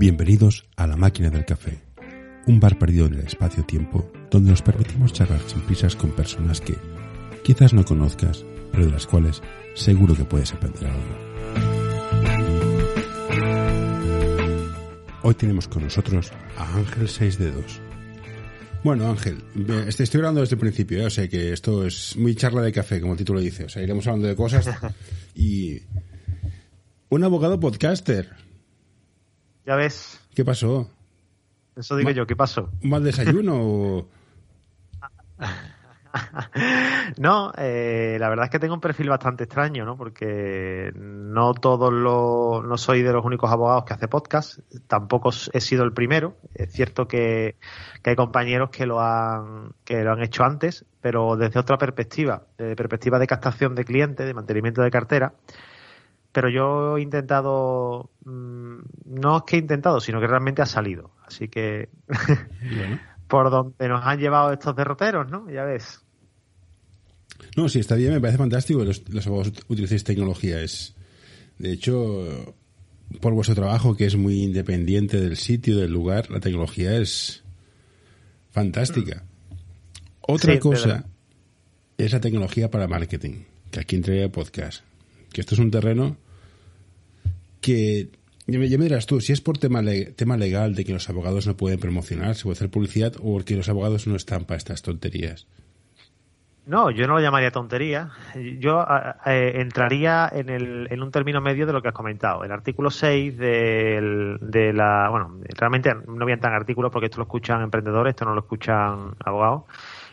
Bienvenidos 0.00 0.64
a 0.76 0.86
La 0.86 0.96
Máquina 0.96 1.28
del 1.28 1.44
Café, 1.44 1.78
un 2.46 2.58
bar 2.58 2.78
perdido 2.78 3.04
en 3.04 3.12
el 3.16 3.20
espacio-tiempo 3.20 4.10
donde 4.30 4.48
nos 4.50 4.62
permitimos 4.62 5.12
charlar 5.12 5.42
sin 5.46 5.60
prisas 5.60 5.94
con 5.94 6.12
personas 6.12 6.62
que 6.62 6.74
quizás 7.44 7.74
no 7.74 7.84
conozcas, 7.84 8.42
pero 8.72 8.86
de 8.86 8.92
las 8.92 9.06
cuales 9.06 9.42
seguro 9.74 10.14
que 10.14 10.24
puedes 10.24 10.54
aprender 10.54 10.86
algo. 10.86 11.18
Hoy 15.22 15.34
tenemos 15.34 15.68
con 15.68 15.82
nosotros 15.82 16.32
a 16.56 16.76
Ángel 16.78 17.06
6 17.06 17.38
Dedos. 17.38 17.82
Bueno, 18.82 19.06
Ángel, 19.10 19.44
este- 19.86 20.04
estoy 20.04 20.20
hablando 20.20 20.40
desde 20.40 20.54
el 20.54 20.60
principio, 20.60 21.02
¿eh? 21.02 21.04
o 21.04 21.10
sea 21.10 21.28
que 21.28 21.52
esto 21.52 21.84
es 21.86 22.16
muy 22.16 22.34
charla 22.36 22.62
de 22.62 22.72
café, 22.72 23.02
como 23.02 23.12
el 23.12 23.18
título 23.18 23.38
dice. 23.38 23.64
O 23.64 23.68
sea, 23.68 23.82
iremos 23.82 24.06
hablando 24.06 24.28
de 24.28 24.34
cosas 24.34 24.66
y... 25.34 25.82
Un 27.10 27.22
abogado 27.22 27.60
podcaster. 27.60 28.30
Ya 29.66 29.76
ves, 29.76 30.20
¿Qué 30.34 30.44
pasó? 30.44 30.90
eso 31.76 31.96
digo 31.96 32.10
yo, 32.10 32.26
¿qué 32.26 32.36
pasó? 32.36 32.70
¿Un 32.82 32.90
mal 32.90 33.04
desayuno 33.04 33.56
o...? 33.56 34.08
No, 37.18 37.52
eh, 37.56 38.16
la 38.18 38.28
verdad 38.28 38.46
es 38.46 38.50
que 38.50 38.58
tengo 38.58 38.74
un 38.74 38.80
perfil 38.80 39.08
bastante 39.08 39.44
extraño, 39.44 39.84
¿no? 39.84 39.96
Porque 39.96 40.92
no 40.94 41.54
todos 41.54 41.92
los, 41.92 42.64
no 42.64 42.76
soy 42.76 43.02
de 43.02 43.12
los 43.12 43.24
únicos 43.24 43.50
abogados 43.50 43.84
que 43.84 43.94
hace 43.94 44.08
podcast, 44.08 44.58
tampoco 44.86 45.30
he 45.52 45.60
sido 45.60 45.84
el 45.84 45.92
primero. 45.92 46.36
Es 46.54 46.72
cierto 46.72 47.06
que, 47.06 47.56
que 48.02 48.10
hay 48.10 48.16
compañeros 48.16 48.70
que 48.70 48.86
lo 48.86 49.00
han, 49.00 49.72
que 49.84 50.02
lo 50.02 50.12
han 50.12 50.22
hecho 50.22 50.44
antes, 50.44 50.84
pero 51.00 51.36
desde 51.36 51.60
otra 51.60 51.78
perspectiva, 51.78 52.44
de 52.58 52.76
perspectiva 52.76 53.18
de 53.18 53.26
captación 53.26 53.74
de 53.74 53.84
clientes, 53.84 54.26
de 54.26 54.34
mantenimiento 54.34 54.82
de 54.82 54.90
cartera. 54.90 55.34
Pero 56.32 56.48
yo 56.48 56.96
he 56.96 57.02
intentado, 57.02 58.10
mm, 58.24 58.78
no 59.06 59.36
es 59.38 59.42
que 59.46 59.56
he 59.56 59.58
intentado, 59.58 60.00
sino 60.00 60.20
que 60.20 60.26
realmente 60.28 60.62
ha 60.62 60.66
salido. 60.66 61.10
Así 61.26 61.48
que 61.48 61.88
Bueno. 62.08 63.00
por 63.26 63.50
donde 63.50 63.88
nos 63.88 64.04
han 64.04 64.18
llevado 64.20 64.52
estos 64.52 64.76
derroteros, 64.76 65.28
¿no? 65.30 65.50
Ya 65.50 65.64
ves. 65.64 66.00
No, 67.56 67.68
sí, 67.68 67.80
está 67.80 67.94
bien, 67.96 68.12
me 68.12 68.20
parece 68.20 68.38
fantástico 68.38 68.80
que 68.80 68.86
los, 68.86 69.08
los 69.08 69.26
abogados 69.26 69.52
ut- 69.54 69.64
utilicéis 69.68 70.04
tecnología. 70.04 70.60
Es, 70.60 70.94
de 71.58 71.72
hecho, 71.72 72.54
por 73.20 73.32
vuestro 73.32 73.56
trabajo, 73.56 73.96
que 73.96 74.06
es 74.06 74.14
muy 74.16 74.42
independiente 74.42 75.20
del 75.20 75.36
sitio, 75.36 75.76
del 75.78 75.92
lugar, 75.92 76.30
la 76.30 76.38
tecnología 76.40 76.96
es 76.96 77.42
fantástica. 78.50 79.24
Otra 80.20 80.54
Sí, 80.54 80.58
cosa 80.60 81.06
es 81.98 82.12
la 82.12 82.20
tecnología 82.20 82.70
para 82.70 82.86
marketing, 82.86 83.44
que 83.72 83.80
aquí 83.80 83.96
entraría 83.96 84.24
el 84.24 84.30
podcast. 84.30 84.84
Que 85.32 85.40
esto 85.40 85.54
es 85.54 85.60
un 85.60 85.70
terreno 85.70 86.16
que 87.60 88.10
ya 88.46 88.58
me, 88.58 88.66
dirás 88.66 89.06
tú, 89.06 89.20
si 89.20 89.32
es 89.32 89.40
por 89.40 89.58
tema, 89.58 89.80
tema 90.16 90.36
legal 90.36 90.74
de 90.74 90.84
que 90.84 90.92
los 90.92 91.08
abogados 91.08 91.46
no 91.46 91.56
pueden 91.56 91.78
promocionar, 91.78 92.34
se 92.34 92.44
puede 92.44 92.54
hacer 92.54 92.70
publicidad, 92.70 93.14
o 93.20 93.34
porque 93.34 93.54
los 93.54 93.68
abogados 93.68 94.06
no 94.06 94.16
están 94.16 94.44
para 94.44 94.58
estas 94.58 94.82
tonterías. 94.82 95.46
No, 96.66 96.90
yo 96.90 97.06
no 97.06 97.14
lo 97.14 97.20
llamaría 97.20 97.50
tontería. 97.50 98.10
Yo 98.58 98.84
eh, 99.26 99.54
entraría 99.56 100.30
en, 100.32 100.50
el, 100.50 100.88
en 100.90 101.02
un 101.02 101.10
término 101.10 101.40
medio 101.40 101.66
de 101.66 101.72
lo 101.72 101.82
que 101.82 101.88
has 101.88 101.94
comentado. 101.94 102.44
El 102.44 102.52
artículo 102.52 102.90
6 102.90 103.36
del, 103.36 104.38
de 104.40 104.72
la. 104.72 105.08
Bueno, 105.10 105.40
realmente 105.58 105.92
no 105.94 106.28
entrar 106.28 106.52
en 106.52 106.60
artículos 106.60 106.92
porque 106.92 107.06
esto 107.06 107.18
lo 107.18 107.24
escuchan 107.24 107.62
emprendedores, 107.62 108.12
esto 108.12 108.24
no 108.24 108.34
lo 108.34 108.40
escuchan 108.40 109.14
abogados. 109.24 109.62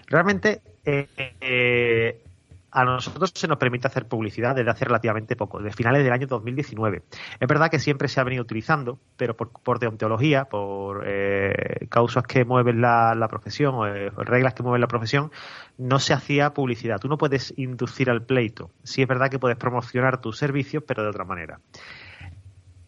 Realmente, 0.08 0.62
eh, 0.86 1.08
eh, 1.42 2.24
a 2.72 2.84
nosotros 2.84 3.32
se 3.34 3.48
nos 3.48 3.58
permite 3.58 3.88
hacer 3.88 4.08
publicidad 4.08 4.56
desde 4.56 4.70
hace 4.70 4.86
relativamente 4.86 5.36
poco, 5.36 5.60
desde 5.60 5.76
finales 5.76 6.04
del 6.04 6.14
año 6.14 6.28
2019. 6.28 7.04
Es 7.40 7.48
verdad 7.48 7.70
que 7.72 7.80
siempre 7.80 8.08
se 8.08 8.20
ha 8.20 8.24
venido 8.24 8.44
utilizando, 8.44 9.00
pero 9.16 9.36
por, 9.36 9.52
por 9.52 9.80
deontología, 9.80 10.46
por 10.46 11.04
eh, 11.08 11.88
causas 11.90 12.24
que 12.24 12.46
mueven 12.46 12.82
la, 12.82 13.28
profesión 13.30 13.76
o 13.76 13.88
eh, 13.88 14.12
reglas 14.18 14.54
que 14.54 14.64
mueven 14.64 14.82
la 14.82 14.88
profesión, 14.88 15.32
no 15.78 16.00
se 16.00 16.14
hacía 16.14 16.54
publicidad. 16.54 17.00
Tú 17.00 17.08
no 17.08 17.18
puedes 17.18 17.54
inducir 17.58 18.10
al 18.10 18.26
pleito. 18.26 18.72
Sí 18.84 19.02
es 19.02 19.08
verdad 19.08 19.30
que 19.30 19.40
puedes 19.40 19.58
promocionar 19.58 20.20
tus 20.20 20.38
servicios, 20.38 20.84
pero 20.86 21.04
de 21.04 21.10
otra 21.10 21.24
manera. 21.24 21.60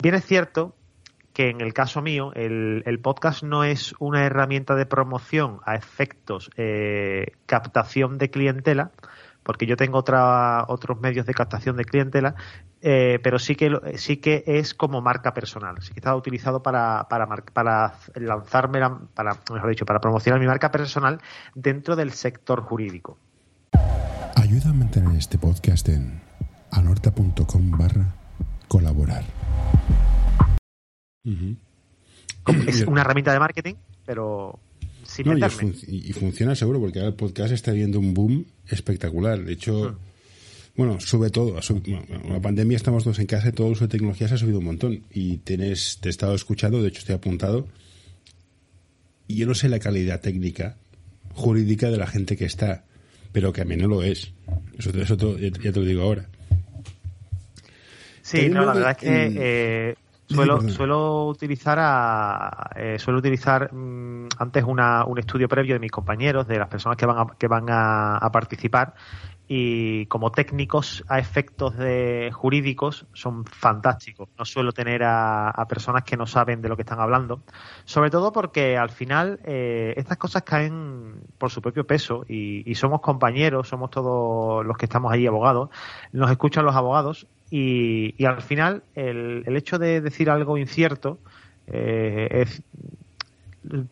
Bien 0.02 0.16
es 0.16 0.26
cierto 0.26 0.76
que 1.34 1.50
en 1.50 1.62
el 1.62 1.74
caso 1.74 2.02
mío, 2.02 2.34
el, 2.36 2.84
el 2.86 3.00
podcast 3.00 3.44
no 3.44 3.64
es 3.64 3.96
una 4.00 4.26
herramienta 4.26 4.76
de 4.76 4.86
promoción 4.86 5.60
a 5.66 5.76
efectos 5.76 6.50
eh, 6.58 7.32
captación 7.46 8.18
de 8.18 8.30
clientela, 8.30 8.92
porque 9.44 9.66
yo 9.66 9.76
tengo 9.78 9.98
otra, 9.98 10.66
otros 10.68 11.00
medios 11.00 11.26
de 11.26 11.34
captación 11.34 11.76
de 11.78 11.86
clientela, 11.86 12.36
eh, 12.82 13.20
pero 13.24 13.40
sí 13.40 13.56
que 13.56 13.72
sí 13.96 14.18
que 14.18 14.44
es 14.46 14.74
como 14.74 15.02
marca 15.02 15.34
personal. 15.34 15.82
Sí 15.82 15.94
que 15.94 16.00
está 16.00 16.16
utilizado 16.16 16.62
para, 16.62 17.08
para, 17.10 17.26
mar- 17.26 17.44
para 17.52 17.96
lanzarme, 18.16 18.80
la- 18.80 19.00
para, 19.14 19.36
mejor 19.52 19.70
dicho, 19.70 19.86
para 19.86 20.00
promocionar 20.00 20.40
mi 20.40 20.48
marca 20.48 20.72
personal 20.72 21.20
dentro 21.56 21.96
del 21.96 22.12
sector 22.12 22.62
jurídico. 22.62 23.18
Ayuda 24.36 24.70
a 24.70 24.74
mantener 24.74 25.16
este 25.18 25.38
podcast 25.38 25.90
en 25.90 26.22
anorta.com 26.72 27.72
barra 27.72 28.06
colaborar. 28.68 29.24
Es 32.68 32.82
una 32.88 33.02
herramienta 33.02 33.34
de 33.34 33.40
marketing, 33.40 33.76
pero 34.06 34.60
sin 35.24 35.40
No, 35.40 35.48
y, 35.48 35.50
fun- 35.50 35.76
y- 35.88 36.14
funciona 36.14 36.56
seguro 36.56 36.80
porque 36.80 37.00
ahora 37.00 37.10
el 37.10 37.16
podcast 37.16 37.52
está 37.54 37.72
viendo 37.72 38.00
un 38.00 38.14
boom 38.14 38.46
espectacular. 38.68 39.44
De 39.44 39.54
hecho, 39.54 39.98
bueno, 40.76 41.00
sube 41.00 41.30
todo. 41.30 41.62
sub- 41.62 41.84
bueno, 41.86 42.06
la 42.30 42.42
pandemia 42.42 42.76
estamos 42.78 43.04
todos 43.04 43.20
en 43.20 43.26
casa 43.26 43.50
y 43.50 43.52
todo 43.52 43.68
el 43.68 43.74
uso 43.74 43.86
de 43.86 43.90
tecnología 43.92 44.28
se 44.28 44.36
ha 44.36 44.38
subido 44.38 44.60
un 44.60 44.66
montón. 44.66 45.04
Y 45.14 45.38
tienes, 45.38 45.98
te 46.02 46.10
he 46.10 46.12
estado 46.12 46.36
escuchando, 46.36 46.82
de 46.82 46.90
hecho 46.90 47.00
estoy 47.00 47.16
apuntado. 47.16 47.68
Y 49.28 49.36
yo 49.36 49.46
no 49.46 49.54
sé 49.56 49.70
la 49.70 49.80
calidad 49.80 50.22
técnica, 50.22 50.78
jurídica 51.34 51.90
de 51.92 51.98
la 51.98 52.08
gente 52.08 52.36
que 52.38 52.46
está, 52.46 52.86
pero 53.32 53.54
que 53.54 53.62
a 53.62 53.66
mí 53.66 53.76
no 53.76 53.88
lo 53.88 54.02
es. 54.04 54.32
Eso, 54.78 54.90
eso 54.92 55.18
te- 55.18 55.52
ya 55.52 55.72
te- 55.72 55.80
lo 55.80 55.86
digo 55.86 56.02
ahora. 56.04 56.28
Sí, 58.22 58.48
no, 58.50 58.66
la 58.66 58.74
verdad 58.74 58.92
es 58.92 58.98
que 58.98 59.34
eh, 59.38 59.96
suelo, 60.30 60.62
suelo 60.70 61.28
utilizar 61.28 61.78
a, 61.82 62.70
eh, 62.76 63.00
suelo 63.00 63.20
utilizar 63.20 63.74
mm, 63.74 64.28
antes 64.38 64.64
una, 64.64 65.06
un 65.06 65.18
estudio 65.18 65.48
previo 65.48 65.74
de 65.74 65.80
mis 65.80 65.92
compañeros, 65.92 66.48
de 66.48 66.60
las 66.60 66.68
personas 66.68 66.98
que 66.98 67.06
van 67.06 67.18
a, 67.18 67.28
que 67.38 67.48
van 67.48 67.70
a, 67.70 68.18
a 68.18 68.32
participar 68.32 68.94
y 69.52 70.06
como 70.06 70.32
técnicos 70.32 71.04
a 71.08 71.18
efectos 71.18 71.76
de 71.76 72.30
jurídicos 72.32 73.08
son 73.14 73.46
fantásticos. 73.46 74.30
No 74.38 74.46
suelo 74.46 74.74
tener 74.74 75.02
a, 75.04 75.66
personas 75.68 76.04
que 76.04 76.16
no 76.16 76.28
saben 76.28 76.62
de 76.62 76.70
lo 76.70 76.76
que 76.76 76.84
están 76.84 77.00
hablando, 77.00 77.42
sobre 77.84 78.12
todo 78.12 78.32
porque 78.32 78.78
al 78.78 78.92
final 78.92 79.40
eh, 79.44 79.96
estas 79.98 80.20
cosas 80.20 80.44
caen 80.44 81.16
por 81.40 81.50
su 81.50 81.64
propio 81.64 81.86
peso 81.88 82.26
y, 82.30 82.76
somos 82.76 83.02
compañeros, 83.02 83.68
somos 83.68 83.90
todos 83.90 84.64
los 84.64 84.78
que 84.78 84.86
estamos 84.86 85.12
ahí 85.12 85.26
abogados, 85.26 85.70
nos 86.14 86.30
escuchan 86.30 86.64
los 86.64 86.76
abogados 86.76 87.26
y, 87.50 88.24
al 88.24 88.44
final 88.44 88.84
el, 88.94 89.44
el 89.48 89.58
hecho 89.58 89.80
de 89.80 90.00
decir 90.00 90.30
algo 90.30 90.60
incierto 90.60 91.18
eh, 91.66 92.28
es 92.32 92.62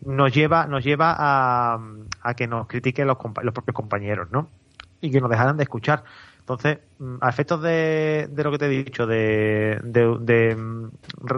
nos 0.06 0.34
lleva 0.34 0.68
nos 0.68 0.84
lleva 0.84 1.16
a, 1.18 1.80
a 2.22 2.34
que 2.36 2.48
nos 2.48 2.68
critiquen 2.68 3.08
los, 3.08 3.18
los 3.42 3.54
propios 3.54 3.76
compañeros, 3.76 4.30
¿no? 4.32 4.48
Y 5.02 5.12
que 5.12 5.22
nos 5.22 5.30
dejaran 5.30 5.58
de 5.58 5.64
escuchar. 5.64 6.04
Entonces, 6.40 6.80
mm, 7.00 7.16
a 7.22 7.30
efectos 7.30 7.62
de, 7.62 8.28
de 8.32 8.44
lo 8.44 8.52
que 8.52 8.58
te 8.58 8.66
he 8.66 8.70
dicho, 8.70 9.06
de, 9.06 9.80
de, 9.84 10.18
de, 10.22 10.56
mm, 10.56 10.92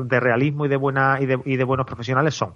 de 0.08 0.20
realismo 0.20 0.66
y 0.66 0.70
de 0.70 0.75
buena 0.78 1.18
y 1.20 1.25
de, 1.25 1.40
y 1.46 1.56
de 1.58 1.64
buenos 1.64 1.86
profesionales 1.86 2.36
son. 2.36 2.53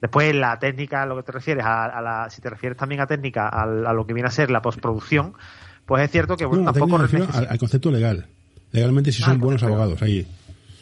Después 0.00 0.34
la 0.34 0.58
técnica, 0.58 1.02
a 1.02 1.06
lo 1.06 1.16
que 1.16 1.22
te 1.22 1.32
refieres, 1.32 1.64
a, 1.64 1.84
a 1.86 2.02
la, 2.02 2.28
si 2.28 2.42
te 2.42 2.50
refieres 2.50 2.76
también 2.76 3.00
a 3.00 3.06
técnica, 3.06 3.48
al- 3.48 3.86
a, 3.86 3.92
lo 3.94 4.06
que 4.06 4.12
viene 4.12 4.28
a 4.28 4.32
ser 4.32 4.50
la 4.50 4.60
postproducción, 4.60 5.32
pues 5.86 6.02
es 6.04 6.10
cierto 6.10 6.36
que 6.36 6.44
bueno, 6.44 6.64
No, 6.64 6.72
tampoco 6.72 6.98
refiero 6.98 7.26
al, 7.32 7.46
al 7.48 7.58
concepto 7.58 7.90
legal. 7.90 8.26
Legalmente 8.72 9.12
si 9.12 9.22
son 9.22 9.38
buenos 9.40 9.62
abogados 9.62 10.02
ahí. 10.02 10.26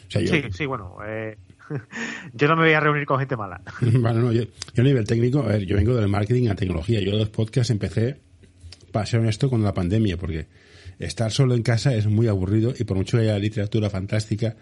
O 0.07 0.11
sea, 0.11 0.21
yo, 0.21 0.31
Sí, 0.33 0.43
sí, 0.51 0.65
bueno, 0.65 0.97
eh, 1.07 1.37
yo 2.33 2.47
no 2.47 2.55
me 2.55 2.63
voy 2.63 2.73
a 2.73 2.79
reunir 2.79 3.05
con 3.05 3.19
gente 3.19 3.37
mala. 3.37 3.61
Bueno, 3.81 4.21
no, 4.21 4.31
yo, 4.31 4.43
yo 4.73 4.81
a 4.81 4.83
nivel 4.83 5.05
técnico, 5.05 5.39
a 5.39 5.47
ver, 5.47 5.65
yo 5.65 5.75
vengo 5.77 5.95
del 5.95 6.07
marketing 6.09 6.49
a 6.49 6.55
tecnología. 6.55 6.99
Yo 6.99 7.11
los 7.11 7.29
podcasts 7.29 7.69
empecé, 7.69 8.19
para 8.95 9.05
ser 9.05 9.19
honesto, 9.19 9.49
con 9.49 9.61
la 9.61 9.73
pandemia, 9.73 10.15
porque 10.15 10.47
estar 10.99 11.29
solo 11.29 11.53
en 11.53 11.63
casa 11.63 11.93
es 11.93 12.07
muy 12.07 12.29
aburrido 12.29 12.73
y 12.79 12.85
por 12.85 12.95
mucho 12.95 13.17
que 13.17 13.23
haya 13.23 13.37
literatura 13.37 13.89
fantástica, 13.89 14.55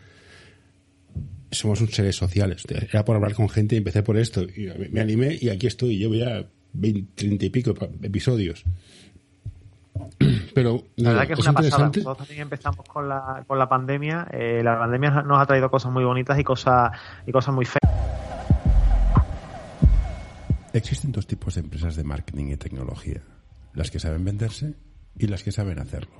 somos 1.51 1.79
un 1.81 1.89
seres 1.89 2.15
sociales. 2.15 2.63
Era 2.67 3.05
por 3.05 3.15
hablar 3.15 3.35
con 3.35 3.47
gente 3.47 3.75
y 3.75 3.77
empecé 3.77 4.01
por 4.01 4.17
esto. 4.17 4.41
Y 4.41 4.71
me- 4.89 5.01
animé 5.01 5.37
y 5.39 5.49
aquí 5.49 5.67
estoy. 5.67 5.99
Llevo 5.99 6.15
ya 6.15 6.43
20, 6.73 7.11
30 7.13 7.45
y 7.45 7.49
pico 7.51 7.75
episodios. 8.01 8.63
Pero 10.55 10.83
La 10.95 11.09
verdad 11.11 11.27
que 11.27 11.33
es 11.33 11.39
es 11.39 11.45
una 11.45 11.53
pasada. 11.53 11.85
Nosotros 11.85 12.17
también 12.17 12.41
empezamos 12.41 12.85
con 12.87 13.07
la, 13.07 13.43
con 13.45 13.59
la 13.59 13.69
pandemia. 13.69 14.27
Eh, 14.33 14.61
la 14.63 14.79
pandemia 14.79 15.21
nos 15.21 15.39
ha 15.39 15.45
traído 15.45 15.69
cosas 15.69 15.91
muy 15.91 16.03
bonitas 16.03 16.39
y 16.39 16.43
cosas, 16.43 16.89
y 17.27 17.31
cosas 17.31 17.53
muy 17.53 17.65
feas. 17.65 17.93
Existen 20.73 21.11
dos 21.11 21.27
tipos 21.27 21.53
de 21.53 21.61
empresas 21.61 21.95
de 21.95 22.03
marketing 22.03 22.47
y 22.47 22.57
tecnología. 22.57 23.21
Las 23.73 23.91
que 23.91 23.99
saben 23.99 24.23
venderse 24.23 24.75
y 25.17 25.27
las 25.27 25.43
que 25.43 25.51
saben 25.51 25.79
hacerlo. 25.79 26.15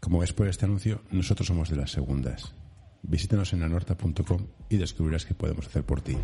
Como 0.00 0.18
ves 0.18 0.32
por 0.32 0.48
este 0.48 0.64
anuncio, 0.64 1.00
nosotros 1.10 1.46
somos 1.46 1.70
de 1.70 1.76
las 1.76 1.90
segundas. 1.90 2.52
Visítanos 3.02 3.52
en 3.52 3.62
anorta.com 3.62 4.46
y 4.68 4.76
descubrirás 4.76 5.24
qué 5.24 5.34
podemos 5.34 5.66
hacer 5.66 5.84
por 5.84 6.00
ti. 6.00 6.16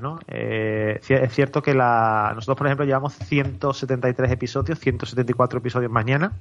¿no? 0.00 0.18
Eh, 0.28 1.00
es 1.08 1.32
cierto 1.34 1.62
que 1.62 1.74
la, 1.74 2.32
nosotros, 2.34 2.56
por 2.56 2.66
ejemplo, 2.66 2.86
llevamos 2.86 3.14
173 3.14 4.30
episodios, 4.30 4.78
174 4.78 5.58
episodios 5.58 5.90
mañana 5.90 6.32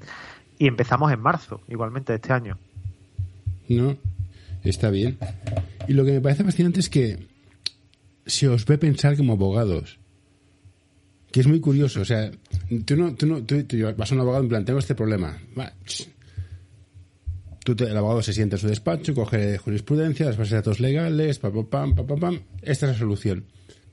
y 0.57 0.67
empezamos 0.67 1.11
en 1.11 1.19
marzo, 1.19 1.61
igualmente, 1.67 2.13
este 2.13 2.33
año. 2.33 2.57
No, 3.67 3.97
está 4.63 4.89
bien. 4.89 5.17
Y 5.87 5.93
lo 5.93 6.05
que 6.05 6.11
me 6.11 6.21
parece 6.21 6.43
fascinante 6.43 6.79
es 6.79 6.89
que 6.89 7.30
se 8.25 8.47
os 8.47 8.65
ve 8.65 8.77
pensar 8.77 9.17
como 9.17 9.33
abogados. 9.33 9.99
Que 11.31 11.39
es 11.39 11.47
muy 11.47 11.59
curioso. 11.59 12.01
O 12.01 12.05
sea, 12.05 12.31
tú 12.85 12.95
no, 12.95 13.15
tú 13.15 13.25
no, 13.25 13.43
tú, 13.43 13.55
vas 13.97 14.11
a 14.11 14.15
un 14.15 14.21
abogado 14.21 14.43
en 14.43 14.49
plan, 14.49 14.65
tengo 14.65 14.79
este 14.79 14.95
problema. 14.95 15.37
Tú 17.63 17.75
el 17.79 17.95
abogado 17.95 18.21
se 18.21 18.33
sienta 18.33 18.55
en 18.55 18.61
su 18.61 18.67
despacho, 18.67 19.13
coge 19.13 19.57
jurisprudencia, 19.57 20.25
las 20.25 20.37
bases 20.37 20.51
de 20.51 20.57
datos 20.57 20.79
legales, 20.79 21.39
pam, 21.39 21.65
pam, 21.67 21.95
pam, 21.95 22.19
pam, 22.19 22.39
Esta 22.61 22.87
es 22.87 22.93
la 22.93 22.97
solución. 22.97 23.45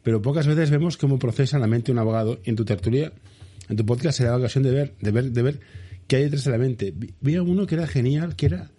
Pero 0.02 0.22
pocas 0.22 0.46
veces 0.46 0.70
vemos 0.70 0.96
cómo 0.96 1.19
procesa 1.19 1.58
la 1.58 1.66
mente 1.66 1.92
un 1.92 1.98
abogado. 1.98 2.40
Y 2.44 2.50
en 2.50 2.56
tu 2.56 2.64
tertulia, 2.64 3.12
en 3.69 3.76
tu 3.76 3.84
podcast, 3.84 4.19
se 4.19 4.24
da 4.24 4.31
la 4.31 4.38
ocasión 4.38 4.64
de 4.64 4.70
ver, 4.70 4.94
de 5.00 5.10
ver, 5.10 5.31
de 5.31 5.42
ver 5.42 5.60
qué 6.06 6.16
hay 6.16 6.22
detrás 6.24 6.44
de 6.44 6.50
la 6.50 6.58
mente. 6.58 6.94
Vi 7.20 7.36
uno 7.36 7.66
que 7.66 7.74
era 7.74 7.86
genial, 7.86 8.34
que 8.34 8.46
era 8.46 8.70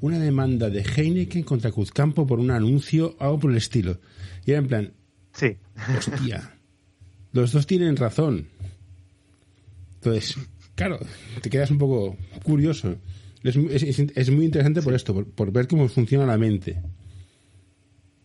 una 0.00 0.18
demanda 0.18 0.70
de 0.70 0.82
Heineken 0.82 1.42
contra 1.42 1.72
Cruzcampo 1.72 2.26
por 2.26 2.40
un 2.40 2.50
anuncio, 2.50 3.16
algo 3.18 3.40
por 3.40 3.50
el 3.50 3.56
estilo. 3.56 3.98
Y 4.50 4.52
era 4.52 4.58
en 4.58 4.66
plan, 4.66 4.92
sí. 5.30 5.56
hostia, 5.96 6.56
los 7.30 7.52
dos 7.52 7.68
tienen 7.68 7.96
razón. 7.96 8.48
Entonces, 9.94 10.36
claro, 10.74 10.98
te 11.40 11.50
quedas 11.50 11.70
un 11.70 11.78
poco 11.78 12.16
curioso. 12.42 12.96
Es, 13.44 13.56
es, 13.56 14.30
muy 14.30 14.44
interesante 14.44 14.82
por 14.82 14.92
esto, 14.92 15.24
por, 15.24 15.52
ver 15.52 15.68
cómo 15.68 15.88
funciona 15.88 16.26
la 16.26 16.36
mente. 16.36 16.82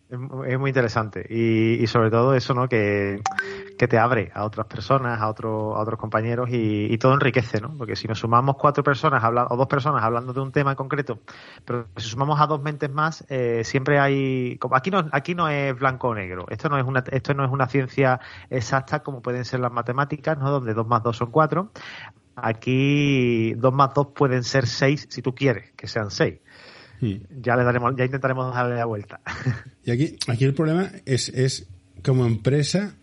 Es 0.10 0.58
muy 0.58 0.72
interesante 0.72 1.28
y, 1.30 1.86
sobre 1.86 2.10
todo 2.10 2.34
eso, 2.34 2.56
¿no? 2.56 2.68
Que, 2.68 3.22
te 3.76 3.98
abre 3.98 4.32
a 4.34 4.46
otras 4.46 4.68
personas, 4.68 5.20
a, 5.20 5.28
otro, 5.28 5.76
a 5.76 5.82
otros 5.82 6.00
compañeros 6.00 6.50
y, 6.52 6.98
todo 6.98 7.14
enriquece, 7.14 7.60
¿no? 7.60 7.78
Porque 7.78 7.96
si 7.96 8.08
nos 8.08 8.20
sumamos 8.20 8.56
cuatro 8.58 8.84
personas 8.84 9.24
o 9.24 9.56
dos 9.58 9.68
personas 9.68 10.04
hablando 10.04 10.34
de 10.34 10.40
un 10.40 10.52
tema 10.52 10.72
en 10.72 10.78
concreto, 10.78 11.20
pero 11.66 11.88
si 11.98 12.10
sumamos 12.10 12.40
a 12.40 12.48
dos 12.48 12.62
mentes 12.62 12.90
más, 12.90 13.26
eh, 13.30 13.64
siempre 13.64 14.00
hay, 14.00 14.58
como 14.58 14.76
aquí 14.76 14.92
no, 14.92 15.08
aquí 15.12 15.36
no 15.36 15.50
es 15.50 15.78
blanco 15.78 16.10
o 16.10 16.16
negro. 16.16 16.46
Esto 16.50 16.70
no 16.70 16.78
es 16.78 16.86
una, 16.86 17.04
esto 17.12 17.34
no 17.34 17.44
es 17.46 17.52
una 17.52 17.68
ciencia 17.68 18.20
exacta 18.50 19.04
como 19.04 19.22
pueden 19.22 19.46
ser 19.46 19.60
las 19.60 19.72
matemáticas, 19.72 20.38
¿no? 20.38 20.50
Donde 20.50 20.74
dos 20.74 20.88
más 20.88 21.04
dos 21.04 21.18
son 21.18 21.32
cuatro. 21.32 21.72
Aquí 22.36 23.54
2 23.54 23.74
más 23.74 23.94
2 23.94 24.08
pueden 24.14 24.44
ser 24.44 24.68
6 24.68 25.08
si 25.10 25.22
tú 25.22 25.34
quieres 25.34 25.72
que 25.76 25.88
sean 25.88 26.12
6. 26.12 26.40
Ya 27.00 27.56
le 27.56 27.64
daremos, 27.64 27.96
ya 27.96 28.06
intentaremos 28.06 28.54
darle 28.54 28.76
la 28.76 28.86
vuelta. 28.86 29.22
Y 29.84 29.92
aquí, 29.92 30.18
aquí 30.28 30.46
el 30.46 30.54
problema 30.54 30.90
es, 31.06 31.30
es 31.30 31.68
como 32.04 32.26
empresa, 32.26 32.96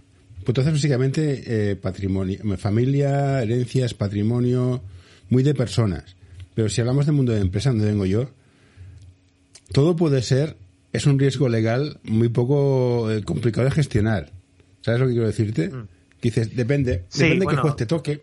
pues 0.45 0.51
entonces 0.51 0.73
básicamente 0.73 1.71
eh, 1.71 1.77
patrimonio, 1.77 2.39
familia, 2.59 3.43
herencias, 3.43 3.95
patrimonio, 3.95 4.83
muy 5.31 5.43
de 5.43 5.55
personas. 5.55 6.17
Pero 6.55 6.69
si 6.69 6.81
hablamos 6.81 7.07
del 7.07 7.15
mundo 7.15 7.33
de 7.33 7.41
empresa, 7.41 7.71
donde 7.71 7.87
vengo 7.87 8.07
yo, 8.07 8.29
todo 9.73 9.97
puede 9.97 10.23
ser, 10.23 10.57
es 10.93 11.07
un 11.07 11.19
riesgo 11.19 11.49
legal 11.49 11.99
muy 12.05 12.29
poco 12.29 13.11
eh, 13.11 13.25
complicado 13.25 13.65
de 13.65 13.71
gestionar. 13.71 14.31
¿Sabes 14.83 15.01
lo 15.01 15.07
que 15.07 15.13
quiero 15.13 15.27
decirte? 15.27 15.69
Mm. 15.69 15.89
dices, 16.21 16.55
depende, 16.55 17.05
depende 17.17 17.47
que 17.47 17.57
juez 17.57 17.77
te 17.77 17.87
toque. 17.87 18.23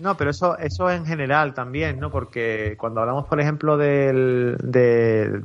No, 0.00 0.16
pero 0.16 0.30
eso, 0.30 0.56
eso 0.58 0.90
en 0.90 1.04
general 1.04 1.54
también, 1.54 1.98
¿no? 1.98 2.10
Porque 2.10 2.76
cuando 2.78 3.00
hablamos, 3.00 3.26
por 3.26 3.40
ejemplo, 3.40 3.76
del, 3.76 4.56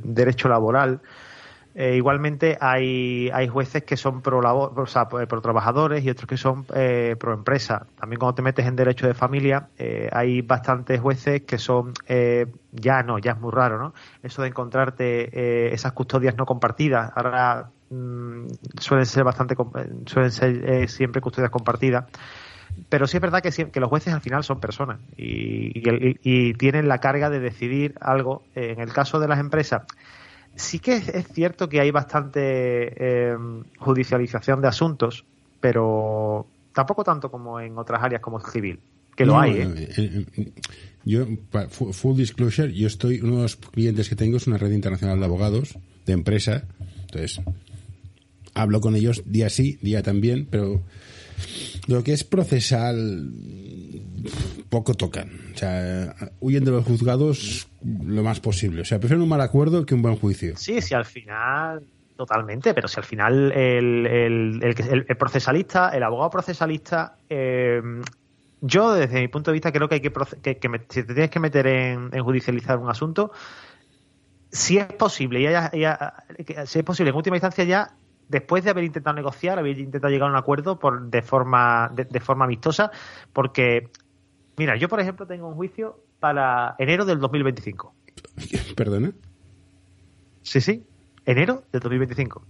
derecho 0.04 0.48
laboral, 0.48 1.00
eh, 1.76 1.96
igualmente 1.96 2.56
hay, 2.60 3.30
hay 3.32 3.48
jueces 3.48 3.82
que 3.82 3.96
son 3.96 4.22
pro, 4.22 4.40
labor, 4.40 4.78
o 4.78 4.86
sea, 4.86 5.08
pro 5.08 5.40
trabajadores 5.40 6.04
y 6.04 6.10
otros 6.10 6.28
que 6.28 6.36
son 6.36 6.64
eh, 6.72 7.16
pro 7.18 7.34
empresa. 7.34 7.86
También 7.98 8.20
cuando 8.20 8.36
te 8.36 8.42
metes 8.42 8.66
en 8.66 8.76
derecho 8.76 9.08
de 9.08 9.14
familia, 9.14 9.68
eh, 9.76 10.08
hay 10.12 10.42
bastantes 10.42 11.00
jueces 11.00 11.42
que 11.42 11.58
son, 11.58 11.92
ya 12.70 13.02
no, 13.02 13.18
ya 13.18 13.32
es 13.32 13.40
muy 13.40 13.50
raro, 13.50 13.78
¿no? 13.78 13.92
Eso 14.22 14.42
de 14.42 14.48
encontrarte 14.48 15.74
esas 15.74 15.92
custodias 15.92 16.36
no 16.36 16.46
compartidas. 16.46 17.10
Ahora 17.16 17.70
mm, 17.90 18.46
suelen 18.78 19.06
ser 19.06 19.24
bastante, 19.24 19.56
suelen 20.06 20.30
ser 20.30 20.88
siempre 20.88 21.20
custodias 21.20 21.50
compartidas 21.50 22.04
pero 22.88 23.06
sí 23.06 23.18
es 23.18 23.20
verdad 23.20 23.40
que, 23.40 23.50
que 23.50 23.78
los 23.78 23.88
jueces 23.88 24.12
al 24.12 24.20
final 24.20 24.42
son 24.42 24.58
personas 24.58 24.98
y, 25.16 26.54
tienen 26.54 26.88
la 26.88 26.98
carga 26.98 27.30
de 27.30 27.38
decidir 27.38 27.94
algo. 28.00 28.42
En 28.56 28.80
el 28.80 28.92
caso 28.92 29.20
de 29.20 29.28
las 29.28 29.38
empresas, 29.38 29.82
sí 30.56 30.78
que 30.78 30.96
es, 30.96 31.28
cierto 31.32 31.68
que 31.68 31.80
hay 31.80 31.90
bastante 31.90 32.40
eh, 32.42 33.36
judicialización 33.78 34.60
de 34.60 34.68
asuntos, 34.68 35.24
pero 35.60 36.46
tampoco 36.72 37.04
tanto 37.04 37.30
como 37.30 37.60
en 37.60 37.76
otras 37.78 38.02
áreas 38.02 38.20
como 38.20 38.38
el 38.38 38.44
civil, 38.44 38.80
que 39.16 39.24
lo 39.24 39.38
hay. 39.38 39.52
¿eh? 39.52 39.88
Eh, 39.96 40.52
yo, 41.04 41.26
full 41.68 42.16
disclosure, 42.16 42.72
yo 42.72 42.86
estoy, 42.86 43.20
uno 43.20 43.36
de 43.36 43.42
los 43.42 43.56
clientes 43.56 44.08
que 44.08 44.16
tengo 44.16 44.36
es 44.36 44.46
una 44.46 44.58
red 44.58 44.70
internacional 44.70 45.18
de 45.18 45.24
abogados, 45.24 45.78
de 46.06 46.12
empresa, 46.12 46.64
entonces 47.02 47.40
hablo 48.54 48.80
con 48.80 48.94
ellos 48.96 49.22
día 49.26 49.50
sí, 49.50 49.78
día 49.82 50.02
también, 50.02 50.46
pero 50.50 50.82
lo 51.86 52.02
que 52.02 52.12
es 52.12 52.24
procesal, 52.24 53.32
poco 54.68 54.94
tocan. 54.94 55.30
O 55.54 55.58
sea, 55.58 56.14
huyen 56.40 56.64
de 56.64 56.70
los 56.70 56.84
juzgados 56.84 57.68
lo 57.82 58.22
más 58.22 58.40
posible. 58.40 58.82
O 58.82 58.84
sea, 58.84 58.98
prefieren 58.98 59.22
un 59.22 59.28
mal 59.28 59.40
acuerdo 59.40 59.84
que 59.86 59.94
un 59.94 60.02
buen 60.02 60.16
juicio. 60.16 60.56
Sí, 60.56 60.80
sí, 60.80 60.94
al 60.94 61.04
final, 61.04 61.84
totalmente, 62.16 62.74
pero 62.74 62.88
si 62.88 62.98
al 62.98 63.04
final 63.04 63.52
el, 63.52 64.06
el, 64.06 64.60
el, 64.62 65.06
el 65.08 65.16
procesalista, 65.16 65.90
el 65.90 66.02
abogado 66.02 66.30
procesalista, 66.30 67.16
eh, 67.28 67.82
yo 68.60 68.94
desde 68.94 69.20
mi 69.20 69.28
punto 69.28 69.50
de 69.50 69.54
vista 69.54 69.72
creo 69.72 69.88
que 69.88 69.96
hay 69.96 70.00
que, 70.00 70.12
que, 70.42 70.56
que 70.56 70.68
si 70.88 71.02
te 71.02 71.12
tienes 71.14 71.30
que 71.30 71.40
meter 71.40 71.66
en, 71.66 72.10
en, 72.12 72.24
judicializar 72.24 72.78
un 72.78 72.88
asunto, 72.88 73.30
si 74.50 74.78
es 74.78 74.86
posible, 74.86 75.42
ya, 75.42 75.70
ya, 75.72 76.14
si 76.64 76.78
es 76.78 76.84
posible, 76.84 77.10
en 77.10 77.16
última 77.16 77.36
instancia 77.36 77.64
ya 77.64 77.94
después 78.28 78.64
de 78.64 78.70
haber 78.70 78.84
intentado 78.84 79.14
negociar, 79.14 79.58
haber 79.58 79.78
intentado 79.78 80.10
llegar 80.10 80.28
a 80.28 80.32
un 80.32 80.38
acuerdo 80.38 80.78
por, 80.78 81.02
de, 81.10 81.22
forma, 81.22 81.90
de, 81.94 82.20
forma 82.20 82.44
amistosa, 82.44 82.90
porque, 83.32 83.90
mira, 84.56 84.76
yo 84.76 84.88
por 84.88 85.00
ejemplo 85.00 85.26
tengo 85.26 85.48
un 85.48 85.54
juicio 85.54 86.00
para 86.20 86.74
enero 86.78 87.04
del 87.04 87.18
2025. 87.18 87.94
¿Perdona? 88.76 89.12
Sí, 90.42 90.60
sí, 90.60 90.84
enero 91.24 91.64
del 91.72 91.80
2025. 91.80 92.44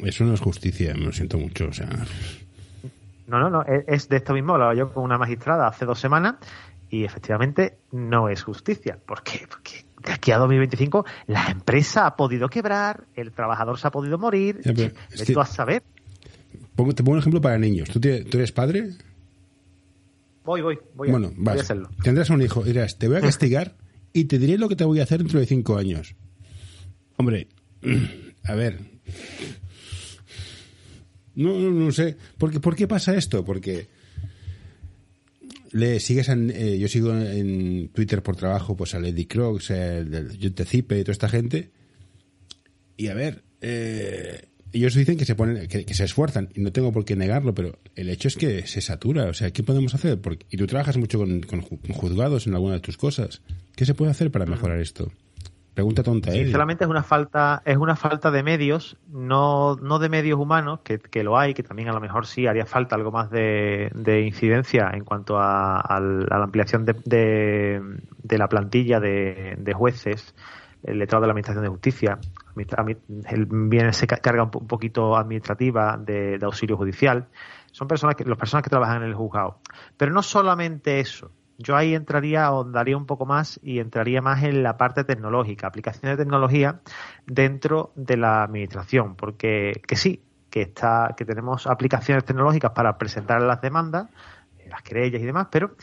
Eso 0.00 0.24
no 0.24 0.34
es 0.34 0.40
justicia, 0.40 0.94
me 0.94 1.06
lo 1.06 1.12
siento 1.12 1.38
mucho, 1.38 1.68
o 1.68 1.72
sea... 1.72 1.88
No, 3.26 3.40
no, 3.40 3.50
no, 3.50 3.64
es 3.64 4.08
de 4.08 4.16
esto 4.18 4.34
mismo, 4.34 4.52
hablaba 4.52 4.74
yo 4.74 4.92
con 4.92 5.02
una 5.02 5.18
magistrada 5.18 5.66
hace 5.66 5.84
dos 5.84 5.98
semanas 5.98 6.36
y 6.90 7.04
efectivamente 7.04 7.78
no 7.90 8.28
es 8.28 8.42
justicia. 8.42 8.98
¿Por 9.04 9.22
qué? 9.22 9.46
Porque 9.48 9.84
de 10.04 10.12
aquí 10.12 10.30
a 10.30 10.38
2025 10.38 11.04
la 11.26 11.48
empresa 11.50 12.06
ha 12.06 12.16
podido 12.16 12.48
quebrar, 12.48 13.04
el 13.14 13.32
trabajador 13.32 13.78
se 13.78 13.88
ha 13.88 13.90
podido 13.90 14.18
morir. 14.18 14.60
Ya, 14.62 15.40
a 15.40 15.46
saber. 15.46 15.82
te 15.82 17.02
pongo 17.02 17.12
un 17.12 17.18
ejemplo 17.18 17.40
para 17.40 17.58
niños. 17.58 17.88
¿Tú, 17.90 18.00
eres 18.02 18.52
padre? 18.52 18.90
Voy, 20.46 20.62
voy, 20.62 20.78
voy, 20.94 21.10
bueno, 21.10 21.28
a, 21.28 21.32
voy 21.36 21.58
a 21.58 21.60
hacerlo. 21.60 21.90
Tendrás 22.02 22.30
un 22.30 22.40
hijo 22.40 22.62
dirás, 22.62 22.98
te 22.98 23.08
voy 23.08 23.16
a 23.16 23.20
castigar 23.20 23.76
y 24.12 24.24
te 24.24 24.38
diré 24.38 24.56
lo 24.56 24.68
que 24.68 24.76
te 24.76 24.84
voy 24.84 25.00
a 25.00 25.02
hacer 25.02 25.18
dentro 25.18 25.40
de 25.40 25.46
cinco 25.46 25.76
años. 25.76 26.14
Hombre, 27.16 27.48
a 28.44 28.54
ver. 28.54 28.78
No, 31.34 31.58
no, 31.58 31.70
no 31.70 31.92
sé. 31.92 32.16
¿Por 32.38 32.60
¿Por 32.60 32.76
qué 32.76 32.86
pasa 32.86 33.14
esto? 33.14 33.44
Porque 33.44 33.88
le 35.72 36.00
sigues 36.00 36.28
eh, 36.28 36.78
yo 36.78 36.88
sigo 36.88 37.14
en 37.14 37.88
Twitter 37.88 38.22
por 38.22 38.36
trabajo 38.36 38.76
pues 38.76 38.94
a 38.94 39.00
Lady 39.00 39.26
Crocs, 39.26 39.70
el 39.70 40.54
Cipe 40.64 40.98
y 40.98 41.02
toda 41.02 41.12
esta 41.12 41.28
gente. 41.28 41.70
Y 42.96 43.08
a 43.08 43.14
ver, 43.14 43.42
eh, 43.60 44.48
ellos 44.72 44.94
dicen 44.94 45.16
que 45.16 45.24
se 45.24 45.34
ponen, 45.34 45.68
que, 45.68 45.94
se 45.94 46.04
esfuerzan, 46.04 46.48
y 46.54 46.60
no 46.60 46.72
tengo 46.72 46.92
por 46.92 47.04
qué 47.04 47.16
negarlo, 47.16 47.54
pero 47.54 47.78
el 47.94 48.08
hecho 48.08 48.28
es 48.28 48.36
que 48.36 48.66
se 48.66 48.80
satura. 48.80 49.24
O 49.24 49.34
sea, 49.34 49.50
¿qué 49.52 49.62
podemos 49.62 49.94
hacer? 49.94 50.20
Porque, 50.20 50.46
y 50.50 50.56
tú 50.56 50.66
trabajas 50.66 50.96
mucho 50.96 51.18
con, 51.18 51.40
con 51.42 51.62
juzgados 51.62 52.46
en 52.46 52.54
alguna 52.54 52.74
de 52.74 52.80
tus 52.80 52.96
cosas. 52.96 53.42
¿Qué 53.74 53.86
se 53.86 53.94
puede 53.94 54.10
hacer 54.10 54.30
para 54.30 54.46
mejorar 54.46 54.80
esto? 54.80 55.10
Pregunta 55.76 56.02
tonta, 56.02 56.30
¿eh? 56.30 56.44
Sinceramente 56.44 56.84
es 56.84 56.90
una 56.90 57.02
falta, 57.02 57.60
es 57.66 57.76
una 57.76 57.96
falta 57.96 58.30
de 58.30 58.42
medios, 58.42 58.96
no, 59.08 59.76
no 59.76 59.98
de 59.98 60.08
medios 60.08 60.40
humanos, 60.40 60.80
que, 60.82 60.98
que 60.98 61.22
lo 61.22 61.36
hay, 61.36 61.52
que 61.52 61.62
también 61.62 61.90
a 61.90 61.92
lo 61.92 62.00
mejor 62.00 62.26
sí 62.26 62.46
haría 62.46 62.64
falta 62.64 62.96
algo 62.96 63.12
más 63.12 63.30
de, 63.30 63.90
incidencia 64.24 64.90
en 64.94 65.04
cuanto 65.04 65.36
a, 65.38 66.00
la 66.00 66.42
ampliación 66.42 66.86
de, 66.86 66.94
de, 67.04 68.38
la 68.38 68.48
plantilla 68.48 69.00
de, 69.00 69.72
jueces, 69.74 70.34
el 70.82 70.98
letrado 70.98 71.20
de 71.20 71.26
la 71.26 71.32
Administración 71.32 71.64
de 71.64 71.68
Justicia, 71.68 72.18
viene 72.56 73.92
se 73.92 74.06
carga 74.06 74.44
un, 74.44 74.50
poquito 74.50 75.16
administrativa 75.16 75.96
de, 75.96 76.38
auxilio 76.42 76.76
judicial. 76.76 77.28
Son 77.70 77.86
personas 77.86 78.16
que, 78.16 78.24
las 78.24 78.38
personas 78.38 78.64
que 78.64 78.70
trabajan 78.70 79.02
en 79.02 79.08
el 79.08 79.14
juzgado. 79.14 79.60
Pero 79.96 80.12
no 80.12 80.22
solamente 80.22 81.00
eso, 81.00 81.30
Yo 81.58 81.76
ahí 81.76 81.94
entraría, 81.94 82.50
daría 82.66 82.96
un 82.96 83.06
poco 83.06 83.24
más 83.24 83.58
y 83.62 83.78
entraría 83.78 84.20
más 84.20 84.42
en 84.42 84.62
la 84.62 84.76
parte 84.76 85.04
tecnológica, 85.04 85.66
aplicaciones 85.66 86.18
de 86.18 86.24
tecnología 86.24 86.80
dentro 87.26 87.92
de 87.94 88.16
la 88.16 88.42
administración, 88.42 89.16
porque 89.16 89.80
que 89.86 89.96
sí, 89.96 90.22
que 90.50 90.62
está, 90.62 91.14
que 91.16 91.24
tenemos 91.24 91.66
aplicaciones 91.66 92.24
tecnológicas 92.24 92.72
para 92.72 92.98
presentar 92.98 93.40
las 93.42 93.60
demandas, 93.60 94.08
las 94.68 94.82
querellas 94.82 95.22
y 95.22 95.24
demás, 95.24 95.48
pero 95.50 95.76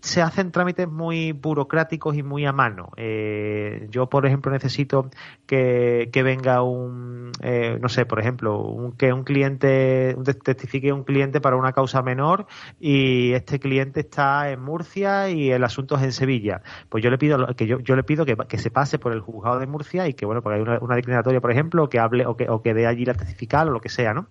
se 0.00 0.22
hacen 0.22 0.52
trámites 0.52 0.88
muy 0.88 1.32
burocráticos 1.32 2.16
y 2.16 2.22
muy 2.22 2.46
a 2.46 2.52
mano. 2.52 2.90
Eh, 2.96 3.88
yo, 3.90 4.08
por 4.08 4.26
ejemplo, 4.26 4.52
necesito 4.52 5.10
que, 5.46 6.10
venga 6.14 6.62
un, 6.62 7.32
eh, 7.42 7.78
no 7.80 7.88
sé, 7.88 8.06
por 8.06 8.20
ejemplo, 8.20 8.92
que 8.96 9.12
un 9.12 9.24
cliente, 9.24 10.16
testifique 10.44 10.92
un 10.92 11.04
cliente 11.04 11.40
para 11.40 11.56
una 11.56 11.72
causa 11.72 12.02
menor 12.02 12.46
y 12.78 13.32
este 13.32 13.58
cliente 13.58 14.00
está 14.00 14.50
en 14.50 14.60
Murcia 14.60 15.30
y 15.30 15.50
el 15.50 15.64
asunto 15.64 15.96
es 15.96 16.02
en 16.02 16.12
Sevilla. 16.12 16.62
Pues 16.88 17.02
yo 17.02 17.10
le 17.10 17.18
pido 17.18 17.46
que 17.56 17.66
yo, 17.66 17.80
yo 17.80 17.96
le 17.96 18.02
pido 18.02 18.24
que, 18.24 18.58
se 18.58 18.70
pase 18.70 18.98
por 18.98 19.12
el 19.12 19.20
juzgado 19.20 19.58
de 19.58 19.66
Murcia 19.66 20.08
y 20.08 20.14
que, 20.14 20.26
bueno, 20.26 20.42
porque 20.42 20.56
hay 20.56 20.62
una, 20.62 20.78
una 20.80 20.96
declinatoria, 20.96 21.40
por 21.40 21.50
ejemplo, 21.50 21.88
que 21.88 21.98
hable 21.98 22.26
o 22.26 22.36
que, 22.36 22.48
o 22.48 22.62
que 22.62 22.74
dé 22.74 22.86
allí 22.86 23.04
la 23.04 23.14
testifical 23.14 23.68
o 23.68 23.72
lo 23.72 23.80
que 23.80 23.88
sea, 23.88 24.14
¿no? 24.14 24.26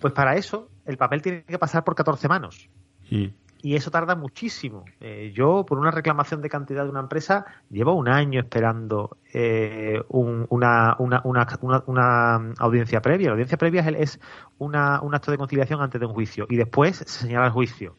Pues 0.00 0.12
para 0.12 0.36
eso 0.36 0.68
el 0.84 0.98
papel 0.98 1.22
tiene 1.22 1.44
que 1.44 1.58
pasar 1.58 1.84
por 1.84 1.94
14 1.94 2.28
manos. 2.28 2.68
Mm 3.10 3.43
y 3.64 3.76
eso 3.76 3.90
tarda 3.90 4.14
muchísimo. 4.14 4.84
Eh, 5.00 5.32
yo, 5.34 5.64
por 5.64 5.78
una 5.78 5.90
reclamación 5.90 6.42
de 6.42 6.50
cantidad 6.50 6.84
de 6.84 6.90
una 6.90 7.00
empresa, 7.00 7.46
llevo 7.70 7.94
un 7.94 8.08
año 8.08 8.38
esperando 8.38 9.16
eh, 9.32 10.02
una, 10.08 10.94
una, 10.98 11.22
una, 11.24 12.52
audiencia 12.58 13.00
previa. 13.00 13.28
La 13.28 13.32
audiencia 13.32 13.56
previa 13.56 13.80
es, 13.80 14.18
es 14.18 14.20
un 14.58 14.76
acto 14.76 15.30
de 15.30 15.38
conciliación 15.38 15.80
antes 15.80 15.98
de 15.98 16.06
un 16.06 16.12
juicio 16.12 16.46
y 16.50 16.56
después 16.56 16.96
se 16.98 17.08
señala 17.08 17.46
el 17.46 17.52
juicio. 17.52 17.96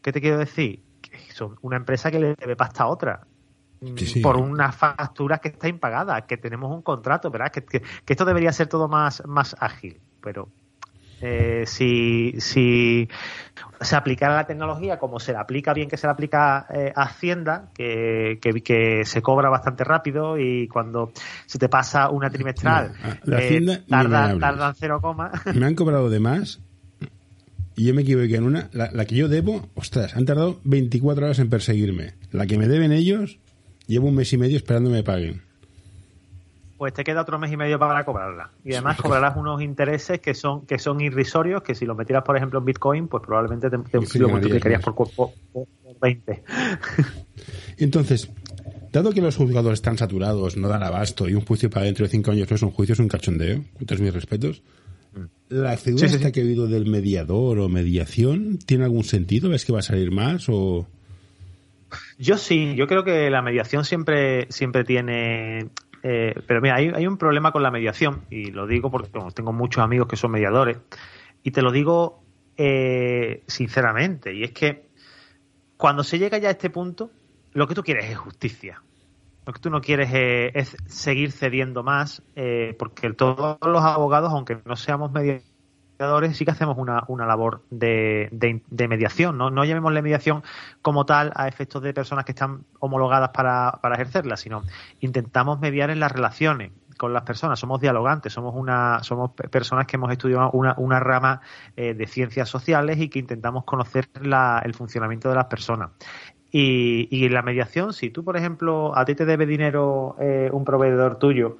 ¿Qué 0.00 0.12
te 0.12 0.20
quiero 0.22 0.38
decir? 0.38 0.82
Que 1.02 1.30
son 1.34 1.58
una 1.60 1.76
empresa 1.76 2.10
que 2.10 2.18
le 2.18 2.34
debe 2.36 2.56
pasta 2.56 2.84
a 2.84 2.86
otra. 2.86 3.26
Mm, 3.82 4.22
por 4.22 4.38
unas 4.38 4.74
facturas 4.74 5.40
que 5.40 5.48
está 5.48 5.68
impagada, 5.68 6.22
que 6.22 6.38
tenemos 6.38 6.74
un 6.74 6.80
contrato, 6.80 7.30
¿verdad? 7.30 7.52
Que, 7.52 7.62
que, 7.66 7.80
que 7.80 8.12
esto 8.14 8.24
debería 8.24 8.50
ser 8.50 8.68
todo 8.68 8.88
más, 8.88 9.22
más 9.26 9.54
ágil, 9.60 10.00
pero 10.22 10.48
eh, 11.20 11.64
si, 11.66 12.34
si 12.38 13.08
se 13.80 13.96
aplicara 13.96 14.34
la 14.36 14.46
tecnología 14.46 14.98
como 14.98 15.20
se 15.20 15.32
la 15.32 15.40
aplica 15.40 15.74
bien 15.74 15.88
que 15.88 15.96
se 15.96 16.06
la 16.06 16.14
aplica 16.14 16.66
eh, 16.72 16.92
Hacienda, 16.94 17.70
que, 17.74 18.38
que, 18.40 19.04
se 19.04 19.22
cobra 19.22 19.48
bastante 19.48 19.84
rápido 19.84 20.38
y 20.38 20.68
cuando 20.68 21.12
se 21.46 21.58
te 21.58 21.68
pasa 21.68 22.10
una 22.10 22.30
trimestral, 22.30 22.92
la 23.24 23.40
eh, 23.40 23.44
Hacienda 23.44 23.80
tarda, 23.88 24.38
tardan 24.38 24.74
cero 24.74 25.00
coma. 25.00 25.30
Me 25.54 25.66
han 25.66 25.74
cobrado 25.74 26.10
de 26.10 26.20
más 26.20 26.60
y 27.76 27.84
yo 27.84 27.94
me 27.94 28.02
equivoqué 28.02 28.36
en 28.36 28.44
una. 28.44 28.68
La, 28.72 28.90
la, 28.92 29.06
que 29.06 29.14
yo 29.14 29.28
debo, 29.28 29.70
ostras, 29.74 30.14
han 30.14 30.26
tardado 30.26 30.60
24 30.64 31.24
horas 31.24 31.38
en 31.38 31.48
perseguirme. 31.48 32.12
La 32.30 32.46
que 32.46 32.58
me 32.58 32.68
deben 32.68 32.92
ellos, 32.92 33.38
llevo 33.86 34.08
un 34.08 34.16
mes 34.16 34.30
y 34.34 34.36
medio 34.36 34.58
esperando 34.58 34.90
que 34.90 34.96
me 34.96 35.02
paguen 35.02 35.49
pues 36.80 36.94
te 36.94 37.04
queda 37.04 37.20
otro 37.20 37.38
mes 37.38 37.52
y 37.52 37.58
medio 37.58 37.78
para 37.78 38.02
cobrarla. 38.06 38.52
Y 38.64 38.72
además 38.72 38.96
cobrarás 38.96 39.36
unos 39.36 39.60
intereses 39.60 40.18
que 40.18 40.32
son 40.32 40.64
que 40.64 40.78
son 40.78 40.98
irrisorios, 41.02 41.62
que 41.62 41.74
si 41.74 41.84
los 41.84 41.94
metieras, 41.94 42.24
por 42.24 42.38
ejemplo, 42.38 42.58
en 42.58 42.64
Bitcoin, 42.64 43.06
pues 43.06 43.22
probablemente 43.22 43.68
te, 43.68 44.18
lo 44.18 44.28
multiplicarías 44.30 44.82
por, 44.82 44.94
por, 44.94 45.32
20. 46.00 46.42
Entonces, 47.76 48.30
dado 48.90 49.12
que 49.12 49.20
los 49.20 49.36
juzgados 49.36 49.74
están 49.74 49.98
saturados, 49.98 50.56
no 50.56 50.68
dan 50.68 50.82
abasto 50.82 51.28
y 51.28 51.34
un 51.34 51.44
juicio 51.44 51.68
para 51.68 51.84
dentro 51.84 52.06
de 52.06 52.12
cinco 52.12 52.30
años 52.30 52.48
no 52.48 52.56
es 52.56 52.62
un 52.62 52.70
juicio, 52.70 52.94
es 52.94 52.98
un 52.98 53.08
cachondeo, 53.08 53.62
con 53.86 54.02
mis 54.02 54.14
respetos, 54.14 54.62
mm. 55.12 55.24
¿la 55.50 55.76
figura 55.76 56.32
que 56.32 56.40
ha 56.40 56.42
habido 56.42 56.66
del 56.66 56.86
mediador 56.86 57.58
o 57.58 57.68
mediación 57.68 58.56
tiene 58.56 58.84
algún 58.84 59.04
sentido? 59.04 59.50
¿Ves 59.50 59.66
que 59.66 59.74
va 59.74 59.80
a 59.80 59.82
salir 59.82 60.10
más 60.12 60.46
o...? 60.48 60.88
Yo 62.18 62.38
sí, 62.38 62.74
yo 62.74 62.86
creo 62.86 63.04
que 63.04 63.28
la 63.28 63.42
mediación 63.42 63.84
siempre, 63.84 64.46
siempre 64.50 64.84
tiene 64.84 65.68
eh, 66.02 66.34
pero 66.46 66.60
mira, 66.60 66.76
hay, 66.76 67.06
un 67.06 67.18
problema 67.18 67.52
con 67.52 67.62
la 67.62 67.70
mediación, 67.70 68.22
y 68.30 68.50
lo 68.50 68.66
digo 68.66 68.90
porque 68.90 69.10
tengo 69.34 69.52
muchos 69.52 69.82
amigos 69.82 70.08
que 70.08 70.16
son 70.16 70.30
mediadores, 70.30 70.78
y 71.42 71.50
te 71.50 71.62
lo 71.62 71.72
digo 71.72 72.22
eh, 72.56 73.42
sinceramente, 73.46 74.34
y 74.34 74.44
es 74.44 74.52
que 74.52 74.88
cuando 75.76 76.04
se 76.04 76.18
llega 76.18 76.38
ya 76.38 76.48
a 76.48 76.52
este 76.52 76.70
punto, 76.70 77.10
lo 77.52 77.66
que 77.66 77.74
tú 77.74 77.82
quieres 77.82 78.10
es 78.10 78.16
justicia. 78.16 78.82
Lo 79.46 79.54
que 79.54 79.60
tú 79.60 79.70
no 79.70 79.80
quieres 79.80 80.10
es, 80.12 80.76
seguir 80.86 81.32
cediendo 81.32 81.82
más, 81.82 82.22
eh, 82.36 82.76
porque 82.78 83.10
todos 83.14 83.58
los 83.62 83.82
abogados, 83.82 84.30
aunque 84.32 84.58
no 84.64 84.76
seamos 84.76 85.10
mediadores, 85.10 85.49
sí 86.32 86.44
que 86.44 86.50
hacemos 86.50 86.78
una, 86.78 87.04
una 87.08 87.26
labor 87.26 87.62
de, 87.70 88.28
de, 88.32 88.88
mediación, 88.88 89.36
¿no? 89.36 89.50
No 89.50 89.64
llamémosle 89.64 90.02
mediación 90.02 90.42
como 90.82 91.04
tal 91.04 91.32
a 91.34 91.46
efectos 91.46 91.82
de 91.82 91.92
personas 91.92 92.24
que 92.24 92.32
están 92.32 92.64
homologadas 92.78 93.30
para, 93.30 93.78
para 93.82 93.96
ejercerla, 93.96 94.36
sino 94.36 94.62
intentamos 95.00 95.60
mediar 95.60 95.90
en 95.90 96.00
las 96.00 96.12
relaciones 96.12 96.72
con 96.96 97.12
las 97.14 97.22
personas, 97.22 97.58
somos 97.58 97.80
dialogantes, 97.80 98.32
somos 98.32 98.54
una, 98.54 99.02
somos 99.02 99.30
personas 99.32 99.86
que 99.86 99.96
hemos 99.96 100.12
estudiado 100.12 100.50
una, 100.52 100.74
una 100.76 101.00
rama 101.00 101.40
eh, 101.74 101.94
de 101.94 102.06
ciencias 102.06 102.48
sociales 102.48 102.98
y 102.98 103.08
que 103.08 103.18
intentamos 103.18 103.64
conocer 103.64 104.08
la, 104.20 104.60
el 104.64 104.74
funcionamiento 104.74 105.30
de 105.30 105.34
las 105.34 105.46
personas. 105.46 105.90
Y, 106.52 107.08
y 107.10 107.28
la 107.28 107.42
mediación, 107.42 107.92
si 107.92 108.10
tú, 108.10 108.24
por 108.24 108.36
ejemplo, 108.36 108.96
a 108.96 109.04
ti 109.04 109.14
te 109.14 109.24
debe 109.24 109.46
dinero 109.46 110.16
eh, 110.20 110.50
un 110.52 110.64
proveedor 110.64 111.16
tuyo 111.18 111.58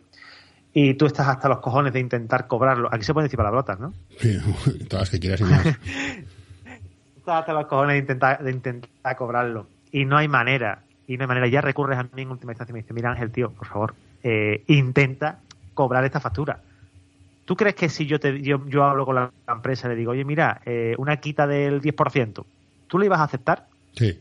y 0.72 0.94
tú 0.94 1.06
estás 1.06 1.28
hasta 1.28 1.48
los 1.48 1.58
cojones 1.58 1.92
de 1.92 2.00
intentar 2.00 2.46
cobrarlo. 2.46 2.88
Aquí 2.92 3.04
se 3.04 3.12
pueden 3.12 3.26
decir 3.26 3.36
palabrotas, 3.36 3.80
¿no? 3.80 3.92
Sí, 4.18 4.38
todas 4.88 5.02
las 5.02 5.10
que 5.10 5.20
quieras 5.20 5.40
y 5.40 5.44
más. 5.44 5.66
estás 7.16 7.40
hasta 7.40 7.52
los 7.52 7.66
cojones 7.66 7.94
de 7.94 7.98
intentar, 7.98 8.42
de 8.42 8.50
intentar 8.50 9.16
cobrarlo. 9.16 9.66
Y 9.92 10.04
no 10.04 10.16
hay 10.16 10.28
manera. 10.28 10.82
Y 11.06 11.16
no 11.16 11.24
hay 11.24 11.28
manera. 11.28 11.48
Ya 11.48 11.60
recurres 11.60 11.98
a 11.98 12.04
mí 12.04 12.22
en 12.22 12.30
última 12.30 12.52
instancia 12.52 12.72
y 12.72 12.74
me 12.74 12.82
dice, 12.82 12.94
mira 12.94 13.10
Ángel, 13.10 13.32
tío, 13.32 13.50
por 13.50 13.66
favor, 13.66 13.94
eh, 14.22 14.62
intenta 14.68 15.40
cobrar 15.74 16.04
esta 16.04 16.20
factura. 16.20 16.60
¿Tú 17.44 17.56
crees 17.56 17.74
que 17.74 17.88
si 17.88 18.06
yo 18.06 18.20
te 18.20 18.40
yo, 18.42 18.64
yo 18.68 18.84
hablo 18.84 19.04
con 19.04 19.16
la 19.16 19.32
empresa 19.48 19.88
y 19.88 19.90
le 19.90 19.96
digo, 19.96 20.12
oye, 20.12 20.24
mira, 20.24 20.60
eh, 20.64 20.94
una 20.98 21.16
quita 21.16 21.48
del 21.48 21.82
10%, 21.82 22.44
¿tú 22.86 22.98
le 22.98 23.06
ibas 23.06 23.18
a 23.18 23.24
aceptar? 23.24 23.66
Sí. 23.96 24.20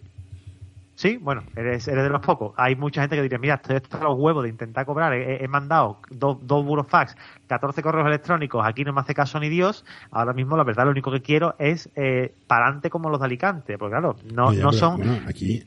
Sí, 0.99 1.15
bueno, 1.15 1.45
eres, 1.55 1.87
eres 1.87 2.03
de 2.03 2.09
los 2.09 2.19
pocos. 2.19 2.53
Hay 2.57 2.75
mucha 2.75 2.99
gente 2.99 3.15
que 3.15 3.21
diría, 3.21 3.37
mira, 3.37 3.53
estoy 3.53 3.77
hasta 3.77 4.03
los 4.03 4.19
huevos 4.19 4.43
de 4.43 4.49
intentar 4.49 4.85
cobrar, 4.85 5.13
he, 5.13 5.47
mandado 5.47 6.01
dos, 6.09 6.39
dos 6.41 6.65
burofax, 6.65 7.15
14 7.47 7.81
correos 7.81 8.05
electrónicos, 8.05 8.67
aquí 8.67 8.83
no 8.83 8.91
me 8.91 8.99
hace 8.99 9.13
caso 9.13 9.39
ni 9.39 9.47
Dios. 9.47 9.85
Ahora 10.11 10.33
mismo, 10.33 10.57
la 10.57 10.65
verdad, 10.65 10.83
lo 10.83 10.91
único 10.91 11.09
que 11.09 11.21
quiero 11.21 11.55
es 11.57 11.89
eh, 11.95 12.35
parante 12.47 12.89
como 12.89 13.09
los 13.09 13.21
de 13.21 13.27
Alicante, 13.27 13.77
porque 13.77 13.93
claro, 13.93 14.17
no, 14.33 14.51
no 14.51 14.73
son... 14.73 14.97
Bueno, 14.97 15.21
aquí 15.25 15.63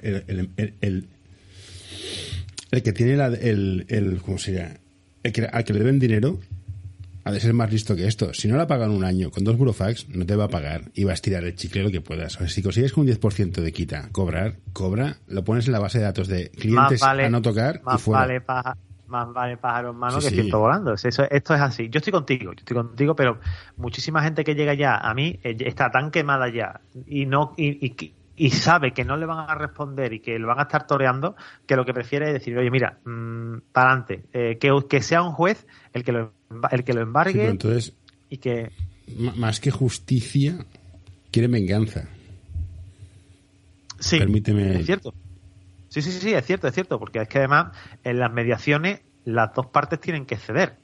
el, 0.00 0.50
el, 0.56 1.08
el, 2.70 2.82
que 2.82 2.92
tiene 2.94 3.22
el, 3.22 3.84
el, 3.86 4.22
¿cómo 4.22 4.38
sería? 4.38 4.78
El 5.22 5.32
que, 5.34 5.44
al 5.44 5.62
que 5.62 5.74
le 5.74 5.80
deben 5.80 5.98
dinero 5.98 6.38
ha 7.24 7.32
de 7.32 7.40
ser 7.40 7.52
más 7.54 7.70
listo 7.70 7.96
que 7.96 8.06
esto. 8.06 8.32
Si 8.34 8.48
no 8.48 8.56
la 8.56 8.66
pagan 8.66 8.90
un 8.90 9.04
año 9.04 9.30
con 9.30 9.44
dos 9.44 9.56
burofax, 9.56 10.08
no 10.08 10.26
te 10.26 10.36
va 10.36 10.44
a 10.44 10.48
pagar 10.48 10.90
y 10.94 11.04
vas 11.04 11.18
a 11.20 11.22
tirar 11.22 11.44
el 11.44 11.54
chicle 11.54 11.82
lo 11.82 11.90
que 11.90 12.00
puedas. 12.00 12.36
O 12.36 12.38
sea, 12.40 12.48
si 12.48 12.62
consigues 12.62 12.92
con 12.92 13.08
un 13.08 13.14
10% 13.14 13.52
de 13.60 13.72
quita 13.72 14.08
cobrar, 14.12 14.56
cobra, 14.72 15.18
lo 15.28 15.44
pones 15.44 15.66
en 15.66 15.72
la 15.72 15.78
base 15.78 15.98
de 15.98 16.04
datos 16.04 16.28
de 16.28 16.50
clientes 16.50 17.02
a 17.02 17.28
no 17.28 17.42
tocar 17.42 17.82
y 17.94 17.98
fuera. 17.98 18.20
Vale 18.20 18.40
más 19.10 19.32
vale 19.32 19.56
pájaro 19.56 19.90
en 19.90 19.96
mano 19.96 20.18
que 20.20 20.30
ciento 20.30 20.60
volando. 20.60 20.94
Eso, 20.94 21.08
esto 21.08 21.54
es 21.54 21.60
así. 21.60 21.88
Yo 21.90 21.98
estoy 21.98 22.12
contigo, 22.12 22.52
yo 22.52 22.58
estoy 22.58 22.76
contigo, 22.76 23.14
pero 23.14 23.38
muchísima 23.76 24.22
gente 24.22 24.44
que 24.44 24.54
llega 24.54 24.72
ya 24.74 24.96
a 24.96 25.12
mí 25.14 25.38
eh, 25.42 25.56
está 25.60 25.90
tan 25.90 26.10
quemada 26.10 26.48
ya 26.48 26.80
y 27.06 27.26
no 27.26 27.52
y, 27.56 27.84
y, 27.84 28.14
sabe 28.48 28.92
que 28.92 29.04
no 29.04 29.18
le 29.18 29.26
van 29.26 29.50
a 29.50 29.54
responder 29.54 30.14
y 30.14 30.20
que 30.20 30.38
lo 30.38 30.48
van 30.48 30.60
a 30.60 30.62
estar 30.62 30.86
toreando 30.86 31.36
que 31.66 31.76
lo 31.76 31.84
que 31.84 31.92
prefiere 31.92 32.28
es 32.28 32.32
decir, 32.32 32.56
oye, 32.56 32.70
mira, 32.70 32.98
mmm, 33.04 33.58
para 33.72 33.90
adelante, 33.90 34.24
eh, 34.32 34.56
que, 34.58 34.70
que 34.88 35.02
sea 35.02 35.22
un 35.22 35.32
juez 35.32 35.66
el 35.92 36.02
que 36.02 36.12
lo 36.12 36.32
el 36.70 36.82
que 36.82 36.94
lo 36.94 37.02
embargue 37.02 37.48
entonces, 37.48 37.94
y 38.28 38.38
que... 38.38 38.70
Más 39.36 39.60
que 39.60 39.70
justicia, 39.70 40.64
quiere 41.30 41.48
venganza. 41.48 42.08
Sí, 43.98 44.18
Permíteme... 44.18 44.80
es 44.80 44.86
cierto. 44.86 45.12
Sí, 45.88 46.00
sí, 46.02 46.12
sí, 46.12 46.32
es 46.32 46.46
cierto, 46.46 46.68
es 46.68 46.74
cierto, 46.74 46.98
porque 46.98 47.20
es 47.20 47.28
que 47.28 47.38
además 47.38 47.76
en 48.04 48.18
las 48.18 48.32
mediaciones 48.32 49.00
las 49.24 49.52
dos 49.54 49.66
partes 49.66 50.00
tienen 50.00 50.24
que 50.24 50.36
ceder. 50.36 50.79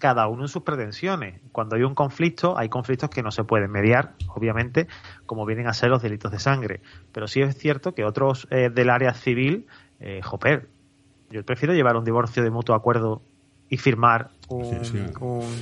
Cada 0.00 0.26
uno 0.26 0.42
en 0.42 0.48
sus 0.48 0.62
pretensiones. 0.62 1.40
Cuando 1.52 1.76
hay 1.76 1.82
un 1.82 1.94
conflicto, 1.94 2.58
hay 2.58 2.68
conflictos 2.68 3.10
que 3.10 3.22
no 3.22 3.30
se 3.30 3.44
pueden 3.44 3.70
mediar, 3.70 4.14
obviamente, 4.34 4.88
como 5.26 5.46
vienen 5.46 5.68
a 5.68 5.72
ser 5.72 5.90
los 5.90 6.02
delitos 6.02 6.32
de 6.32 6.40
sangre. 6.40 6.80
Pero 7.12 7.28
sí 7.28 7.40
es 7.40 7.56
cierto 7.56 7.94
que 7.94 8.04
otros 8.04 8.48
eh, 8.50 8.70
del 8.74 8.90
área 8.90 9.14
civil, 9.14 9.66
eh, 10.00 10.20
joper, 10.22 10.68
yo 11.30 11.44
prefiero 11.44 11.74
llevar 11.74 11.96
un 11.96 12.04
divorcio 12.04 12.42
de 12.42 12.50
mutuo 12.50 12.74
acuerdo 12.74 13.22
y 13.68 13.76
firmar 13.76 14.30
un, 14.48 14.66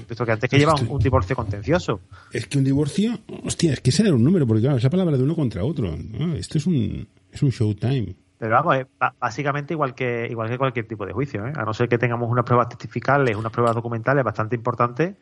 esto 0.09 0.25
que 0.25 0.33
antes 0.33 0.49
que 0.49 0.59
lleva 0.59 0.75
un, 0.75 0.99
divorcio 0.99 1.37
contencioso. 1.37 2.00
Es 2.33 2.47
que 2.47 2.57
un 2.57 2.64
divorcio, 2.64 3.18
hostia, 3.45 3.75
es 3.75 3.80
que 3.80 3.90
ese 3.90 4.04
era 4.04 4.14
un 4.14 4.25
número, 4.25 4.47
porque 4.47 4.62
claro, 4.62 4.78
esa 4.78 4.88
palabra 4.88 5.18
de 5.18 5.23
uno 5.23 5.35
contra 5.35 5.62
otro. 5.62 5.95
Esto 6.37 6.57
es 6.57 6.66
un, 6.66 7.07
es 7.30 7.42
un 7.42 7.50
showtime. 7.50 8.16
Pero 8.38 8.52
vamos, 8.52 8.76
básicamente 9.18 9.75
igual 9.75 9.97
que 9.97 10.28
igual 10.30 10.49
que 10.49 10.59
cualquier 10.59 10.87
tipo 10.87 11.04
de 11.04 11.12
juicio, 11.12 11.45
¿eh? 11.45 11.52
a 11.57 11.64
no 11.64 11.75
ser 11.75 11.88
que 11.88 11.99
tengamos 11.99 12.30
unas 12.30 12.45
pruebas 12.45 12.68
testificales, 12.68 13.37
unas 13.37 13.50
pruebas 13.50 13.75
documentales 13.75 14.23
bastante 14.23 14.54
importantes, 14.54 15.16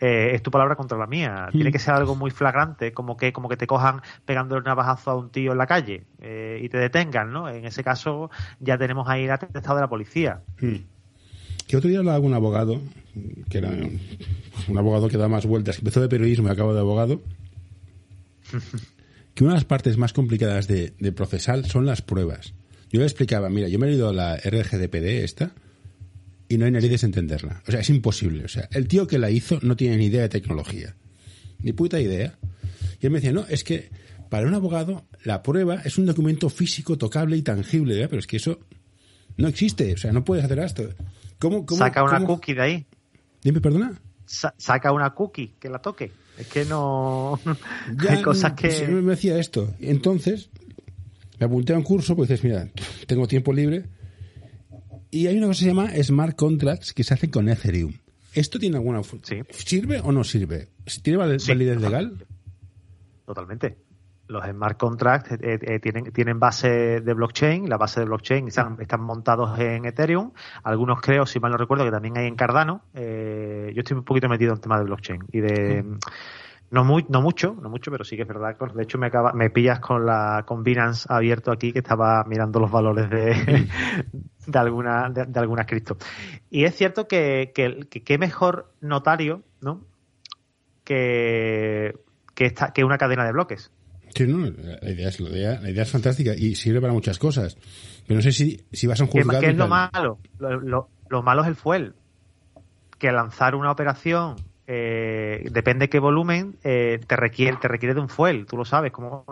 eh, 0.00 0.30
es 0.32 0.42
tu 0.42 0.50
palabra 0.50 0.74
contra 0.74 0.96
la 0.96 1.06
mía. 1.06 1.48
Tiene 1.52 1.70
que 1.70 1.78
ser 1.78 1.92
algo 1.92 2.16
muy 2.16 2.30
flagrante, 2.30 2.92
como 2.92 3.18
que 3.18 3.30
como 3.30 3.50
que 3.50 3.58
te 3.58 3.66
cojan 3.66 4.00
pegándole 4.24 4.60
un 4.60 4.64
navajazo 4.64 5.10
a 5.10 5.16
un 5.16 5.30
tío 5.30 5.52
en 5.52 5.58
la 5.58 5.66
calle 5.66 6.04
eh, 6.18 6.60
y 6.62 6.70
te 6.70 6.78
detengan, 6.78 7.30
¿no? 7.30 7.46
En 7.46 7.66
ese 7.66 7.84
caso 7.84 8.30
ya 8.58 8.78
tenemos 8.78 9.06
ahí 9.06 9.24
el 9.24 9.32
atestado 9.32 9.76
de 9.76 9.82
la 9.82 9.88
policía. 9.88 10.40
Que 11.66 11.76
otro 11.76 11.90
día 11.90 11.98
hablaba 11.98 12.18
con 12.20 12.28
un 12.28 12.34
abogado, 12.34 12.80
que 13.50 13.58
era 13.58 13.68
un 13.68 14.78
abogado 14.78 15.10
que 15.10 15.18
da 15.18 15.28
más 15.28 15.44
vueltas, 15.44 15.76
que 15.76 15.82
empezó 15.82 16.00
de 16.00 16.08
periodismo 16.08 16.48
y 16.48 16.50
acabó 16.52 16.72
de 16.72 16.80
abogado, 16.80 17.20
que 19.34 19.44
una 19.44 19.52
de 19.52 19.58
las 19.58 19.66
partes 19.66 19.98
más 19.98 20.14
complicadas 20.14 20.68
de, 20.68 20.94
de 20.98 21.12
procesal 21.12 21.66
son 21.66 21.84
las 21.84 22.00
pruebas. 22.00 22.54
Yo 22.92 23.00
le 23.00 23.06
explicaba, 23.06 23.48
mira, 23.48 23.68
yo 23.68 23.78
me 23.78 23.86
he 23.86 23.90
leído 23.90 24.12
la 24.12 24.36
RGDPD 24.36 25.24
esta 25.24 25.52
y 26.48 26.58
no 26.58 26.66
hay 26.66 26.70
narices 26.70 27.00
de 27.00 27.06
entenderla. 27.06 27.62
O 27.66 27.70
sea, 27.70 27.80
es 27.80 27.88
imposible. 27.88 28.44
O 28.44 28.48
sea, 28.48 28.68
el 28.72 28.86
tío 28.86 29.06
que 29.06 29.18
la 29.18 29.30
hizo 29.30 29.58
no 29.62 29.76
tiene 29.76 29.96
ni 29.96 30.06
idea 30.06 30.20
de 30.20 30.28
tecnología. 30.28 30.94
Ni 31.60 31.72
puta 31.72 31.98
idea. 31.98 32.38
Y 33.00 33.06
él 33.06 33.12
me 33.12 33.18
decía, 33.18 33.32
no, 33.32 33.46
es 33.48 33.64
que 33.64 33.90
para 34.28 34.46
un 34.46 34.52
abogado 34.52 35.06
la 35.24 35.42
prueba 35.42 35.76
es 35.84 35.96
un 35.96 36.04
documento 36.04 36.50
físico, 36.50 36.98
tocable 36.98 37.38
y 37.38 37.42
tangible. 37.42 38.06
Pero 38.06 38.18
es 38.18 38.26
que 38.26 38.36
eso 38.36 38.58
no 39.38 39.48
existe. 39.48 39.94
O 39.94 39.96
sea, 39.96 40.12
no 40.12 40.22
puedes 40.22 40.44
hacer 40.44 40.58
esto. 40.58 40.90
¿Cómo, 41.38 41.64
Saca 41.68 42.04
una 42.04 42.22
cookie 42.22 42.52
de 42.52 42.60
ahí. 42.60 42.86
Dime, 43.42 43.62
perdona. 43.62 43.98
saca 44.26 44.92
una 44.92 45.14
cookie 45.14 45.54
que 45.58 45.70
la 45.70 45.78
toque. 45.78 46.12
Es 46.36 46.46
que 46.46 46.64
no. 46.66 47.40
hay 48.08 48.22
cosas 48.22 48.52
que. 48.52 48.86
Me 48.88 49.12
decía 49.12 49.38
esto. 49.38 49.74
Entonces, 49.80 50.50
me 51.42 51.46
apunté 51.46 51.74
a 51.74 51.76
un 51.76 51.82
curso, 51.82 52.14
pues 52.14 52.28
dices, 52.28 52.44
mira, 52.44 52.68
tengo 53.08 53.26
tiempo 53.26 53.52
libre. 53.52 53.86
Y 55.10 55.26
hay 55.26 55.36
una 55.38 55.48
cosa 55.48 55.58
que 55.58 55.64
se 55.64 55.74
llama 55.74 55.90
Smart 56.00 56.36
Contracts 56.36 56.92
que 56.92 57.02
se 57.02 57.14
hacen 57.14 57.30
con 57.30 57.48
Ethereum. 57.48 57.94
¿Esto 58.32 58.60
tiene 58.60 58.76
alguna 58.76 59.02
sí. 59.02 59.42
¿Sirve 59.50 60.00
o 60.00 60.12
no 60.12 60.22
sirve? 60.22 60.68
¿Tiene 61.02 61.18
validez 61.18 61.48
legal? 61.80 62.24
Totalmente. 63.26 63.76
Los 64.28 64.44
smart 64.46 64.78
contracts 64.78 65.32
eh, 65.32 65.58
eh, 65.60 65.80
tienen, 65.80 66.12
tienen 66.12 66.38
base 66.38 67.00
de 67.00 67.12
blockchain, 67.12 67.68
la 67.68 67.76
base 67.76 68.00
de 68.00 68.06
blockchain 68.06 68.48
están, 68.48 68.78
están, 68.80 69.02
montados 69.02 69.58
en 69.58 69.84
Ethereum. 69.84 70.32
Algunos 70.62 71.00
creo, 71.02 71.26
si 71.26 71.40
mal 71.40 71.50
no 71.50 71.58
recuerdo, 71.58 71.84
que 71.84 71.90
también 71.90 72.16
hay 72.16 72.28
en 72.28 72.36
Cardano. 72.36 72.84
Eh, 72.94 73.72
yo 73.74 73.80
estoy 73.80 73.96
un 73.96 74.04
poquito 74.04 74.28
metido 74.28 74.52
en 74.52 74.56
el 74.56 74.60
tema 74.60 74.78
de 74.78 74.84
blockchain 74.84 75.24
y 75.32 75.40
de, 75.40 75.84
no, 76.72 76.84
muy, 76.84 77.04
no 77.10 77.20
mucho, 77.20 77.54
no 77.60 77.68
mucho, 77.68 77.90
pero 77.90 78.02
sí 78.02 78.16
que 78.16 78.22
es 78.22 78.28
verdad. 78.28 78.56
De 78.74 78.82
hecho, 78.82 78.96
me, 78.96 79.08
acaba, 79.08 79.34
me 79.34 79.50
pillas 79.50 79.78
con 79.78 80.06
la 80.06 80.42
con 80.46 80.64
Binance 80.64 81.06
abierto 81.06 81.52
aquí, 81.52 81.70
que 81.70 81.80
estaba 81.80 82.24
mirando 82.24 82.60
los 82.60 82.70
valores 82.70 83.10
de, 83.10 83.68
de 84.46 84.58
alguna 84.58 85.10
de, 85.10 85.38
algunas 85.38 85.66
cripto. 85.66 85.98
Y 86.48 86.64
es 86.64 86.74
cierto 86.74 87.06
que, 87.06 87.52
que, 87.54 88.18
mejor 88.18 88.72
notario, 88.80 89.42
¿no? 89.60 89.84
Que, 90.82 91.94
que, 92.34 92.46
esta, 92.46 92.72
que 92.72 92.84
una 92.84 92.96
cadena 92.96 93.26
de 93.26 93.32
bloques. 93.32 93.70
Sí, 94.14 94.26
no, 94.26 94.38
la 94.38 94.90
idea, 94.90 95.10
es, 95.10 95.20
la, 95.20 95.28
idea, 95.28 95.82
es 95.82 95.90
fantástica 95.90 96.32
y 96.34 96.54
sirve 96.54 96.80
para 96.80 96.94
muchas 96.94 97.18
cosas. 97.18 97.58
Pero 98.06 98.16
no 98.16 98.22
sé 98.22 98.32
si, 98.32 98.64
si 98.72 98.86
vas 98.86 98.98
a 98.98 99.04
un 99.04 99.10
juzgado... 99.10 99.40
¿Qué, 99.40 99.50
es 99.50 99.56
lo 99.56 99.68
malo? 99.68 100.18
Lo, 100.38 100.88
lo, 101.10 101.22
malo 101.22 101.42
es 101.42 101.48
el 101.48 101.54
fuel. 101.54 101.92
Que 102.98 103.12
lanzar 103.12 103.54
una 103.56 103.70
operación 103.70 104.36
eh, 104.74 105.48
depende 105.50 105.90
qué 105.90 105.98
volumen 105.98 106.56
eh, 106.64 106.98
te 107.06 107.14
requiere 107.14 107.58
te 107.60 107.68
requiere 107.68 107.94
de 107.94 108.00
un 108.00 108.08
fuel 108.08 108.46
tú 108.46 108.56
lo 108.56 108.64
sabes 108.64 108.90
como 108.90 109.24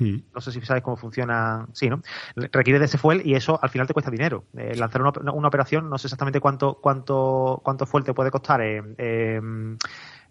hmm. 0.00 0.16
no 0.34 0.40
sé 0.40 0.50
si 0.50 0.60
sabes 0.62 0.82
cómo 0.82 0.96
funciona 0.96 1.68
sí 1.72 1.88
no 1.88 2.02
requiere 2.34 2.80
de 2.80 2.86
ese 2.86 2.98
fuel 2.98 3.22
y 3.24 3.36
eso 3.36 3.56
al 3.62 3.70
final 3.70 3.86
te 3.86 3.92
cuesta 3.92 4.10
dinero 4.10 4.46
eh, 4.56 4.74
lanzar 4.74 5.02
una, 5.02 5.12
una, 5.32 5.46
operación 5.46 5.88
no 5.88 5.96
sé 5.96 6.08
exactamente 6.08 6.40
cuánto 6.40 6.74
cuánto 6.80 7.60
cuánto 7.62 7.86
fuel 7.86 8.02
te 8.02 8.14
puede 8.14 8.32
costar 8.32 8.62
en, 8.62 8.96
en 8.98 9.78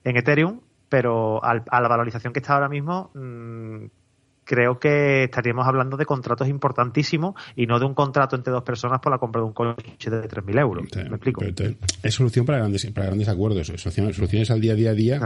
Ethereum 0.03 0.59
pero 0.89 1.41
a 1.41 1.53
la 1.53 1.87
valorización 1.87 2.33
que 2.33 2.39
está 2.39 2.55
ahora 2.55 2.67
mismo 2.67 3.11
mm, 3.13 3.85
creo 4.49 4.79
que 4.79 5.25
estaríamos 5.25 5.67
hablando 5.67 5.95
de 5.95 6.07
contratos 6.07 6.47
importantísimos 6.47 7.35
y 7.55 7.67
no 7.67 7.77
de 7.77 7.85
un 7.85 7.93
contrato 7.93 8.35
entre 8.35 8.51
dos 8.51 8.63
personas 8.63 8.99
por 8.99 9.11
la 9.11 9.19
compra 9.19 9.41
de 9.41 9.45
un 9.45 9.53
coche 9.53 10.09
de 10.09 10.27
3.000 10.27 10.59
euros. 10.59 10.85
¿Me 10.95 11.03
explico? 11.03 11.43
es 12.01 12.15
solución 12.15 12.47
para 12.47 12.57
grandes, 12.57 12.83
para 12.87 13.05
grandes 13.05 13.29
acuerdos, 13.29 13.67
soluciones, 13.67 14.15
soluciones 14.15 14.49
al 14.49 14.59
día 14.59 14.71
a 14.71 14.75
día. 14.75 14.93
día. 14.93 15.19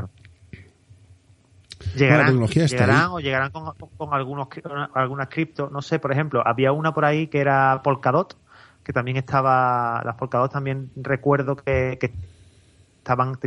Llegarán, 1.96 2.48
llegarán 2.48 3.12
o 3.12 3.20
llegarán 3.22 3.52
con, 3.52 3.74
con 3.96 4.14
algunos 4.14 4.50
algunas 4.94 5.30
cripto, 5.30 5.70
no 5.70 5.82
sé, 5.82 6.00
por 6.00 6.12
ejemplo, 6.12 6.44
había 6.46 6.74
una 6.74 6.94
por 6.94 7.06
ahí 7.06 7.28
que 7.28 7.40
era 7.40 7.82
Polkadot, 7.82 8.36
que 8.84 8.92
también 8.92 9.16
estaba, 9.16 10.02
las 10.04 10.18
Polkadot 10.18 10.52
también 10.52 10.92
recuerdo 10.98 11.56
que, 11.56 11.98
que 11.98 12.12
estaban 12.98 13.38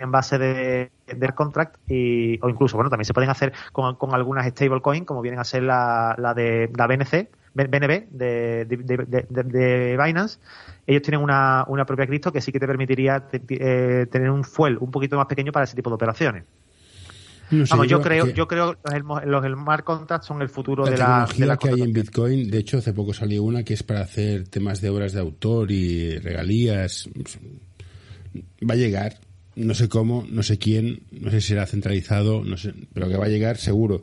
en 0.00 0.10
base 0.10 0.38
de, 0.38 0.90
contract 1.34 1.76
y, 1.88 2.38
o 2.42 2.48
incluso, 2.48 2.76
bueno, 2.76 2.90
también 2.90 3.04
se 3.04 3.14
pueden 3.14 3.30
hacer 3.30 3.52
con, 3.72 3.96
con 3.96 4.14
algunas 4.14 4.46
stablecoins, 4.46 5.06
como 5.06 5.22
vienen 5.22 5.40
a 5.40 5.44
ser 5.44 5.62
la, 5.62 6.14
la 6.18 6.34
de 6.34 6.70
la 6.76 6.86
BNC, 6.86 7.28
BNB 7.54 8.08
de, 8.10 8.64
de, 8.64 9.98
Binance. 10.02 10.38
Ellos 10.86 11.02
tienen 11.02 11.20
una, 11.20 11.64
una 11.68 11.84
propia 11.84 12.06
cripto 12.06 12.32
que 12.32 12.40
sí 12.40 12.52
que 12.52 12.60
te 12.60 12.66
permitiría 12.66 13.28
eh, 13.32 14.06
tener 14.10 14.30
un 14.30 14.44
fuel 14.44 14.78
un 14.78 14.90
poquito 14.90 15.16
más 15.16 15.26
pequeño 15.26 15.52
para 15.52 15.64
ese 15.64 15.76
tipo 15.76 15.90
de 15.90 15.94
operaciones. 15.94 16.44
Vamos, 17.50 17.88
yo, 17.88 18.00
creo, 18.00 18.28
yo 18.28 18.46
creo 18.46 18.76
que 18.80 19.00
los, 19.00 19.24
los 19.26 19.44
smart 19.44 19.84
contracts 19.84 20.26
son 20.26 20.40
el 20.40 20.48
futuro 20.48 20.84
de 20.84 20.96
la, 20.96 21.28
de 21.36 21.46
la 21.46 21.56
que 21.56 21.68
hay 21.68 21.80
en 21.80 21.92
Bitcoin. 21.92 22.48
De 22.48 22.58
hecho, 22.58 22.78
hace 22.78 22.92
poco 22.92 23.12
salió 23.12 23.42
una 23.42 23.64
que 23.64 23.74
es 23.74 23.82
para 23.82 24.02
hacer 24.02 24.46
temas 24.48 24.80
de 24.80 24.88
obras 24.88 25.12
de 25.12 25.20
autor 25.20 25.72
y 25.72 26.16
regalías. 26.18 27.10
Va 28.62 28.74
a 28.74 28.76
llegar, 28.76 29.18
no 29.66 29.74
sé 29.74 29.88
cómo, 29.88 30.26
no 30.30 30.42
sé 30.42 30.58
quién, 30.58 31.02
no 31.10 31.30
sé 31.30 31.40
si 31.40 31.48
será 31.48 31.66
centralizado, 31.66 32.44
no 32.44 32.56
sé, 32.56 32.74
pero 32.92 33.08
que 33.08 33.16
va 33.16 33.26
a 33.26 33.28
llegar 33.28 33.56
seguro. 33.56 34.02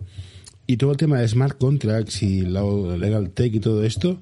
Y 0.65 0.77
todo 0.77 0.91
el 0.91 0.97
tema 0.97 1.19
de 1.19 1.27
smart 1.27 1.57
contracts 1.57 2.23
y 2.23 2.41
la 2.41 2.61
legal 2.97 3.29
tech 3.31 3.53
y 3.53 3.59
todo 3.59 3.83
esto, 3.83 4.21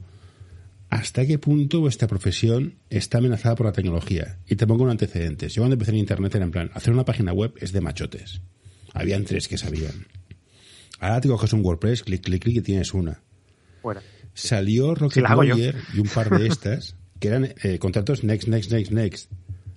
¿hasta 0.90 1.26
qué 1.26 1.40
punto 1.40 1.80
vuestra 1.80 2.08
profesión 2.08 2.76
está 2.90 3.18
amenazada 3.18 3.56
por 3.56 3.66
la 3.66 3.72
tecnología? 3.72 4.38
Y 4.48 4.56
te 4.56 4.68
pongo 4.68 4.84
un 4.84 4.92
antecedente. 4.92 5.50
Yo 5.50 5.62
cuando 5.62 5.74
empecé 5.74 5.92
en 5.92 5.98
internet 5.98 6.36
era 6.36 6.46
en 6.46 6.52
plan, 6.52 6.72
hacer 6.74 6.94
una 6.94 7.06
página 7.06 7.34
web 7.34 7.54
es 7.60 7.72
de 7.72 7.82
machotes. 7.82 8.42
Habían 8.94 9.26
tres 9.26 9.48
que 9.48 9.58
sabían. 9.58 10.08
Ahora 11.00 11.20
te 11.20 11.28
coges 11.28 11.52
un 11.54 11.66
WordPress, 11.66 12.04
clic, 12.04 12.22
clic, 12.22 12.44
clic 12.44 12.58
y 12.58 12.62
tienes 12.62 12.94
una. 12.94 13.22
Salió 14.34 14.96
Rocket 14.96 15.24
y 15.94 16.00
un 16.00 16.08
par 16.08 16.30
de 16.30 16.48
estas 16.48 16.96
que 17.20 17.30
eran 17.30 17.54
eh, 17.64 17.80
contratos 17.80 18.24
next, 18.24 18.48
next, 18.48 18.72
next, 18.72 18.92
next. 18.92 19.32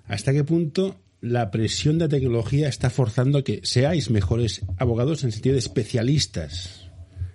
¿Hasta 0.07 0.33
qué 0.33 0.45
punto 0.45 0.97
la 1.21 1.51
presión 1.51 1.99
de 1.99 2.05
la 2.05 2.11
tecnología 2.11 2.69
está 2.69 2.91
forzando 2.91 3.39
a 3.39 3.43
que 3.43 3.61
seáis 3.65 4.11
mejores 4.11 4.65
abogados 4.79 5.23
en 5.23 5.29
el 5.29 5.33
sentido 5.33 5.55
de 5.55 5.61
especialistas. 5.61 6.91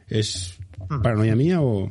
¿Es 0.07 0.57
hmm. 0.89 1.01
paranoia 1.01 1.35
mía 1.35 1.61
o...? 1.61 1.89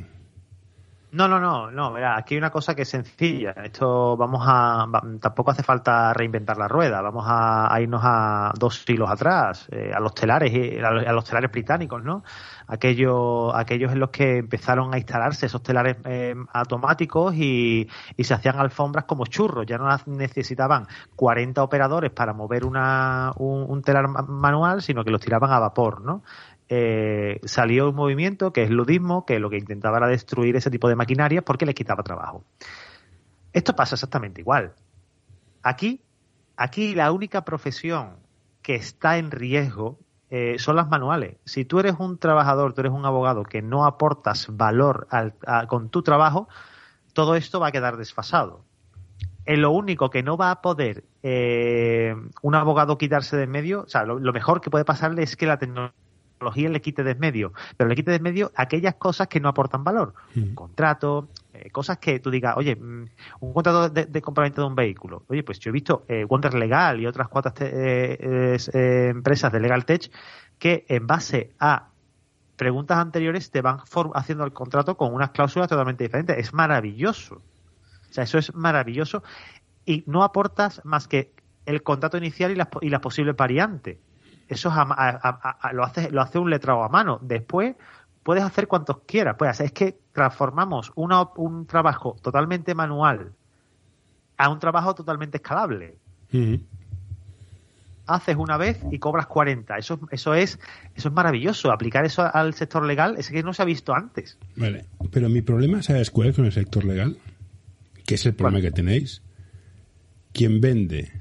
No, 1.11 1.27
no, 1.27 1.39
no, 1.39 1.69
no. 1.69 1.95
aquí 2.15 2.33
hay 2.33 2.39
una 2.39 2.49
cosa 2.49 2.73
que 2.73 2.81
es 2.81 2.89
sencilla. 2.89 3.51
Esto 3.63 4.17
vamos 4.17 4.43
a, 4.47 4.87
tampoco 5.21 5.51
hace 5.51 5.61
falta 5.61 6.11
reinventar 6.11 6.57
la 6.57 6.67
rueda. 6.67 7.01
Vamos 7.01 7.23
a, 7.27 7.77
irnos 7.79 8.01
a 8.03 8.51
dos 8.57 8.83
siglos 8.83 9.11
atrás, 9.11 9.67
eh, 9.71 9.91
a 9.93 9.99
los 9.99 10.15
telares, 10.15 10.51
a 10.83 11.13
los 11.13 11.23
telares 11.23 11.51
británicos, 11.51 12.03
¿no? 12.03 12.23
Aquellos, 12.67 13.51
aquellos 13.55 13.91
en 13.91 13.99
los 13.99 14.09
que 14.09 14.37
empezaron 14.37 14.93
a 14.93 14.97
instalarse 14.97 15.45
esos 15.45 15.61
telares 15.63 15.97
eh, 16.05 16.35
automáticos 16.53 17.35
y, 17.35 17.87
se 18.17 18.33
hacían 18.33 18.57
alfombras 18.59 19.05
como 19.05 19.25
churros. 19.25 19.65
Ya 19.65 19.77
no 19.77 19.87
necesitaban 20.05 20.87
40 21.15 21.61
operadores 21.61 22.11
para 22.11 22.33
mover 22.33 22.65
una, 22.65 23.33
un, 23.37 23.81
telar 23.81 24.07
manual, 24.07 24.81
sino 24.81 25.03
que 25.03 25.11
los 25.11 25.21
tiraban 25.21 25.51
a 25.51 25.59
vapor, 25.59 26.01
¿no? 26.01 26.23
Eh, 26.69 27.39
salió 27.43 27.89
un 27.89 27.95
movimiento 27.95 28.53
que 28.53 28.63
es 28.63 28.69
ludismo, 28.69 29.25
que 29.25 29.39
lo 29.39 29.49
que 29.49 29.57
intentaba 29.57 29.97
era 29.97 30.07
destruir 30.07 30.55
ese 30.55 30.71
tipo 30.71 30.87
de 30.87 30.95
maquinarias 30.95 31.43
porque 31.43 31.65
les 31.65 31.75
quitaba 31.75 32.03
trabajo. 32.03 32.43
Esto 33.51 33.75
pasa 33.75 33.95
exactamente 33.95 34.41
igual. 34.41 34.73
Aquí, 35.61 36.01
aquí 36.57 36.95
la 36.95 37.11
única 37.11 37.45
profesión 37.45 38.15
que 38.61 38.75
está 38.75 39.17
en 39.17 39.29
riesgo 39.29 39.99
eh, 40.35 40.57
son 40.57 40.75
las 40.77 40.89
manuales. 40.89 41.37
Si 41.45 41.63
tú 41.63 41.79
eres 41.79 41.93
un 41.99 42.17
trabajador, 42.17 42.73
tú 42.73 42.81
eres 42.81 42.91
un 42.91 43.05
abogado 43.05 43.43
que 43.43 43.61
no 43.61 43.85
aportas 43.85 44.47
valor 44.49 45.07
con 45.67 45.89
tu 45.89 46.01
trabajo, 46.01 46.47
todo 47.13 47.35
esto 47.35 47.59
va 47.59 47.67
a 47.67 47.71
quedar 47.71 47.97
desfasado. 47.97 48.65
En 49.45 49.61
lo 49.61 49.69
único 49.69 50.09
que 50.09 50.23
no 50.23 50.35
va 50.35 50.49
a 50.49 50.63
poder 50.63 51.03
eh, 51.21 52.15
un 52.41 52.55
abogado 52.55 52.97
quitarse 52.97 53.37
de 53.37 53.43
en 53.43 53.51
medio, 53.51 53.81
o 53.81 53.87
sea, 53.87 54.05
lo, 54.05 54.33
mejor 54.33 54.59
que 54.59 54.71
puede 54.71 54.85
pasarle 54.85 55.21
es 55.21 55.35
que 55.35 55.45
la 55.45 55.59
tecnología 55.59 55.93
le 56.51 56.81
quite 56.81 57.03
de 57.03 57.11
en 57.11 57.19
medio, 57.19 57.53
pero 57.77 57.87
le 57.87 57.95
quite 57.95 58.11
de 58.11 58.17
en 58.17 58.23
medio 58.23 58.51
aquellas 58.55 58.95
cosas 58.95 59.27
que 59.27 59.39
no 59.39 59.49
aportan 59.49 59.83
valor. 59.83 60.13
Un 60.35 60.55
contrato, 60.55 61.29
eh, 61.53 61.69
cosas 61.69 61.97
que 61.97 62.19
tú 62.19 62.29
digas, 62.29 62.55
oye, 62.57 62.75
mm, 62.75 63.05
un 63.41 63.53
contrato 63.53 63.89
de, 63.89 64.05
de, 64.05 64.21
compraventa 64.21 64.61
de 64.61 64.67
un 64.67 64.75
vehículo. 64.75 65.23
Oye, 65.27 65.43
pues 65.43 65.59
yo 65.59 65.69
he 65.69 65.73
visto 65.73 66.05
eh, 66.07 66.25
Wonder 66.25 66.53
Legal 66.53 66.99
y 66.99 67.07
otras 67.07 67.27
cuantas 67.27 67.53
eh, 67.59 68.57
empresas 69.09 69.51
de 69.51 69.59
Legal 69.59 69.85
Tech 69.85 70.11
que 70.57 70.85
en 70.87 71.07
base 71.07 71.51
a 71.59 71.89
preguntas 72.55 72.97
anteriores 72.97 73.51
te 73.51 73.61
van 73.61 73.79
haciendo 74.13 74.45
el 74.45 74.53
contrato 74.53 74.95
con 74.95 75.13
unas 75.13 75.31
cláusulas 75.31 75.67
totalmente 75.67 76.03
diferentes. 76.03 76.37
Es 76.37 76.53
maravilloso. 76.53 77.41
O 78.09 78.13
sea, 78.13 78.23
eso 78.23 78.37
es 78.37 78.53
maravilloso. 78.53 79.23
Y 79.85 80.03
no 80.07 80.23
aportas 80.23 80.81
más 80.85 81.07
que 81.07 81.33
el 81.65 81.83
contrato 81.83 82.17
inicial 82.17 82.51
y 82.51 82.55
las, 82.55 82.67
y 82.81 82.89
las 82.89 83.01
posibles 83.01 83.35
variantes. 83.35 83.97
Eso 84.47 84.71
lo, 85.71 85.83
hace, 85.83 86.11
lo 86.11 86.21
hace 86.21 86.39
un 86.39 86.49
letrado 86.49 86.83
a 86.83 86.89
mano. 86.89 87.19
Después 87.21 87.75
puedes 88.23 88.43
hacer 88.43 88.67
cuantos 88.67 88.99
quieras. 89.05 89.35
Pues 89.37 89.59
es 89.59 89.71
que 89.71 89.97
transformamos 90.11 90.91
un 90.95 91.65
trabajo 91.65 92.15
totalmente 92.21 92.75
manual 92.75 93.33
a 94.37 94.49
un 94.49 94.59
trabajo 94.59 94.93
totalmente 94.95 95.37
escalable. 95.37 95.95
Haces 98.05 98.35
una 98.35 98.57
vez 98.57 98.81
y 98.91 98.99
cobras 98.99 99.27
40. 99.27 99.77
Eso, 99.77 99.99
eso, 100.11 100.33
es, 100.33 100.59
eso 100.95 101.07
es 101.07 101.13
maravilloso. 101.13 101.71
Aplicar 101.71 102.05
eso 102.05 102.29
al 102.33 102.53
sector 102.53 102.85
legal 102.85 103.15
es 103.17 103.29
que 103.29 103.43
no 103.43 103.53
se 103.53 103.61
ha 103.61 103.65
visto 103.65 103.93
antes. 103.93 104.37
Vale, 104.55 104.85
pero 105.11 105.29
mi 105.29 105.41
problema, 105.41 105.81
¿sabes 105.81 106.11
cuál 106.11 106.29
es 106.29 106.35
con 106.35 106.45
el 106.45 106.51
sector 106.51 106.83
legal? 106.83 107.17
Que 108.05 108.15
es 108.15 108.25
el 108.25 108.33
problema 108.33 108.61
que 108.61 108.71
tenéis. 108.71 109.21
Quien 110.33 110.59
vende, 110.59 111.11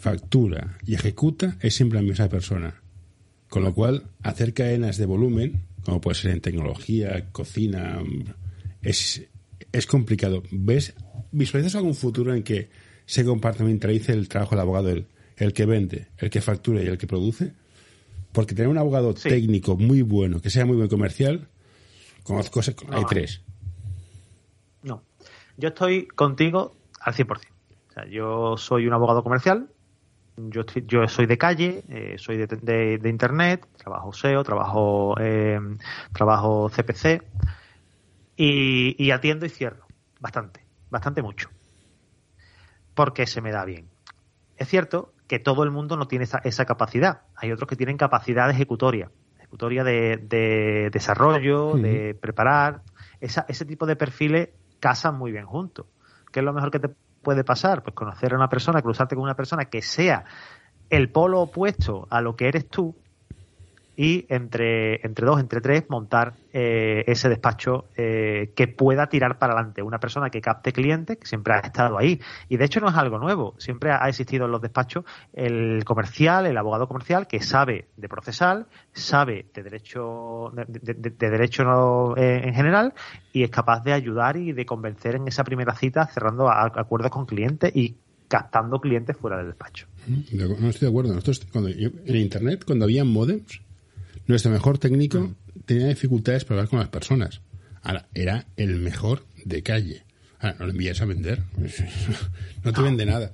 factura 0.00 0.78
y 0.84 0.94
ejecuta 0.94 1.56
es 1.60 1.74
siempre 1.74 2.00
la 2.00 2.02
misma 2.02 2.28
persona. 2.28 2.82
Con 3.48 3.64
lo 3.64 3.74
cual, 3.74 4.04
hacer 4.22 4.54
cadenas 4.54 4.96
de 4.96 5.06
volumen, 5.06 5.62
como 5.84 6.00
puede 6.00 6.14
ser 6.14 6.30
en 6.30 6.40
tecnología, 6.40 7.30
cocina, 7.32 8.00
es, 8.82 9.28
es 9.72 9.86
complicado. 9.86 10.42
¿Ves? 10.50 10.94
¿Visualizas 11.32 11.74
algún 11.74 11.94
futuro 11.94 12.34
en 12.34 12.42
que 12.42 12.70
se 13.06 13.24
compartimentalice 13.24 14.12
el 14.12 14.28
trabajo 14.28 14.54
del 14.54 14.60
abogado, 14.60 14.90
el, 14.90 15.06
el 15.36 15.52
que 15.52 15.66
vende, 15.66 16.08
el 16.18 16.30
que 16.30 16.40
factura 16.40 16.82
y 16.82 16.86
el 16.86 16.96
que 16.96 17.06
produce? 17.06 17.52
Porque 18.32 18.54
tener 18.54 18.68
un 18.68 18.78
abogado 18.78 19.14
técnico 19.14 19.76
muy 19.76 20.02
bueno, 20.02 20.40
que 20.40 20.50
sea 20.50 20.64
muy 20.64 20.76
buen 20.76 20.88
comercial, 20.88 21.48
conozco, 22.22 22.60
hay 22.90 23.04
tres. 23.08 23.42
No. 24.84 25.02
Yo 25.56 25.68
estoy 25.70 26.06
contigo 26.06 26.76
al 27.00 27.14
100%. 27.14 27.30
O 27.30 27.92
sea, 27.92 28.06
yo 28.06 28.56
soy 28.56 28.86
un 28.86 28.92
abogado 28.92 29.24
comercial, 29.24 29.68
yo, 30.48 30.62
yo 30.86 31.06
soy 31.08 31.26
de 31.26 31.38
calle, 31.38 31.82
eh, 31.88 32.16
soy 32.18 32.36
de, 32.38 32.46
de, 32.98 33.08
internet, 33.08 33.66
trabajo 33.76 34.12
SEO, 34.12 34.42
trabajo, 34.42 35.14
eh, 35.20 35.60
trabajo 36.12 36.70
CPC 36.70 37.22
y, 38.36 39.10
atiendo 39.10 39.46
y 39.46 39.50
cierro. 39.50 39.86
Bastante, 40.18 40.64
bastante 40.90 41.22
mucho. 41.22 41.50
Porque 42.94 43.26
se 43.26 43.40
me 43.40 43.52
da 43.52 43.64
bien. 43.64 43.88
Es 44.56 44.68
cierto 44.68 45.12
que 45.26 45.38
todo 45.38 45.62
el 45.64 45.70
mundo 45.70 45.96
no 45.96 46.08
tiene 46.08 46.24
esa, 46.24 46.38
esa 46.44 46.64
capacidad. 46.64 47.22
Hay 47.36 47.52
otros 47.52 47.68
que 47.68 47.76
tienen 47.76 47.96
capacidad 47.96 48.46
de 48.46 48.54
ejecutoria, 48.54 49.10
ejecutoria 49.36 49.84
de, 49.84 50.90
desarrollo, 50.92 51.74
de 51.74 52.14
preparar. 52.14 52.82
Esa, 53.20 53.44
ese 53.48 53.64
tipo 53.64 53.86
de 53.86 53.96
perfiles 53.96 54.50
casan 54.80 55.16
muy 55.16 55.32
bien 55.32 55.46
juntos. 55.46 55.86
¿Qué 56.32 56.40
es 56.40 56.44
lo 56.44 56.52
mejor 56.52 56.70
que 56.70 56.80
te 56.80 56.90
puede 57.22 57.44
pasar? 57.44 57.82
Pues 57.82 57.94
conocer 57.94 58.32
a 58.32 58.36
una 58.36 58.48
persona, 58.48 58.82
cruzarte 58.82 59.14
con 59.14 59.24
una 59.24 59.36
persona 59.36 59.66
que 59.66 59.82
sea 59.82 60.24
el 60.88 61.10
polo 61.10 61.40
opuesto 61.40 62.06
a 62.10 62.20
lo 62.20 62.36
que 62.36 62.48
eres 62.48 62.68
tú 62.68 62.96
y 64.02 64.24
entre, 64.30 65.04
entre 65.04 65.26
dos, 65.26 65.38
entre 65.38 65.60
tres, 65.60 65.84
montar 65.90 66.32
eh, 66.54 67.04
ese 67.06 67.28
despacho 67.28 67.84
eh, 67.98 68.50
que 68.56 68.66
pueda 68.66 69.08
tirar 69.08 69.38
para 69.38 69.52
adelante. 69.52 69.82
Una 69.82 70.00
persona 70.00 70.30
que 70.30 70.40
capte 70.40 70.72
clientes, 70.72 71.18
que 71.18 71.26
siempre 71.26 71.52
ha 71.52 71.58
estado 71.58 71.98
ahí. 71.98 72.18
Y 72.48 72.56
de 72.56 72.64
hecho 72.64 72.80
no 72.80 72.88
es 72.88 72.94
algo 72.94 73.18
nuevo. 73.18 73.54
Siempre 73.58 73.92
ha 73.92 74.08
existido 74.08 74.46
en 74.46 74.52
los 74.52 74.62
despachos 74.62 75.04
el 75.34 75.84
comercial, 75.84 76.46
el 76.46 76.56
abogado 76.56 76.88
comercial, 76.88 77.26
que 77.26 77.42
sabe 77.42 77.88
de 77.98 78.08
procesal, 78.08 78.68
sabe 78.94 79.44
de 79.52 79.62
derecho, 79.62 80.50
de, 80.54 81.10
derecho 81.10 82.16
eh, 82.16 82.40
en 82.42 82.54
general 82.54 82.94
y 83.34 83.42
es 83.42 83.50
capaz 83.50 83.84
de 83.84 83.92
ayudar 83.92 84.38
y 84.38 84.52
de 84.52 84.64
convencer 84.64 85.16
en 85.16 85.28
esa 85.28 85.44
primera 85.44 85.74
cita 85.74 86.06
cerrando 86.06 86.48
acuerdos 86.48 87.10
con 87.10 87.26
clientes 87.26 87.70
y 87.76 87.96
captando 88.28 88.80
clientes 88.80 89.14
fuera 89.14 89.36
del 89.36 89.48
despacho. 89.48 89.88
No 90.06 90.70
estoy 90.70 90.86
de 90.86 90.88
acuerdo. 90.88 91.12
Nosotros, 91.12 91.46
cuando, 91.52 91.68
en 91.68 92.16
Internet, 92.16 92.64
cuando 92.64 92.86
había 92.86 93.04
modems, 93.04 93.60
nuestro 94.26 94.50
mejor 94.50 94.78
técnico 94.78 95.20
mm. 95.20 95.34
tenía 95.64 95.88
dificultades 95.88 96.44
para 96.44 96.60
hablar 96.60 96.70
con 96.70 96.78
las 96.78 96.88
personas. 96.88 97.40
Ahora, 97.82 98.06
era 98.14 98.46
el 98.56 98.76
mejor 98.76 99.24
de 99.44 99.62
calle. 99.62 100.04
Ahora, 100.40 100.56
no 100.58 100.66
lo 100.66 100.72
envías 100.72 101.00
a 101.00 101.06
vender. 101.06 101.42
no 102.64 102.72
te 102.72 102.82
vende 102.82 103.06
nada. 103.06 103.32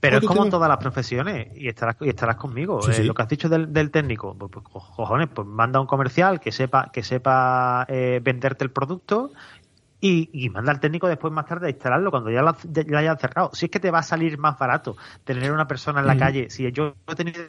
Pero 0.00 0.18
es 0.18 0.26
como 0.26 0.46
todas 0.50 0.68
las 0.68 0.76
profesiones, 0.76 1.48
y 1.56 1.66
estarás, 1.66 1.96
y 2.00 2.10
estarás 2.10 2.36
conmigo. 2.36 2.78
Eh, 2.90 3.04
lo 3.04 3.14
que 3.14 3.22
has 3.22 3.28
dicho 3.28 3.48
del, 3.48 3.90
técnico, 3.90 4.36
pues, 4.38 4.52
pues, 4.52 4.64
cojones, 4.68 5.28
pues 5.34 5.48
manda 5.48 5.80
un 5.80 5.86
comercial 5.86 6.40
que 6.40 6.52
sepa, 6.52 6.90
que 6.92 7.02
sepa 7.02 7.86
eh, 7.88 8.20
venderte 8.22 8.64
el 8.64 8.70
producto 8.70 9.32
y, 10.00 10.50
manda 10.50 10.70
al 10.70 10.80
técnico 10.80 11.08
después 11.08 11.32
más 11.32 11.46
tarde 11.46 11.68
a 11.68 11.70
instalarlo 11.70 12.10
cuando 12.10 12.30
ya 12.30 12.42
lo, 12.42 12.54
ya 12.70 12.98
hayan 12.98 13.18
cerrado. 13.18 13.50
Si 13.54 13.66
es 13.66 13.70
que 13.70 13.80
te 13.80 13.90
va 13.90 14.00
a 14.00 14.02
salir 14.02 14.36
más 14.36 14.58
barato 14.58 14.98
tener 15.24 15.50
una 15.50 15.66
persona 15.66 16.00
en 16.00 16.06
la 16.06 16.18
calle, 16.18 16.50
si 16.50 16.70
yo 16.70 16.94
he 17.10 17.14
tenido 17.14 17.40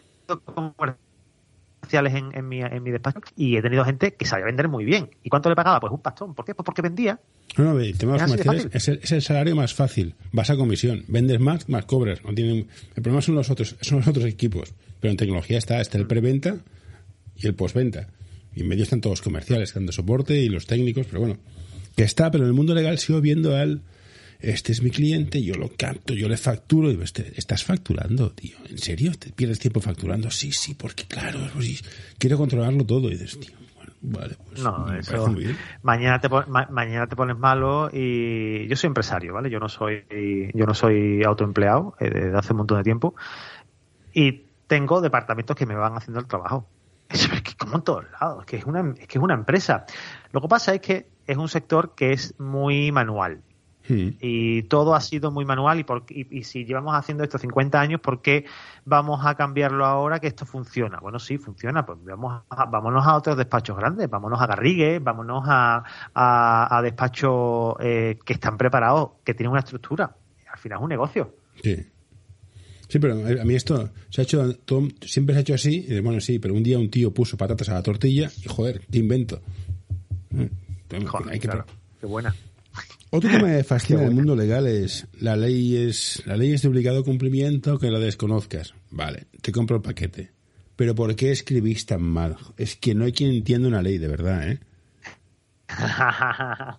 en, 1.91 2.35
en, 2.35 2.47
mi, 2.47 2.61
en 2.61 2.83
mi 2.83 2.91
despacho 2.91 3.19
y 3.35 3.57
he 3.57 3.61
tenido 3.61 3.83
gente 3.85 4.13
que 4.13 4.25
sabía 4.25 4.45
vender 4.45 4.67
muy 4.67 4.85
bien. 4.85 5.09
¿Y 5.23 5.29
cuánto 5.29 5.49
le 5.49 5.55
pagaba? 5.55 5.79
Pues 5.79 5.91
un 5.91 6.01
pastón. 6.01 6.33
¿Por 6.33 6.45
qué? 6.45 6.55
Pues 6.55 6.65
porque 6.65 6.81
vendía. 6.81 7.19
No, 7.57 7.73
no, 7.73 7.79
el 7.79 7.97
tema 7.97 8.17
comerciales 8.17 8.67
es 8.71 8.87
el, 8.87 8.99
es 9.03 9.11
el, 9.11 9.21
salario 9.21 9.55
más 9.55 9.73
fácil. 9.73 10.15
Vas 10.31 10.49
a 10.49 10.57
comisión. 10.57 11.03
Vendes 11.07 11.39
más, 11.39 11.69
más 11.69 11.85
cobras. 11.85 12.23
No 12.23 12.33
tienen, 12.33 12.67
el 12.95 13.03
problema 13.03 13.21
son 13.21 13.35
los 13.35 13.49
otros, 13.49 13.75
son 13.81 13.99
los 13.99 14.07
otros 14.07 14.25
equipos. 14.25 14.73
Pero 14.99 15.11
en 15.11 15.17
tecnología 15.17 15.57
está, 15.57 15.79
está 15.81 15.97
el 15.97 16.07
preventa 16.07 16.57
y 17.35 17.47
el 17.47 17.55
postventa. 17.55 18.07
Y 18.53 18.61
en 18.61 18.67
medio 18.67 18.83
están 18.83 19.01
todos 19.01 19.21
comerciales, 19.21 19.69
están 19.69 19.85
de 19.85 19.91
soporte 19.91 20.37
y 20.37 20.49
los 20.49 20.65
técnicos, 20.65 21.05
pero 21.07 21.19
bueno, 21.19 21.37
que 21.95 22.03
está, 22.03 22.31
pero 22.31 22.45
en 22.45 22.49
el 22.49 22.53
mundo 22.53 22.73
legal 22.73 22.97
sigo 22.97 23.19
viendo 23.19 23.55
al 23.55 23.81
este 24.39 24.71
es 24.71 24.81
mi 24.81 24.89
cliente, 24.89 25.41
yo 25.43 25.55
lo 25.55 25.69
capto, 25.77 26.13
yo 26.13 26.27
le 26.27 26.37
facturo. 26.37 26.91
Y 26.91 27.01
este, 27.01 27.33
estás 27.35 27.63
facturando, 27.63 28.31
tío. 28.31 28.57
¿En 28.69 28.77
serio? 28.77 29.11
¿Te 29.17 29.31
pierdes 29.31 29.59
tiempo 29.59 29.81
facturando? 29.81 30.29
Sí, 30.31 30.51
sí, 30.51 30.73
porque 30.73 31.05
claro, 31.05 31.39
pues, 31.53 31.83
quiero 32.17 32.37
controlarlo 32.37 32.85
todo. 32.85 33.07
Y 33.07 33.17
dices, 33.17 33.39
tío, 33.39 33.55
bueno, 33.75 33.93
vale, 34.01 34.35
pues 34.47 34.61
no, 34.61 34.93
eso, 34.93 35.35
Mañana 35.83 36.19
te, 36.19 36.29
mañana 36.69 37.07
te 37.07 37.15
pones 37.15 37.37
malo 37.37 37.89
y 37.91 38.67
yo 38.67 38.75
soy 38.75 38.87
empresario, 38.87 39.33
¿vale? 39.33 39.49
Yo 39.49 39.59
no 39.59 39.69
soy, 39.69 40.05
yo 40.53 40.65
no 40.65 40.73
soy 40.73 41.23
autoempleado 41.23 41.95
eh, 41.99 42.09
desde 42.09 42.37
hace 42.37 42.53
un 42.53 42.57
montón 42.57 42.77
de 42.77 42.83
tiempo 42.83 43.15
y 44.13 44.45
tengo 44.67 45.01
departamentos 45.01 45.55
que 45.55 45.65
me 45.65 45.75
van 45.75 45.95
haciendo 45.95 46.19
el 46.19 46.27
trabajo. 46.27 46.67
Es 47.09 47.27
que 47.27 47.55
como 47.55 47.75
en 47.75 47.83
todos 47.83 48.05
lados, 48.19 48.39
es 48.41 48.45
que 48.47 48.57
es 48.57 48.65
una, 48.65 48.93
es 48.97 49.07
que 49.07 49.17
es 49.19 49.23
una 49.23 49.35
empresa. 49.35 49.85
Lo 50.31 50.41
que 50.41 50.47
pasa 50.47 50.73
es 50.73 50.81
que 50.81 51.07
es 51.27 51.37
un 51.37 51.47
sector 51.47 51.93
que 51.95 52.13
es 52.13 52.33
muy 52.39 52.91
manual. 52.91 53.41
Hmm. 53.87 54.09
Y 54.19 54.63
todo 54.63 54.95
ha 54.95 55.01
sido 55.01 55.31
muy 55.31 55.45
manual 55.45 55.79
y, 55.79 55.83
por, 55.83 56.05
y, 56.09 56.43
si 56.43 56.65
llevamos 56.65 56.95
haciendo 56.95 57.23
esto 57.23 57.37
50 57.37 57.79
años, 57.79 58.01
¿por 58.01 58.21
qué 58.21 58.45
vamos 58.83 59.25
a 59.25 59.35
cambiarlo 59.35 59.85
ahora 59.85 60.19
que 60.19 60.27
esto 60.27 60.45
funciona? 60.45 60.99
Bueno, 60.99 61.19
sí, 61.19 61.37
funciona, 61.37 61.85
pues 61.85 61.99
vamos 62.03 62.43
vámonos 62.49 63.05
a 63.05 63.15
otros 63.15 63.37
despachos 63.37 63.77
grandes, 63.77 64.09
vámonos 64.09 64.41
a 64.41 64.47
Garrigue, 64.47 64.99
vámonos 64.99 65.43
a, 65.45 65.83
a, 66.13 66.81
despachos 66.81 67.75
eh, 67.79 68.17
que 68.25 68.33
están 68.33 68.57
preparados, 68.57 69.11
que 69.23 69.33
tienen 69.33 69.51
una 69.51 69.59
estructura. 69.59 70.15
Al 70.51 70.59
final 70.59 70.79
es 70.79 70.83
un 70.83 70.89
negocio. 70.89 71.35
Sí. 71.61 71.85
Sí, 72.87 72.99
pero 72.99 73.15
a 73.15 73.45
mí 73.45 73.55
esto 73.55 73.89
se 74.09 74.21
ha 74.21 74.23
hecho, 74.23 74.43
siempre 75.01 75.33
se 75.33 75.39
ha 75.39 75.41
hecho 75.41 75.53
así, 75.55 75.85
y 75.87 75.99
bueno, 76.01 76.21
sí, 76.21 76.39
pero 76.39 76.53
un 76.53 76.63
día 76.63 76.77
un 76.77 76.89
tío 76.89 77.11
puso 77.11 77.35
patatas 77.35 77.69
a 77.69 77.73
la 77.73 77.83
tortilla 77.83 78.29
y 78.43 78.47
joder, 78.47 78.81
qué 78.91 78.99
invento. 78.99 79.41
Joder, 81.07 81.39
claro, 81.39 81.65
qué 81.99 82.05
buena. 82.05 82.35
Otro 83.15 83.29
tema 83.29 83.47
que 83.47 83.53
me 83.55 83.63
fascina 83.63 84.01
del 84.01 84.13
mundo 84.13 84.35
legal 84.35 84.67
es 84.67 85.07
la 85.19 85.35
ley 85.35 85.77
es 85.77 86.21
la 86.25 86.35
ley 86.35 86.53
es 86.53 86.61
de 86.61 86.67
obligado 86.67 87.03
cumplimiento 87.03 87.79
que 87.79 87.89
la 87.89 87.99
desconozcas. 87.99 88.73
Vale, 88.91 89.27
te 89.41 89.51
compro 89.51 89.77
el 89.77 89.81
paquete. 89.81 90.31
Pero 90.75 90.93
¿por 90.93 91.15
qué 91.15 91.31
escribís 91.31 91.85
tan 91.85 92.01
mal? 92.01 92.35
Es 92.57 92.75
que 92.75 92.93
no 92.93 93.05
hay 93.05 93.13
quien 93.13 93.31
entienda 93.31 93.69
una 93.69 93.81
ley, 93.81 93.97
de 93.97 94.07
verdad, 94.09 94.49
¿eh? 94.49 94.59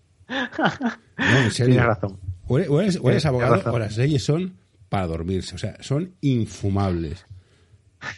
no, 1.18 1.38
en 1.38 1.50
serio. 1.50 1.74
Tienes 1.74 1.86
razón. 1.86 2.18
O 2.46 2.58
eres, 2.58 3.26
abogado 3.26 3.72
o 3.72 3.78
las 3.78 3.96
leyes 3.96 4.22
son 4.22 4.56
para 4.88 5.06
dormirse. 5.06 5.54
O 5.54 5.58
sea, 5.58 5.82
son 5.82 6.14
infumables. 6.20 7.26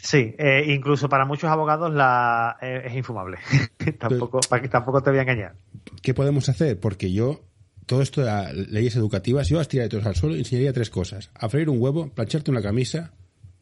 Sí, 0.02 0.34
eh, 0.36 0.64
incluso 0.68 1.08
para 1.08 1.24
muchos 1.24 1.48
abogados 1.48 1.94
la, 1.94 2.58
eh, 2.60 2.82
es 2.86 2.94
infumable. 2.94 3.38
tampoco, 3.98 4.40
tampoco 4.70 5.02
te 5.02 5.10
voy 5.10 5.20
a 5.20 5.22
engañar. 5.22 5.54
¿Qué 6.02 6.12
podemos 6.12 6.48
hacer? 6.48 6.78
Porque 6.80 7.12
yo 7.12 7.47
todo 7.88 8.02
esto 8.02 8.22
de 8.22 8.66
leyes 8.70 8.94
educativas, 8.94 9.48
yo 9.48 9.56
las 9.56 9.66
tiraría 9.66 9.88
todos 9.88 10.06
al 10.06 10.14
suelo 10.14 10.36
y 10.36 10.40
enseñaría 10.40 10.72
tres 10.72 10.90
cosas. 10.90 11.30
A 11.34 11.48
freír 11.48 11.70
un 11.70 11.80
huevo, 11.80 12.10
plancharte 12.10 12.50
una 12.50 12.62
camisa, 12.62 13.14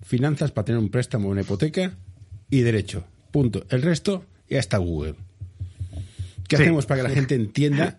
finanzas 0.03 0.51
para 0.51 0.67
tener 0.67 0.81
un 0.81 0.91
préstamo 0.91 1.29
o 1.29 1.31
una 1.31 1.43
hipoteca 1.43 1.97
y 2.51 2.61
derecho. 2.61 3.05
Punto. 3.31 3.65
El 3.71 3.83
resto 3.83 4.25
ya 4.51 4.59
está 4.59 4.79
Google. 4.79 5.15
¿Qué 6.49 6.57
hacemos 6.57 6.87
para 6.87 7.03
que 7.03 7.09
la 7.09 7.15
gente 7.15 7.37
entienda? 7.37 7.99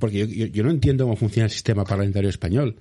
Porque 0.00 0.50
yo, 0.50 0.64
no 0.64 0.70
entiendo 0.70 1.04
cómo 1.04 1.16
funciona 1.16 1.46
el 1.46 1.52
sistema 1.52 1.84
parlamentario 1.84 2.28
español. 2.28 2.76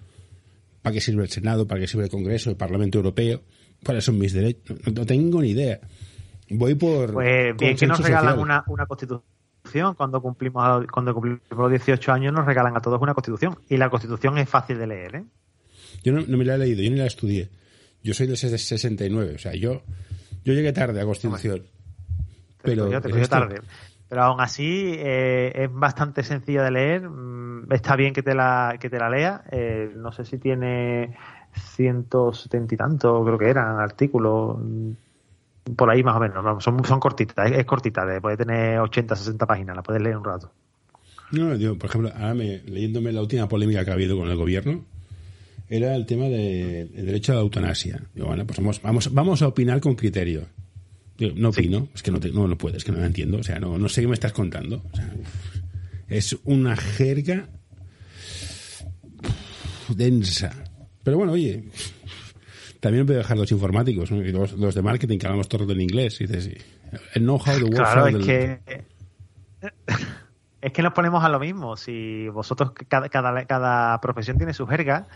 ¿Para 0.81 0.95
qué 0.95 1.01
sirve 1.01 1.23
el 1.23 1.29
Senado? 1.29 1.67
¿Para 1.67 1.81
qué 1.81 1.87
sirve 1.87 2.05
el 2.05 2.09
Congreso? 2.09 2.49
¿El 2.49 2.57
Parlamento 2.57 2.97
Europeo? 2.97 3.43
¿Cuáles 3.85 4.03
son 4.03 4.17
mis 4.17 4.33
derechos? 4.33 4.77
No, 4.91 5.05
tengo 5.05 5.41
ni 5.41 5.49
idea. 5.49 5.79
Voy 6.49 6.73
por. 6.73 7.13
Pues 7.13 7.55
bien 7.57 7.77
que 7.77 7.85
nos 7.85 7.99
regalan 7.99 8.39
una, 8.39 8.63
una 8.67 8.87
constitución 8.87 9.30
cuando 9.95 10.21
cumplimos 10.21 10.85
cuando 10.91 11.13
cumplimos 11.13 11.41
los 11.49 11.69
18 11.69 12.11
años 12.11 12.33
nos 12.33 12.45
regalan 12.45 12.75
a 12.75 12.81
todos 12.81 13.01
una 13.01 13.13
constitución. 13.13 13.57
Y 13.69 13.77
la 13.77 13.89
constitución 13.89 14.37
es 14.37 14.49
fácil 14.49 14.77
de 14.77 14.87
leer 14.87 15.15
¿eh? 15.15 15.23
yo 16.03 16.13
no, 16.13 16.37
me 16.37 16.45
la 16.45 16.55
he 16.55 16.57
leído 16.57 16.81
yo 16.81 16.91
ni 16.91 16.97
la 16.97 17.05
estudié. 17.05 17.49
Yo 18.03 18.13
soy 18.13 18.27
del 18.27 18.37
69 18.37 19.33
o 19.35 19.37
sea 19.37 19.53
yo 19.53 19.81
yo 20.43 20.53
llegué 20.53 20.73
tarde 20.73 21.01
a 21.01 21.05
constitución. 21.05 21.63
Pero 22.63 23.01
te 23.01 23.27
tarde. 23.27 23.61
Pero 24.07 24.23
aún 24.23 24.41
así 24.41 24.93
eh, 24.97 25.51
es 25.55 25.73
bastante 25.73 26.23
sencilla 26.23 26.63
de 26.63 26.71
leer. 26.71 27.09
Mm, 27.09 27.71
está 27.71 27.95
bien 27.95 28.13
que 28.13 28.21
te 28.21 28.35
la 28.35 28.77
que 28.79 28.89
te 28.89 28.99
la 28.99 29.09
lea. 29.09 29.43
Eh, 29.51 29.91
no 29.95 30.11
sé 30.11 30.25
si 30.25 30.37
tiene 30.37 31.15
170 31.75 32.75
y 32.75 32.77
tanto 32.77 33.23
creo 33.23 33.37
que 33.37 33.49
eran 33.49 33.79
artículos 33.79 34.57
por 35.75 35.89
ahí 35.89 36.03
más 36.03 36.15
o 36.15 36.19
menos, 36.19 36.63
son, 36.63 36.83
son 36.83 36.99
cortitas, 36.99 37.51
es, 37.51 37.65
cortita, 37.65 38.05
puede 38.21 38.37
tener 38.37 38.79
80, 38.79 39.15
60 39.15 39.45
páginas, 39.45 39.75
la 39.75 39.83
puedes 39.83 40.01
leer 40.01 40.17
un 40.17 40.23
rato. 40.23 40.51
No, 41.31 41.57
digo, 41.57 41.77
por 41.77 41.89
ejemplo, 41.89 42.11
ahora 42.13 42.33
me, 42.33 42.61
leyéndome 42.65 43.11
la 43.11 43.21
última 43.21 43.47
polémica 43.47 43.85
que 43.85 43.91
ha 43.91 43.93
habido 43.93 44.17
con 44.17 44.29
el 44.29 44.35
gobierno, 44.35 44.83
era 45.69 45.95
el 45.95 46.05
tema 46.05 46.25
del 46.25 46.91
derecho 46.93 47.31
a 47.31 47.35
la 47.35 47.41
eutanasia. 47.41 48.01
Digo, 48.13 48.27
bueno, 48.27 48.45
pues 48.45 48.59
vamos, 48.59 48.81
vamos, 48.81 49.13
vamos 49.13 49.41
a 49.41 49.47
opinar 49.47 49.79
con 49.79 49.95
criterio. 49.95 50.47
no 51.35 51.49
opino, 51.49 51.87
es 51.95 52.03
que 52.03 52.11
no, 52.11 52.19
no, 52.19 52.47
no 52.47 52.57
puedes, 52.57 52.83
que 52.83 52.91
no 52.91 52.97
lo 52.97 53.05
entiendo, 53.05 53.37
o 53.37 53.43
sea, 53.43 53.59
no, 53.59 53.77
no 53.77 53.87
sé 53.87 54.01
qué 54.01 54.07
me 54.07 54.13
estás 54.13 54.33
contando. 54.33 54.83
es 56.09 56.37
una 56.43 56.75
jerga 56.75 57.47
densa. 59.87 60.51
Pero 61.03 61.17
bueno, 61.17 61.33
oye, 61.33 61.63
también 62.81 63.05
puede 63.05 63.19
dejar 63.19 63.37
los 63.37 63.51
informáticos 63.51 64.09
y 64.11 64.31
los, 64.31 64.75
de 64.75 64.81
marketing 64.81 65.19
que 65.19 65.27
hablamos 65.27 65.47
todo 65.47 65.71
en 65.71 65.81
inglés. 65.81 66.19
Y 66.19 66.25
dices, 66.25 66.65
el 67.13 67.21
know-how 67.21 67.53
de 67.53 67.69
Claro, 67.69 68.07
es 68.07 68.25
que. 68.25 68.59
Es 70.61 70.71
que 70.73 70.83
nos 70.83 70.93
ponemos 70.93 71.23
a 71.23 71.29
lo 71.29 71.39
mismo. 71.39 71.75
Si 71.75 72.29
vosotros, 72.29 72.73
cada, 72.87 73.09
cada, 73.09 73.99
profesión 73.99 74.37
tiene 74.37 74.53
su 74.53 74.67
jerga, 74.67 75.07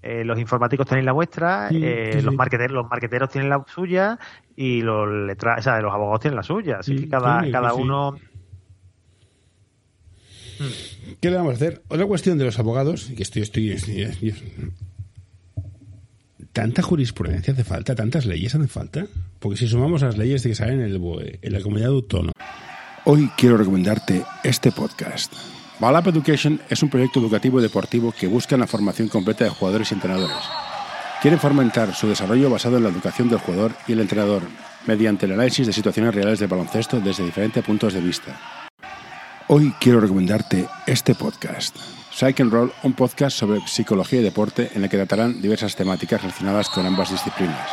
eh, 0.00 0.24
los 0.24 0.38
informáticos 0.38 0.86
tenéis 0.86 1.04
la 1.04 1.10
vuestra, 1.10 1.70
eh, 1.72 2.22
los 2.22 2.36
marqueteros, 2.36 2.72
los 2.72 2.88
marqueteros 2.88 3.28
tienen 3.28 3.50
la 3.50 3.64
suya 3.66 4.16
y 4.54 4.80
los 4.80 5.10
letra, 5.10 5.56
o 5.58 5.60
sea, 5.60 5.80
los 5.80 5.92
abogados 5.92 6.20
tienen 6.20 6.36
la 6.36 6.44
suya. 6.44 6.76
Así 6.78 6.94
que 6.94 7.08
cada, 7.08 7.50
cada 7.50 7.74
uno. 7.74 8.16
¿Qué 11.20 11.30
le 11.30 11.36
vamos 11.36 11.54
a 11.54 11.56
hacer? 11.56 11.82
Otra 11.88 12.06
cuestión 12.06 12.38
de 12.38 12.44
los 12.44 12.60
abogados, 12.60 13.10
que 13.16 13.24
estoy, 13.24 13.42
estoy, 13.42 13.72
estoy 13.72 14.32
¿Tanta 16.52 16.82
jurisprudencia 16.82 17.54
hace 17.54 17.64
falta? 17.64 17.94
¿Tantas 17.94 18.26
leyes 18.26 18.54
hacen 18.54 18.68
falta? 18.68 19.06
Porque 19.38 19.56
si 19.56 19.66
sumamos 19.66 20.02
las 20.02 20.18
leyes 20.18 20.42
de 20.42 20.50
que 20.50 20.54
salen 20.54 20.82
en, 20.82 20.86
el, 20.86 21.38
en 21.40 21.52
la 21.52 21.60
comunidad 21.62 21.88
autónoma. 21.88 22.32
Hoy 23.06 23.30
quiero 23.38 23.56
recomendarte 23.56 24.22
este 24.44 24.70
podcast. 24.70 25.32
Balap 25.80 26.08
Education 26.08 26.60
es 26.68 26.82
un 26.82 26.90
proyecto 26.90 27.20
educativo 27.20 27.58
y 27.58 27.62
deportivo 27.62 28.12
que 28.12 28.26
busca 28.26 28.58
la 28.58 28.66
formación 28.66 29.08
completa 29.08 29.44
de 29.44 29.50
jugadores 29.50 29.90
y 29.90 29.94
entrenadores. 29.94 30.36
Quieren 31.22 31.40
fomentar 31.40 31.94
su 31.94 32.06
desarrollo 32.08 32.50
basado 32.50 32.76
en 32.76 32.82
la 32.82 32.90
educación 32.90 33.30
del 33.30 33.38
jugador 33.38 33.72
y 33.88 33.92
el 33.92 34.00
entrenador, 34.00 34.42
mediante 34.86 35.24
el 35.24 35.32
análisis 35.32 35.66
de 35.66 35.72
situaciones 35.72 36.14
reales 36.14 36.38
de 36.38 36.48
baloncesto 36.48 37.00
desde 37.00 37.24
diferentes 37.24 37.64
puntos 37.64 37.94
de 37.94 38.00
vista. 38.02 38.38
Hoy 39.48 39.72
quiero 39.80 40.00
recomendarte 40.00 40.66
este 40.86 41.14
podcast. 41.14 41.76
And 42.20 42.52
Roll, 42.52 42.72
un 42.84 42.92
podcast 42.92 43.36
sobre 43.36 43.60
psicología 43.66 44.20
y 44.20 44.22
deporte 44.22 44.70
en 44.74 44.84
el 44.84 44.90
que 44.90 44.96
tratarán 44.96 45.42
diversas 45.42 45.74
temáticas 45.74 46.22
relacionadas 46.22 46.68
con 46.68 46.86
ambas 46.86 47.10
disciplinas. 47.10 47.68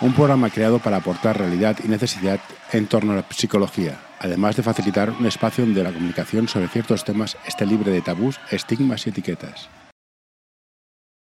Un 0.00 0.14
programa 0.14 0.48
creado 0.48 0.78
para 0.78 0.98
aportar 0.98 1.38
realidad 1.38 1.76
y 1.84 1.88
necesidad 1.88 2.40
en 2.72 2.86
torno 2.86 3.12
a 3.12 3.16
la 3.16 3.26
psicología, 3.28 4.00
además 4.20 4.56
de 4.56 4.62
facilitar 4.62 5.10
un 5.10 5.26
espacio 5.26 5.66
donde 5.66 5.82
la 5.82 5.92
comunicación 5.92 6.48
sobre 6.48 6.68
ciertos 6.68 7.04
temas 7.04 7.36
esté 7.46 7.66
libre 7.66 7.90
de 7.90 8.00
tabús, 8.00 8.40
estigmas 8.50 9.06
y 9.06 9.10
etiquetas. 9.10 9.68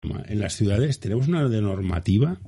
En 0.03 0.41
las 0.41 0.55
ciudades 0.55 1.01
tenemos 1.01 1.29
una 1.29 1.43
normativa 1.49 2.39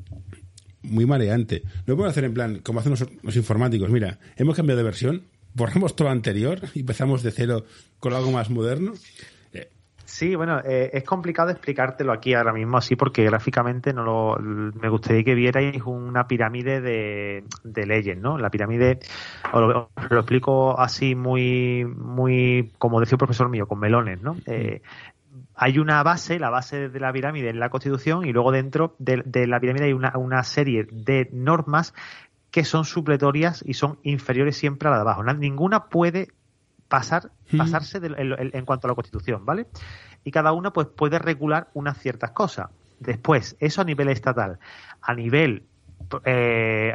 muy 0.82 1.06
mareante. 1.06 1.62
No 1.86 1.96
puedo 1.96 2.10
hacer 2.10 2.24
en 2.24 2.34
plan, 2.34 2.58
como 2.58 2.80
hacen 2.80 2.94
los, 3.22 3.36
informáticos, 3.36 3.88
mira, 3.88 4.18
hemos 4.36 4.56
cambiado 4.56 4.78
de 4.78 4.84
versión, 4.84 5.22
borramos 5.54 5.96
todo 5.96 6.08
lo 6.08 6.12
anterior 6.12 6.60
y 6.74 6.80
empezamos 6.80 7.22
de 7.22 7.30
cero 7.30 7.64
con 7.98 8.12
algo 8.12 8.30
más 8.30 8.50
moderno. 8.50 8.94
Sí, 10.12 10.34
bueno, 10.34 10.60
eh, 10.62 10.90
es 10.92 11.04
complicado 11.04 11.48
explicártelo 11.48 12.12
aquí 12.12 12.34
ahora 12.34 12.52
mismo 12.52 12.76
así 12.76 12.96
porque 12.96 13.24
gráficamente 13.24 13.94
no 13.94 14.04
lo, 14.04 14.38
me 14.38 14.90
gustaría 14.90 15.24
que 15.24 15.34
vierais 15.34 15.82
una 15.86 16.28
pirámide 16.28 16.82
de, 16.82 17.86
leyes, 17.86 18.18
¿no? 18.18 18.36
La 18.36 18.50
pirámide, 18.50 18.98
os 19.54 19.88
lo, 20.10 20.18
explico 20.20 20.78
así 20.78 21.14
muy, 21.14 21.86
muy, 21.86 22.74
como 22.76 23.00
decía 23.00 23.14
un 23.14 23.20
profesor 23.20 23.48
mío, 23.48 23.66
con 23.66 23.78
melones, 23.78 24.20
¿no? 24.20 24.36
Eh, 24.44 24.82
hay 25.54 25.78
una 25.78 26.02
base, 26.02 26.38
la 26.38 26.50
base 26.50 26.90
de 26.90 27.00
la 27.00 27.10
pirámide 27.10 27.48
en 27.48 27.58
la 27.58 27.70
Constitución 27.70 28.26
y 28.26 28.34
luego 28.34 28.52
dentro 28.52 28.94
de, 28.98 29.46
la 29.46 29.60
pirámide 29.60 29.86
hay 29.86 29.92
una, 29.94 30.12
una 30.18 30.42
serie 30.44 30.86
de 30.92 31.30
normas 31.32 31.94
que 32.50 32.66
son 32.66 32.84
supletorias 32.84 33.64
y 33.66 33.72
son 33.72 33.98
inferiores 34.02 34.58
siempre 34.58 34.88
a 34.88 34.90
la 34.90 34.98
de 34.98 35.02
abajo. 35.02 35.24
Ninguna 35.24 35.86
puede 35.86 36.28
pasar, 36.92 37.30
pasarse 37.56 38.00
en 38.02 38.64
cuanto 38.66 38.86
a 38.86 38.90
la 38.90 38.94
Constitución, 38.94 39.46
¿vale? 39.46 39.66
Y 40.24 40.30
cada 40.30 40.52
una 40.52 40.74
pues 40.74 40.88
puede 40.88 41.18
regular 41.18 41.70
unas 41.72 41.96
ciertas 41.96 42.32
cosas. 42.32 42.68
Después, 43.00 43.56
eso 43.60 43.80
a 43.80 43.84
nivel 43.84 44.10
estatal. 44.10 44.58
A 45.00 45.14
nivel 45.14 45.64
eh, 46.26 46.92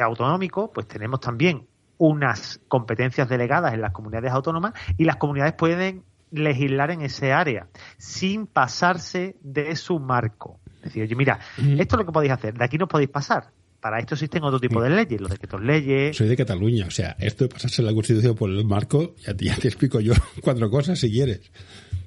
autonómico, 0.00 0.72
pues 0.72 0.86
tenemos 0.86 1.18
también 1.18 1.66
unas 1.98 2.60
competencias 2.68 3.28
delegadas 3.28 3.74
en 3.74 3.80
las 3.80 3.90
comunidades 3.90 4.30
autónomas 4.30 4.74
y 4.96 5.06
las 5.06 5.16
comunidades 5.16 5.54
pueden 5.54 6.04
legislar 6.30 6.92
en 6.92 7.00
ese 7.00 7.32
área 7.32 7.66
sin 7.98 8.46
pasarse 8.46 9.34
de 9.40 9.74
su 9.74 9.98
marco. 9.98 10.60
Es 10.76 10.82
decir, 10.82 11.02
oye, 11.02 11.16
mira, 11.16 11.40
esto 11.56 11.96
es 11.96 11.98
lo 11.98 12.06
que 12.06 12.12
podéis 12.12 12.32
hacer, 12.32 12.54
de 12.54 12.64
aquí 12.64 12.78
no 12.78 12.86
podéis 12.86 13.10
pasar 13.10 13.50
para 13.82 13.98
esto 13.98 14.14
existen 14.14 14.44
otro 14.44 14.60
tipo 14.60 14.80
de 14.80 14.90
leyes, 14.90 15.20
los 15.20 15.28
decretos 15.28 15.60
leyes. 15.60 16.16
Soy 16.16 16.28
de 16.28 16.36
Cataluña, 16.36 16.86
o 16.86 16.90
sea, 16.92 17.16
esto 17.18 17.44
de 17.44 17.48
pasarse 17.48 17.82
la 17.82 17.92
Constitución 17.92 18.36
por 18.36 18.48
el 18.48 18.64
marco, 18.64 19.16
ya 19.26 19.34
te, 19.34 19.44
ya 19.44 19.56
te 19.56 19.66
explico 19.66 19.98
yo 19.98 20.14
cuatro 20.40 20.70
cosas 20.70 21.00
si 21.00 21.10
quieres. 21.10 21.50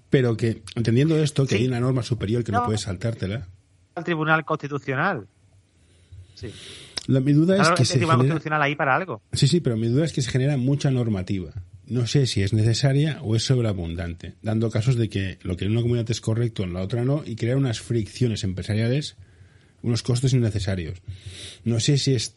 Pero 0.10 0.38
que, 0.38 0.64
entendiendo 0.76 1.18
esto, 1.18 1.46
que 1.46 1.56
hay 1.56 1.68
una 1.68 1.82
norma 1.82 2.02
superior 2.02 2.46
que 2.46 2.54
no, 2.54 2.64
puedes 2.64 2.82
saltártela. 2.82 3.50
Al 3.94 4.06
Tribunal 4.06 4.46
Constitucional. 4.46 5.28
Sí. 6.36 6.50
La, 7.08 7.20
mi 7.20 7.34
duda 7.34 7.62
es 7.62 7.70
que 7.72 7.84
se 7.84 7.96
Tribunal 7.96 8.20
Constitucional 8.20 8.62
ahí 8.62 8.78
para 8.78 8.96
algo. 8.96 9.22
Sí, 9.34 9.50
sí, 9.50 9.60
pero 9.60 9.76
mi 9.76 9.90
duda 9.90 10.06
es 10.06 10.14
que 10.14 10.22
se 10.22 10.32
genera 10.32 10.56
mucha 10.56 10.90
normativa. 10.92 11.52
No 11.88 12.08
sé 12.08 12.26
si 12.26 12.42
es 12.42 12.54
necesaria 12.54 13.20
o 13.22 13.36
es 13.36 13.44
sobreabundante, 13.44 14.36
dando 14.42 14.72
casos 14.72 14.96
de 14.96 15.10
que 15.10 15.40
lo 15.44 15.58
que 15.58 15.66
en 15.66 15.72
una 15.72 15.82
comunidad 15.82 16.10
es 16.10 16.22
correcto, 16.22 16.64
en 16.64 16.72
la 16.72 16.82
otra 16.82 17.04
no, 17.04 17.22
y 17.26 17.36
crear 17.36 17.58
unas 17.58 17.82
fricciones 17.82 18.46
empresariales 18.46 19.18
unos 19.82 20.04
costes 20.04 20.34
innecesarios. 20.34 21.02
No 21.64 21.80
sé 21.80 21.98
si 21.98 22.16
es 22.16 22.36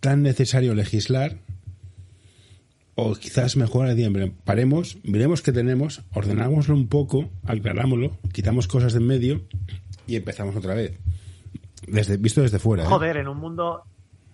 tan 0.00 0.22
necesario 0.22 0.74
legislar 0.74 1.38
o 2.94 3.14
quizás 3.14 3.56
mejor 3.56 3.88
paremos, 4.44 4.98
veremos 5.02 5.42
qué 5.42 5.52
tenemos, 5.52 6.02
ordenámoslo 6.12 6.74
un 6.74 6.88
poco, 6.88 7.28
aclarámoslo, 7.44 8.16
quitamos 8.32 8.68
cosas 8.68 8.92
de 8.92 9.00
en 9.00 9.06
medio 9.06 9.42
y 10.06 10.16
empezamos 10.16 10.54
otra 10.56 10.74
vez. 10.74 10.98
Desde, 11.86 12.16
visto 12.16 12.40
desde 12.40 12.58
fuera. 12.58 12.84
¿eh? 12.84 12.86
Joder, 12.86 13.16
en 13.16 13.28
un 13.28 13.38
mundo 13.38 13.82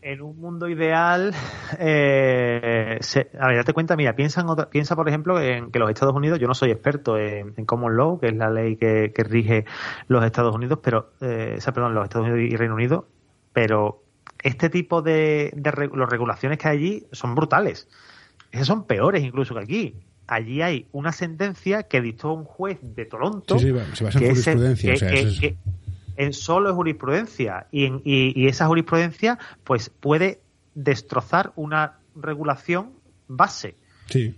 en 0.02 0.22
un 0.22 0.38
mundo 0.38 0.68
ideal, 0.68 1.34
eh, 1.78 2.98
a 3.38 3.46
ver, 3.48 3.56
date 3.56 3.72
cuenta, 3.72 3.96
mira, 3.96 4.16
piensa, 4.16 4.44
piensa 4.70 4.96
por 4.96 5.08
ejemplo 5.08 5.40
en 5.40 5.70
que 5.70 5.78
los 5.78 5.90
Estados 5.90 6.14
Unidos, 6.14 6.38
yo 6.38 6.48
no 6.48 6.54
soy 6.54 6.70
experto 6.70 7.18
en, 7.18 7.52
Common 7.66 7.96
Law, 7.96 8.18
que 8.18 8.28
es 8.28 8.34
la 8.34 8.50
ley 8.50 8.76
que, 8.76 9.12
rige 9.16 9.64
los 10.08 10.24
Estados 10.24 10.54
Unidos, 10.54 10.78
pero, 10.82 11.12
eh, 11.20 11.54
o 11.58 11.60
sea, 11.60 11.72
perdón, 11.72 11.94
los 11.94 12.04
Estados 12.04 12.28
Unidos 12.28 12.52
y 12.52 12.56
Reino 12.56 12.74
Unido, 12.74 13.08
pero 13.52 14.02
este 14.42 14.70
tipo 14.70 15.02
de, 15.02 15.52
de 15.54 15.70
regulaciones 15.70 16.58
que 16.58 16.68
hay 16.68 16.78
allí 16.78 17.06
son 17.12 17.34
brutales. 17.34 17.88
Esas 18.52 18.66
son 18.66 18.84
peores 18.86 19.22
incluso 19.22 19.54
que 19.54 19.60
aquí. 19.60 19.94
Allí 20.26 20.62
hay 20.62 20.86
una 20.92 21.12
sentencia 21.12 21.84
que 21.84 22.00
dictó 22.00 22.32
un 22.32 22.44
juez 22.44 22.78
de 22.82 23.04
Toronto. 23.04 23.58
Sí, 23.58 23.66
sí, 23.66 23.96
se 23.96 24.04
basa 24.04 24.18
en 24.20 24.28
jurisprudencia. 24.28 24.94
que, 24.94 25.56
en 26.20 26.34
solo 26.34 26.74
jurisprudencia 26.74 27.66
y, 27.72 27.86
y, 28.04 28.46
esa 28.46 28.66
jurisprudencia 28.66 29.38
pues 29.64 29.88
puede 29.88 30.40
destrozar 30.74 31.52
una 31.56 31.98
regulación 32.14 32.92
base. 33.26 33.76
Sí. 34.06 34.34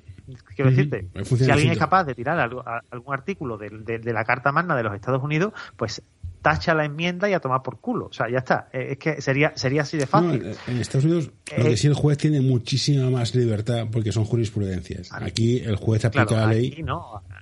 Quiero 0.55 0.71
decirte, 0.71 1.09
si 1.25 1.51
alguien 1.51 1.73
es 1.73 1.79
capaz 1.79 2.05
de 2.05 2.15
tirar 2.15 2.39
algún 2.39 3.15
artículo 3.15 3.59
de, 3.59 4.01
la 4.05 4.25
Carta 4.25 4.53
Magna 4.53 4.77
de 4.77 4.85
los 4.85 4.95
Estados 4.95 5.23
Unidos, 5.23 5.53
pues 5.77 6.03
tacha 6.41 6.75
la 6.75 6.85
enmienda 6.85 7.29
y 7.29 7.33
a 7.33 7.41
tomar 7.41 7.63
por 7.63 7.81
culo. 7.81 8.07
O 8.07 8.13
sea, 8.13 8.31
ya 8.31 8.39
está. 8.39 8.69
Eh, 8.73 8.93
es 8.93 8.99
que 8.99 9.21
sería, 9.21 9.53
sería 9.57 9.83
así 9.83 9.97
de 9.97 10.07
fácil. 10.07 10.55
en 10.69 10.77
Estados 10.77 11.05
Unidos, 11.05 11.31
lo 11.57 11.65
que 11.65 11.73
eh, 11.73 11.77
sí 11.77 11.89
el 11.89 11.95
juez 11.95 12.19
tiene 12.19 12.41
muchísima 12.41 13.11
más 13.11 13.35
libertad 13.35 13.89
porque 13.91 14.13
son 14.13 14.25
jurisprudencias. 14.25 15.13
Aquí 15.13 15.59
el 15.59 15.77
juez 15.77 16.05
aplica 16.05 16.37
la 16.37 16.47
ley. 16.47 16.85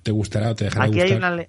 Te 0.03 0.11
gustará 0.11 0.50
o 0.50 0.55
te 0.55 0.64
dejará 0.64 0.87
aquí 0.87 1.00
Hay 1.00 1.12
una 1.12 1.46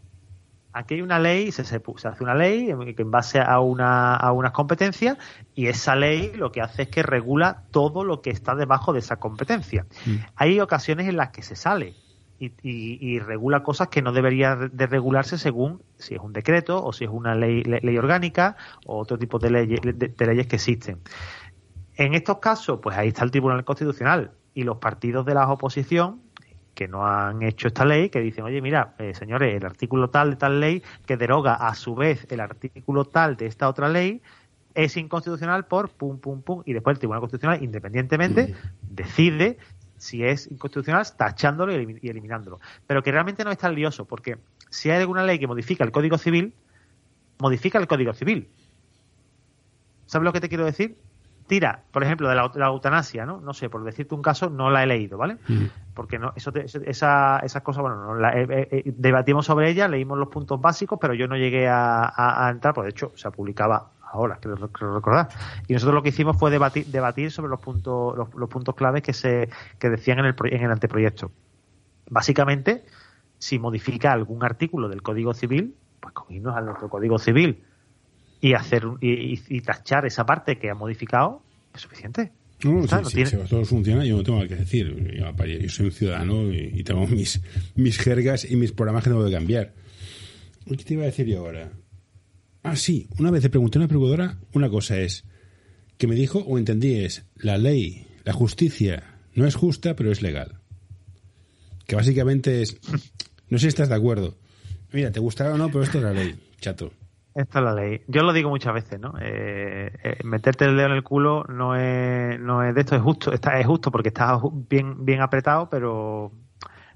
Aquí 0.74 0.96
hay 0.96 1.02
una 1.02 1.20
ley, 1.20 1.52
se, 1.52 1.66
se, 1.66 1.82
hace 2.04 2.24
una 2.24 2.36
ley 2.36 2.70
en 2.70 3.12
base 3.12 3.40
a, 3.40 3.60
una, 3.60 4.16
a 4.16 4.32
unas 4.32 4.52
competencias 4.52 5.18
y 5.54 5.68
esa 5.68 5.96
ley 5.96 6.32
lo 6.34 6.52
que 6.52 6.62
hace 6.62 6.84
es 6.84 6.88
que 6.88 7.04
regula 7.04 7.64
todo 7.72 8.04
lo 8.06 8.22
que 8.22 8.30
está 8.30 8.56
debajo 8.56 8.94
de 8.94 9.00
esa 9.00 9.18
competencia. 9.18 9.86
Mm. 10.06 10.16
Hay 10.36 10.60
ocasiones 10.60 11.08
en 11.08 11.18
las 11.18 11.30
que 11.30 11.42
se 11.42 11.56
sale 11.56 11.96
y, 12.40 13.20
regula 13.20 13.62
cosas 13.62 13.90
que 13.90 14.02
no 14.02 14.12
deberían 14.14 14.72
de 14.74 14.88
regularse 14.88 15.38
según 15.38 15.84
si 15.98 16.16
es 16.16 16.22
un 16.22 16.34
decreto 16.34 16.84
o 16.84 16.92
si 16.92 17.04
es 17.04 17.12
una 17.12 17.36
ley, 17.36 17.64
ley, 17.64 17.98
orgánica 17.98 18.56
o 18.86 18.98
otro 18.98 19.18
tipo 19.18 19.38
de, 19.38 19.50
de 19.52 20.26
leyes 20.26 20.48
que 20.48 20.56
existen. 20.56 21.00
En 21.96 22.16
estos 22.16 22.40
casos, 22.40 22.80
pues 22.82 22.98
ahí 22.98 23.10
está 23.10 23.24
el 23.24 23.32
Tribunal 23.32 23.64
Constitucional 23.64 24.32
y 24.54 24.64
los 24.64 24.78
partidos 24.78 25.26
de 25.26 25.36
la 25.36 25.48
oposición 25.52 26.22
que 26.74 26.88
no 26.88 27.06
han 27.06 27.42
hecho 27.44 27.68
esta 27.68 27.86
ley, 27.86 28.10
que 28.10 28.20
dicen, 28.22 28.44
oye, 28.44 28.62
mira, 28.62 28.96
eh, 28.98 29.14
señores, 29.14 29.56
el 29.56 29.66
artículo 29.66 30.10
tal 30.10 30.32
de 30.32 30.36
tal 30.38 30.60
ley 30.60 30.84
que 31.06 31.18
deroga 31.18 31.56
a 31.56 31.76
su 31.76 31.96
vez 31.96 32.26
el 32.30 32.40
artículo 32.40 33.06
tal 33.06 33.36
de 33.36 33.48
esta 33.48 33.68
otra 33.68 33.90
ley 33.90 34.22
es 34.74 34.96
inconstitucional 34.98 35.66
por 35.66 35.90
pum, 35.90 36.20
pum, 36.20 36.42
pum, 36.42 36.64
y 36.66 36.74
después 36.74 36.96
el 36.96 37.00
Tribunal 37.00 37.22
Constitucional, 37.22 37.62
independientemente, 37.62 38.56
decide 38.82 39.58
si 39.98 40.24
es 40.24 40.50
inconstitucional 40.50 41.06
tachándolo 41.16 41.74
y 41.74 42.10
eliminándolo. 42.10 42.60
Pero 42.88 43.04
que 43.04 43.12
realmente 43.12 43.44
no 43.44 43.52
es 43.52 43.58
tan 43.58 43.76
lioso, 43.76 44.06
porque 44.06 44.38
si 44.70 44.90
hay 44.90 45.02
alguna 45.02 45.24
ley 45.24 45.40
que 45.40 45.48
modifica 45.48 45.84
el 45.84 45.92
Código 45.92 46.18
Civil, 46.18 46.54
modifica 47.40 47.78
el 47.78 47.88
Código 47.88 48.14
Civil. 48.14 48.50
¿Sabes 50.06 50.26
lo 50.26 50.34
que 50.34 50.42
te 50.42 50.50
quiero 50.50 50.66
decir? 50.66 50.98
Tira, 51.48 51.84
por 51.92 52.04
ejemplo, 52.04 52.30
de 52.30 52.36
la, 52.36 52.68
eutanasia, 52.68 53.26
¿no? 53.26 53.42
No 53.42 53.54
sé, 53.54 53.70
por 53.70 53.84
decirte 53.84 54.16
un 54.16 54.22
caso, 54.22 54.50
no 54.50 54.70
la 54.70 54.84
he 54.84 54.88
leído, 54.88 55.18
¿vale? 55.18 55.38
Mm. 55.48 55.66
Porque 55.94 56.18
no, 56.20 56.34
eso 56.36 56.52
esa, 56.56 57.40
esas 57.40 57.62
cosas, 57.62 57.82
bueno, 57.82 58.04
no, 58.04 58.16
la, 58.16 58.34
debatimos 58.86 59.46
sobre 59.46 59.70
ella, 59.70 59.88
leímos 59.88 60.18
los 60.18 60.30
puntos 60.30 60.60
básicos, 60.62 60.98
pero 61.00 61.14
yo 61.14 61.28
no 61.28 61.36
llegué 61.36 61.68
a, 61.68 62.50
entrar, 62.52 62.74
pues 62.74 62.86
de 62.86 62.92
hecho 62.92 63.12
se 63.16 63.30
publicaba 63.32 63.92
ahora, 64.02 64.40
creo, 64.42 64.56
recordar. 64.56 65.30
Y 65.68 65.74
nosotros 65.74 65.96
lo 65.96 66.04
que 66.04 66.10
hicimos 66.10 66.38
fue 66.38 66.52
debatir, 66.52 66.86
debatir 66.88 67.32
sobre 67.32 67.50
los 67.50 67.60
puntos, 67.60 68.18
los, 68.18 68.50
puntos 68.50 68.76
claves 68.76 69.04
que 69.04 69.14
se 69.14 69.50
que 69.80 69.90
decían 69.90 70.20
en 70.20 70.26
el, 70.26 70.36
en 70.44 70.64
el 70.64 70.72
anteproyecto. 70.72 71.32
Básicamente, 72.10 72.86
si 73.38 73.58
modifica 73.60 74.12
algún 74.12 74.44
artículo 74.44 74.90
del 74.90 75.02
Código 75.02 75.34
Civil, 75.34 75.76
pues 76.00 76.14
con 76.14 76.32
irnos 76.34 76.56
a 76.56 76.62
nuestro 76.62 76.90
Código 76.90 77.20
Civil 77.20 77.64
y 78.42 78.54
hacer 78.54 78.84
y, 79.00 79.62
tachar 79.62 80.06
esa 80.06 80.26
parte 80.26 80.58
que 80.58 80.70
ha 80.70 80.76
modificado 80.76 81.44
es 81.74 81.82
suficiente. 81.82 82.32
No, 82.64 82.82
no, 82.82 83.06
si, 83.06 83.24
todo 83.24 83.66
funciona, 83.66 84.06
yo 84.06 84.18
no 84.18 84.24
tengo 84.24 84.38
nada 84.38 84.50
que 84.50 84.56
decir. 84.56 85.16
Yo, 85.16 85.70
soy 85.70 85.86
un 85.88 85.92
ciudadano 85.92 86.52
y, 86.52 86.84
tengo 86.84 87.08
mis, 87.08 87.42
mis 87.76 87.98
jergas 87.98 88.50
y 88.50 88.56
mis 88.56 88.72
programas 88.72 89.04
que 89.04 89.10
tengo 89.10 89.26
que 89.26 89.32
cambiar. 89.32 89.74
¿Qué 90.68 90.78
te 90.78 90.94
iba 90.94 91.04
a 91.04 91.08
decir 91.08 91.26
yo 91.26 91.40
ahora? 91.40 91.72
Ah, 92.64 92.76
sí, 92.76 93.08
una 93.18 93.32
vez 93.32 93.42
le 93.44 93.50
pregunté 93.50 93.80
a 93.80 93.82
una 93.82 93.88
preguntora, 93.88 94.38
una 94.54 94.70
cosa 94.70 95.00
es, 95.00 95.26
que 95.98 96.08
me 96.08 96.16
dijo 96.16 96.40
o 96.40 96.60
entendí 96.60 97.04
es, 97.04 97.26
la 97.36 97.58
ley, 97.58 98.06
la 98.24 98.34
justicia, 98.34 99.16
no 99.34 99.48
es 99.48 99.56
justa, 99.56 99.96
pero 99.96 100.12
es 100.12 100.22
legal. 100.22 100.60
Que 101.88 101.96
básicamente 101.96 102.62
es, 102.62 102.78
no 103.50 103.58
sé 103.58 103.64
si 103.64 103.68
estás 103.70 103.90
de 103.90 103.96
acuerdo. 103.96 104.38
Mira, 104.94 105.12
te 105.12 105.20
gustará 105.20 105.56
o 105.56 105.58
no, 105.58 105.68
pero 105.68 105.84
esto 105.84 105.98
es 105.98 106.04
la 106.04 106.14
ley, 106.14 106.36
chato. 106.60 106.94
Esta 107.34 107.60
es 107.60 107.66
la 107.66 107.74
ley. 107.74 108.04
Yo 108.08 108.24
lo 108.24 108.34
digo 108.34 108.50
muchas 108.50 108.74
veces, 108.74 109.00
¿no? 109.00 109.14
Eh, 109.22 109.92
eh, 110.04 110.18
meterte 110.24 110.66
el 110.66 110.76
dedo 110.76 110.88
en 110.88 110.94
el 110.94 111.04
culo 111.04 111.46
no 111.48 111.76
es, 111.76 112.38
no 112.40 112.62
es 112.64 112.76
de 112.76 112.82
esto, 112.82 112.96
es 112.96 113.02
justo, 113.02 113.32
está, 113.32 113.58
es 113.60 113.66
justo 113.66 113.90
porque 113.90 114.10
estás 114.10 114.42
bien, 114.70 115.06
bien 115.06 115.22
apretado, 115.22 115.70
pero 115.70 116.34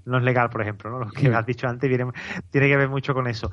no 0.03 0.17
es 0.17 0.23
legal, 0.23 0.49
por 0.49 0.61
ejemplo, 0.61 0.89
¿no? 0.89 0.99
Lo 0.99 1.09
que 1.11 1.33
has 1.33 1.45
dicho 1.45 1.67
antes 1.67 1.89
tiene 2.49 2.67
que 2.67 2.77
ver 2.77 2.89
mucho 2.89 3.13
con 3.13 3.27
eso. 3.27 3.49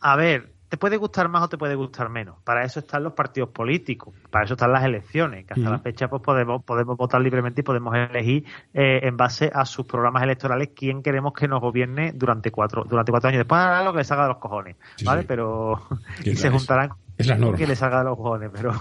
A 0.00 0.16
ver, 0.16 0.54
te 0.70 0.76
puede 0.76 0.96
gustar 0.96 1.28
más 1.28 1.42
o 1.42 1.48
te 1.48 1.58
puede 1.58 1.74
gustar 1.74 2.08
menos. 2.10 2.36
Para 2.44 2.62
eso 2.62 2.78
están 2.78 3.02
los 3.02 3.12
partidos 3.12 3.50
políticos, 3.50 4.14
para 4.30 4.44
eso 4.44 4.54
están 4.54 4.72
las 4.72 4.84
elecciones, 4.84 5.44
que 5.44 5.54
hasta 5.54 5.68
la 5.68 5.80
fecha 5.80 6.06
pues 6.08 6.22
podemos, 6.22 6.62
podemos 6.62 6.96
votar 6.96 7.20
libremente 7.20 7.62
y 7.62 7.64
podemos 7.64 7.92
elegir 7.96 8.44
eh, 8.72 9.00
en 9.02 9.16
base 9.16 9.50
a 9.52 9.64
sus 9.64 9.84
programas 9.84 10.22
electorales 10.22 10.70
quién 10.74 11.02
queremos 11.02 11.32
que 11.32 11.48
nos 11.48 11.60
gobierne 11.60 12.12
durante 12.12 12.52
cuatro, 12.52 12.84
durante 12.84 13.10
cuatro 13.10 13.30
años. 13.30 13.40
Después 13.40 13.60
hará 13.60 13.82
lo 13.82 13.90
que 13.90 13.98
les 13.98 14.06
salga 14.06 14.22
de 14.22 14.28
los 14.28 14.38
cojones, 14.38 14.76
¿vale? 15.04 15.24
Pero 15.24 15.82
y 16.24 16.36
se 16.36 16.50
juntarán 16.50 16.90
es 17.18 17.26
la 17.26 17.36
norma. 17.36 17.58
que 17.58 17.66
les 17.66 17.78
salga 17.78 17.98
de 17.98 18.04
los 18.04 18.16
cojones, 18.16 18.50
pero 18.52 18.72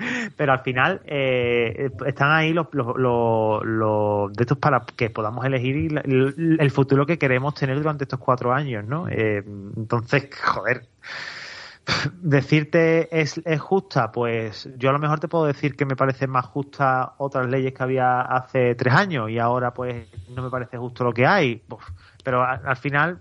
pero 0.36 0.52
al 0.52 0.60
final 0.60 1.00
eh, 1.04 1.90
están 2.06 2.32
ahí 2.32 2.52
los, 2.52 2.66
los, 2.72 2.96
los, 3.64 4.32
de 4.32 4.42
estos 4.42 4.58
para 4.58 4.84
que 4.96 5.10
podamos 5.10 5.44
elegir 5.44 6.00
el, 6.04 6.70
futuro 6.70 7.06
que 7.06 7.18
queremos 7.18 7.54
tener 7.54 7.76
durante 7.76 8.04
estos 8.04 8.18
cuatro 8.18 8.52
años, 8.52 8.84
¿no? 8.84 9.08
Eh, 9.08 9.42
entonces, 9.76 10.28
joder, 10.42 10.88
decirte 12.20 13.20
es, 13.20 13.40
es 13.44 13.60
justa, 13.60 14.10
pues 14.12 14.68
yo 14.76 14.90
a 14.90 14.92
lo 14.92 14.98
mejor 14.98 15.20
te 15.20 15.28
puedo 15.28 15.46
decir 15.46 15.76
que 15.76 15.84
me 15.84 15.96
parece 15.96 16.26
más 16.26 16.46
justa 16.46 17.14
otras 17.18 17.48
leyes 17.48 17.72
que 17.72 17.82
había 17.82 18.20
hace 18.22 18.74
tres 18.74 18.94
años 18.94 19.30
y 19.30 19.38
ahora 19.38 19.72
pues 19.72 20.06
no 20.34 20.42
me 20.42 20.50
parece 20.50 20.78
justo 20.78 21.04
lo 21.04 21.12
que 21.12 21.26
hay, 21.26 21.62
pero 22.24 22.42
al 22.44 22.76
final 22.76 23.20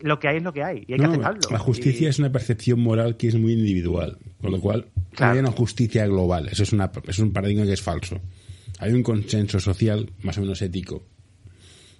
lo 0.00 0.18
que 0.18 0.28
hay 0.28 0.36
es 0.38 0.42
lo 0.42 0.52
que 0.52 0.62
hay 0.62 0.84
y 0.86 0.92
hay 0.92 0.98
que 0.98 1.04
aceptarlo. 1.04 1.40
La 1.50 1.58
justicia 1.58 2.08
es 2.08 2.18
una 2.18 2.30
percepción 2.30 2.80
moral 2.80 3.16
que 3.16 3.28
es 3.28 3.34
muy 3.34 3.52
individual, 3.52 4.18
con 4.40 4.52
lo 4.52 4.60
cual 4.60 4.86
hay 5.18 5.38
una 5.38 5.50
justicia 5.50 6.06
global. 6.06 6.48
Eso 6.48 6.62
es, 6.62 6.72
una, 6.72 6.90
es 7.06 7.18
un 7.18 7.32
paradigma 7.32 7.64
que 7.64 7.72
es 7.72 7.82
falso. 7.82 8.20
Hay 8.78 8.92
un 8.92 9.02
consenso 9.02 9.58
social 9.58 10.10
más 10.22 10.36
o 10.38 10.42
menos 10.42 10.60
ético, 10.60 11.02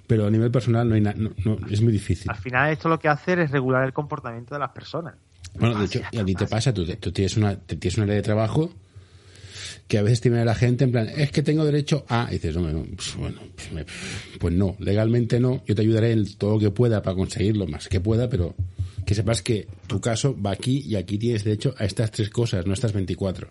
pero 0.07 0.27
a 0.27 0.31
nivel 0.31 0.51
personal 0.51 0.89
no 0.89 0.95
hay 0.95 1.01
no, 1.01 1.59
es 1.71 1.81
muy 1.81 1.93
difícil. 1.93 2.31
Al 2.31 2.37
final 2.37 2.73
esto 2.73 2.89
lo 2.89 2.99
que 2.99 3.09
hace 3.09 3.41
es 3.41 3.51
regular 3.51 3.85
el 3.85 3.93
comportamiento 3.93 4.55
de 4.55 4.61
las 4.61 4.71
personas. 4.71 5.15
Bueno, 5.59 5.79
de 5.79 5.87
hecho, 5.87 6.01
y 6.13 6.19
a 6.19 6.25
ti 6.25 6.35
te 6.35 6.47
pasa, 6.47 6.75
tú, 6.75 6.85
tú 6.85 7.13
tienes, 7.13 7.37
una, 7.37 7.57
tienes 7.57 7.97
una 7.97 8.07
ley 8.07 8.17
de 8.17 8.23
trabajo 8.23 8.73
que 9.89 9.99
a 9.99 10.03
veces 10.03 10.21
tiene 10.21 10.45
la 10.45 10.55
gente 10.55 10.85
en 10.85 10.93
plan, 10.93 11.09
es 11.09 11.31
que 11.31 11.43
tengo 11.43 11.65
derecho 11.65 12.05
a, 12.09 12.27
y 12.31 12.35
dices, 12.35 12.57
hombre, 12.57 12.75
pues, 12.97 13.17
bueno, 13.17 13.41
pues, 13.55 13.87
pues, 14.41 14.55
no, 14.55 14.77
legalmente 14.81 15.39
no, 15.39 15.63
yo 15.65 15.75
te 15.75 15.83
ayudaré 15.83 16.13
en 16.13 16.37
todo 16.37 16.55
lo 16.55 16.59
que 16.59 16.71
pueda 16.71 17.03
para 17.03 17.17
conseguirlo, 17.17 17.67
más 17.67 17.89
que 17.89 18.01
pueda, 18.01 18.29
pero 18.29 18.55
que 19.05 19.15
sepas 19.15 19.43
que 19.43 19.69
tu 19.87 20.01
caso 20.01 20.37
va 20.41 20.51
aquí 20.51 20.83
y 20.85 20.97
aquí 20.97 21.19
tienes 21.19 21.45
derecho 21.45 21.75
a 21.79 21.85
estas 21.85 22.11
tres 22.11 22.31
cosas, 22.31 22.67
no 22.67 22.73
estas 22.73 22.93
24. 22.93 23.49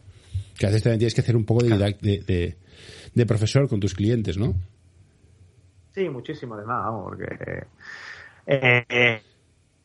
Que 0.57 0.65
a 0.65 0.69
veces 0.69 0.83
también 0.83 0.99
tienes 0.99 1.15
que 1.15 1.21
hacer 1.21 1.35
un 1.35 1.45
poco 1.45 1.63
de, 1.63 1.95
de, 2.01 2.57
de, 3.13 3.25
profesor 3.25 3.67
con 3.69 3.79
tus 3.79 3.93
clientes, 3.93 4.37
¿no? 4.37 4.53
Sí, 5.93 6.09
muchísimo 6.09 6.55
además, 6.55 6.83
vamos, 6.83 7.05
porque 7.05 7.67
eh, 8.47 8.85
eh, 8.89 9.21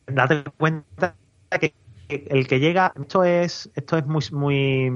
date 0.07 0.43
cuenta 0.57 1.15
que 1.59 1.73
el 2.09 2.47
que 2.47 2.59
llega, 2.59 2.93
esto 2.99 3.23
es, 3.23 3.69
esto 3.73 3.97
es 3.97 4.05
muy, 4.05 4.23
muy 4.31 4.91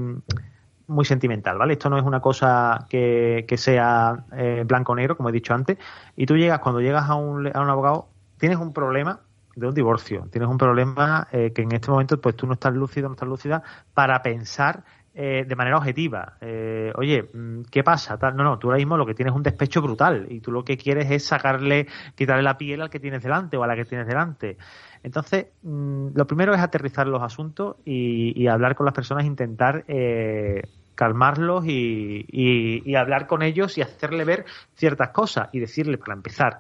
muy 0.88 1.06
sentimental, 1.06 1.58
¿vale? 1.58 1.74
Esto 1.74 1.90
no 1.90 1.98
es 1.98 2.04
una 2.04 2.22
cosa 2.22 2.86
que, 2.90 3.46
que 3.48 3.58
sea 3.58 4.26
eh, 4.34 4.64
blanco 4.66 4.92
o 4.94 4.96
negro, 4.96 5.18
como 5.18 5.30
he 5.30 5.32
dicho 5.32 5.54
antes, 5.54 5.78
y 6.16 6.26
tú 6.26 6.38
llegas, 6.38 6.60
cuando 6.60 6.82
llegas 6.82 7.10
a 7.10 7.16
un, 7.16 7.48
a 7.48 7.62
un 7.62 7.70
abogado, 7.70 8.08
tienes 8.38 8.58
un 8.58 8.74
problema 8.74 9.22
de 9.56 9.68
un 9.68 9.74
divorcio, 9.74 10.28
tienes 10.32 10.50
un 10.50 10.58
problema 10.58 11.28
eh, 11.32 11.54
que 11.54 11.62
en 11.62 11.72
este 11.72 11.90
momento 11.90 12.20
pues 12.20 12.36
tú 12.36 12.46
no 12.46 12.54
estás 12.54 12.74
lúcido, 12.74 13.08
no 13.08 13.14
estás 13.14 13.30
lúcida 13.30 13.64
para 13.94 14.22
pensar 14.22 14.84
eh, 15.18 15.46
de 15.48 15.56
manera 15.56 15.78
objetiva. 15.78 16.34
Eh, 16.42 16.92
oye, 16.96 17.30
mm, 17.34 17.62
¿qué 17.72 17.84
pasa? 17.84 18.18
No, 18.34 18.44
no, 18.44 18.60
tú 18.60 18.68
ahora 18.68 18.80
mismo 18.80 18.98
lo 18.98 19.06
que 19.06 19.14
tienes 19.14 19.32
es 19.32 19.38
un 19.38 19.44
despecho 19.44 19.82
brutal 19.82 20.28
y 20.30 20.42
tú 20.42 20.52
lo 20.52 20.66
que 20.66 20.76
quieres 20.76 21.10
es 21.10 21.24
sacarle, 21.26 21.88
quitarle 22.16 22.44
la 22.44 22.58
piel 22.58 22.82
al 22.82 22.90
que 22.90 23.00
tienes 23.00 23.24
delante 23.24 23.56
o 23.56 23.64
a 23.64 23.68
la 23.68 23.78
que 23.78 23.86
tienes 23.86 24.08
delante. 24.08 24.58
Entonces, 25.04 25.48
mm, 25.64 26.08
lo 26.16 26.28
primero 26.28 26.54
es 26.54 26.60
aterrizar 26.60 27.08
los 27.08 27.24
asuntos 27.24 27.78
y, 27.86 28.46
hablar 28.48 28.76
con 28.76 28.86
las 28.86 28.94
personas, 28.94 29.24
intentar 29.24 29.86
eh, 29.88 30.64
calmarlos 30.96 31.64
y, 31.66 32.26
y, 32.28 32.96
hablar 32.96 33.26
con 33.26 33.42
ellos 33.42 33.78
y 33.78 33.82
hacerle 33.84 34.26
ver 34.26 34.44
ciertas 34.74 35.12
cosas 35.12 35.48
y 35.54 35.62
decirle, 35.62 35.98
para 35.98 36.14
empezar, 36.14 36.60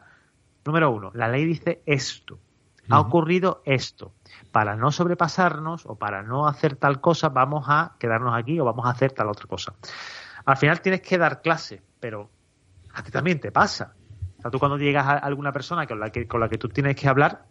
número 0.63 0.91
uno, 0.91 1.11
la 1.13 1.27
ley 1.27 1.43
dice 1.45 1.81
esto, 1.85 2.39
ha 2.89 2.99
ocurrido 2.99 3.61
esto. 3.65 4.13
Para 4.51 4.75
no 4.75 4.91
sobrepasarnos 4.91 5.85
o 5.85 5.95
para 5.95 6.23
no 6.23 6.47
hacer 6.47 6.75
tal 6.75 7.01
cosa, 7.01 7.29
vamos 7.29 7.65
a 7.67 7.95
quedarnos 7.99 8.33
aquí 8.35 8.59
o 8.59 8.65
vamos 8.65 8.85
a 8.85 8.91
hacer 8.91 9.11
tal 9.11 9.29
otra 9.29 9.47
cosa. 9.47 9.73
Al 10.45 10.57
final 10.57 10.81
tienes 10.81 11.01
que 11.01 11.17
dar 11.17 11.41
clase, 11.41 11.81
pero 11.99 12.29
a 12.93 13.03
ti 13.03 13.11
también 13.11 13.39
te 13.39 13.51
pasa. 13.51 13.93
O 14.37 14.41
sea, 14.41 14.51
tú 14.51 14.59
cuando 14.59 14.77
llegas 14.77 15.05
a 15.05 15.17
alguna 15.17 15.51
persona 15.51 15.87
con 15.87 15.99
la 15.99 16.09
que, 16.09 16.27
con 16.27 16.39
la 16.39 16.49
que 16.49 16.57
tú 16.57 16.69
tienes 16.69 16.95
que 16.95 17.07
hablar, 17.07 17.45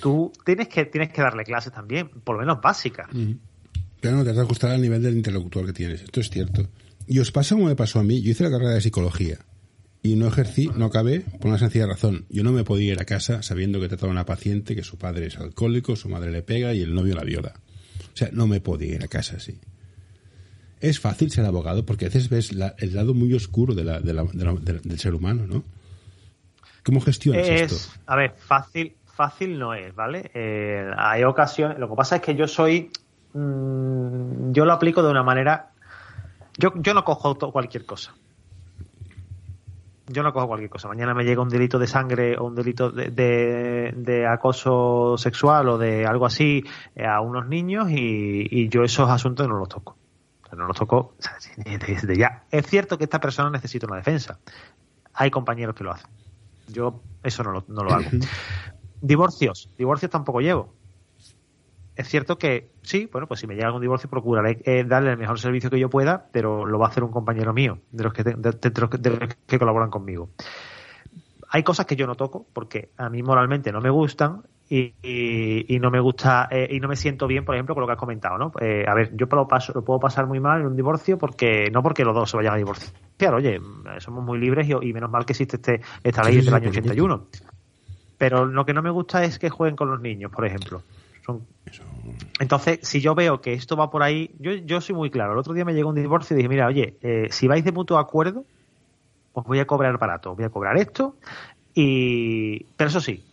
tú 0.00 0.32
tienes 0.44 0.68
que, 0.68 0.84
tienes 0.86 1.12
que 1.12 1.22
darle 1.22 1.44
clases 1.44 1.72
también, 1.72 2.08
por 2.08 2.36
lo 2.36 2.40
menos 2.40 2.60
básicas. 2.60 3.08
Pero 4.00 4.16
no 4.16 4.24
te 4.24 4.30
has 4.30 4.36
de 4.36 4.42
ajustar 4.42 4.70
al 4.70 4.80
nivel 4.80 5.02
del 5.02 5.16
interlocutor 5.16 5.66
que 5.66 5.72
tienes, 5.72 6.02
esto 6.02 6.20
es 6.20 6.30
cierto. 6.30 6.68
Y 7.06 7.18
os 7.18 7.32
pasa 7.32 7.54
como 7.54 7.66
me 7.66 7.76
pasó 7.76 7.98
a 7.98 8.02
mí, 8.02 8.22
yo 8.22 8.30
hice 8.30 8.44
la 8.44 8.50
carrera 8.50 8.72
de 8.72 8.80
psicología 8.80 9.38
y 10.04 10.16
no 10.16 10.26
ejercí, 10.26 10.70
no 10.76 10.84
acabé, 10.84 11.20
por 11.20 11.46
una 11.46 11.58
sencilla 11.58 11.86
razón. 11.86 12.26
Yo 12.28 12.44
no 12.44 12.52
me 12.52 12.62
podía 12.62 12.92
ir 12.92 13.00
a 13.00 13.06
casa 13.06 13.42
sabiendo 13.42 13.80
que 13.80 13.88
trataba 13.88 14.10
a 14.10 14.12
una 14.12 14.26
paciente, 14.26 14.76
que 14.76 14.82
su 14.82 14.98
padre 14.98 15.28
es 15.28 15.38
alcohólico, 15.38 15.96
su 15.96 16.10
madre 16.10 16.30
le 16.30 16.42
pega 16.42 16.74
y 16.74 16.82
el 16.82 16.94
novio 16.94 17.14
la 17.14 17.24
viola. 17.24 17.54
O 18.12 18.16
sea, 18.16 18.28
no 18.30 18.46
me 18.46 18.60
podía 18.60 18.96
ir 18.96 19.02
a 19.02 19.08
casa 19.08 19.36
así. 19.38 19.58
Es 20.82 21.00
fácil 21.00 21.30
ser 21.30 21.46
abogado 21.46 21.86
porque 21.86 22.04
a 22.04 22.08
veces 22.08 22.28
ves 22.28 22.50
el 22.50 22.94
lado 22.94 23.14
muy 23.14 23.32
oscuro 23.32 23.74
del 23.74 24.98
ser 24.98 25.14
humano, 25.14 25.46
¿no? 25.46 25.64
¿Cómo 26.84 27.00
gestionas 27.00 27.48
esto? 27.48 27.76
A 28.04 28.14
ver, 28.14 28.34
fácil, 28.36 28.94
fácil 29.06 29.58
no 29.58 29.72
es, 29.72 29.94
¿vale? 29.94 30.30
Eh, 30.34 30.86
hay 30.98 31.24
ocasiones, 31.24 31.78
lo 31.78 31.88
que 31.88 31.94
pasa 31.94 32.16
es 32.16 32.22
que 32.22 32.34
yo 32.34 32.46
soy, 32.46 32.90
mm, 33.32 34.52
yo 34.52 34.66
lo 34.66 34.72
aplico 34.74 35.02
de 35.02 35.08
una 35.08 35.22
manera, 35.22 35.70
yo, 36.58 36.74
yo 36.76 36.92
no 36.92 37.04
cojo 37.04 37.38
cualquier 37.50 37.86
cosa. 37.86 38.14
Yo 40.06 40.22
no 40.22 40.32
cojo 40.32 40.48
cualquier 40.48 40.70
cosa. 40.70 40.88
Mañana 40.88 41.14
me 41.14 41.24
llega 41.24 41.40
un 41.40 41.48
delito 41.48 41.78
de 41.78 41.86
sangre 41.86 42.36
o 42.36 42.44
un 42.44 42.54
delito 42.54 42.90
de, 42.90 44.26
acoso 44.28 45.16
sexual 45.16 45.68
o 45.68 45.78
de 45.78 46.06
algo 46.06 46.26
así 46.26 46.62
eh, 46.94 47.06
a 47.06 47.20
unos 47.20 47.46
niños 47.46 47.88
y, 47.90 48.68
yo 48.68 48.84
esos 48.84 49.08
asuntos 49.08 49.48
no 49.48 49.56
los 49.56 49.68
toco. 49.68 49.96
no 50.56 50.66
los 50.66 50.76
toco 50.76 51.14
desde 51.86 52.16
ya. 52.16 52.44
Es 52.50 52.66
cierto 52.66 52.98
que 52.98 53.04
esta 53.04 53.20
persona 53.20 53.48
necesita 53.50 53.86
una 53.86 53.96
defensa. 53.96 54.38
Hay 55.14 55.30
compañeros 55.30 55.74
que 55.74 55.84
lo 55.84 55.92
hacen. 55.92 56.10
Yo 56.68 57.00
eso 57.22 57.42
no 57.42 57.52
lo, 57.52 57.64
no 57.68 57.82
lo 57.82 57.94
hago. 57.94 58.10
Divorcios. 59.00 59.70
Divorcios 59.78 60.10
tampoco 60.10 60.40
llevo. 60.40 60.74
Es 61.96 62.08
cierto 62.08 62.38
que 62.38 62.70
sí, 62.82 63.08
bueno, 63.10 63.28
pues 63.28 63.40
si 63.40 63.46
me 63.46 63.54
llega 63.54 63.66
algún 63.66 63.82
divorcio 63.82 64.10
procuraré 64.10 64.60
eh, 64.64 64.84
darle 64.84 65.12
el 65.12 65.16
mejor 65.16 65.38
servicio 65.38 65.70
que 65.70 65.78
yo 65.78 65.88
pueda, 65.88 66.26
pero 66.32 66.66
lo 66.66 66.78
va 66.78 66.86
a 66.86 66.88
hacer 66.88 67.04
un 67.04 67.12
compañero 67.12 67.52
mío, 67.52 67.78
de 67.92 68.04
los 68.04 68.12
que, 68.12 68.24
de, 68.24 69.28
que 69.46 69.58
colaboran 69.58 69.90
conmigo. 69.90 70.30
Hay 71.50 71.62
cosas 71.62 71.86
que 71.86 71.94
yo 71.94 72.06
no 72.06 72.16
toco 72.16 72.46
porque 72.52 72.90
a 72.96 73.08
mí 73.08 73.22
moralmente 73.22 73.70
no 73.70 73.80
me 73.80 73.90
gustan 73.90 74.42
y, 74.68 74.94
y, 75.02 75.78
no 75.78 75.90
me 75.90 76.00
gusta 76.00 76.48
eh, 76.50 76.66
y 76.70 76.80
no 76.80 76.88
me 76.88 76.96
siento 76.96 77.28
bien, 77.28 77.44
por 77.44 77.54
ejemplo, 77.54 77.76
con 77.76 77.82
lo 77.82 77.86
que 77.86 77.92
has 77.92 77.98
comentado, 77.98 78.38
¿no? 78.38 78.52
Eh, 78.60 78.84
a 78.88 78.94
ver, 78.94 79.14
yo 79.14 79.26
lo, 79.30 79.46
paso, 79.46 79.72
lo 79.72 79.84
puedo 79.84 80.00
pasar 80.00 80.26
muy 80.26 80.40
mal 80.40 80.62
en 80.62 80.66
un 80.66 80.76
divorcio 80.76 81.16
porque 81.16 81.70
no 81.70 81.80
porque 81.80 82.04
los 82.04 82.14
dos 82.14 82.30
se 82.30 82.36
vayan 82.36 82.54
a 82.54 82.56
divorciar, 82.56 83.34
oye, 83.34 83.60
somos 83.98 84.24
muy 84.24 84.38
libres 84.38 84.68
y, 84.68 84.92
menos 84.92 85.10
mal 85.10 85.24
que 85.24 85.34
existe 85.34 85.56
este, 85.56 85.80
esta 86.02 86.24
ley 86.24 86.40
del 86.40 86.54
año 86.54 86.70
81. 86.70 87.26
Pero 88.18 88.46
lo 88.46 88.64
que 88.64 88.72
no 88.72 88.82
me 88.82 88.90
gusta 88.90 89.22
es 89.22 89.38
que 89.38 89.50
jueguen 89.50 89.76
con 89.76 89.90
los 89.90 90.00
niños, 90.00 90.32
por 90.32 90.46
ejemplo. 90.46 90.82
Entonces, 92.40 92.80
si 92.82 93.00
yo 93.00 93.14
veo 93.14 93.40
que 93.40 93.54
esto 93.54 93.76
va 93.76 93.90
por 93.90 94.02
ahí, 94.02 94.34
yo, 94.38 94.52
yo 94.52 94.80
soy 94.80 94.94
muy 94.94 95.10
claro. 95.10 95.32
El 95.32 95.38
otro 95.38 95.54
día 95.54 95.64
me 95.64 95.74
llegó 95.74 95.88
un 95.88 95.94
divorcio 95.94 96.34
y 96.34 96.38
dije, 96.38 96.48
mira, 96.48 96.66
oye, 96.66 96.96
eh, 97.00 97.28
si 97.30 97.48
vais 97.48 97.64
de 97.64 97.72
mutuo 97.72 97.98
acuerdo, 97.98 98.44
os 99.32 99.44
voy 99.44 99.58
a 99.58 99.66
cobrar 99.66 99.98
barato, 99.98 100.32
os 100.32 100.36
voy 100.36 100.44
a 100.44 100.50
cobrar 100.50 100.76
esto. 100.76 101.16
Y, 101.74 102.64
pero 102.76 102.88
eso 102.88 103.00
sí, 103.00 103.24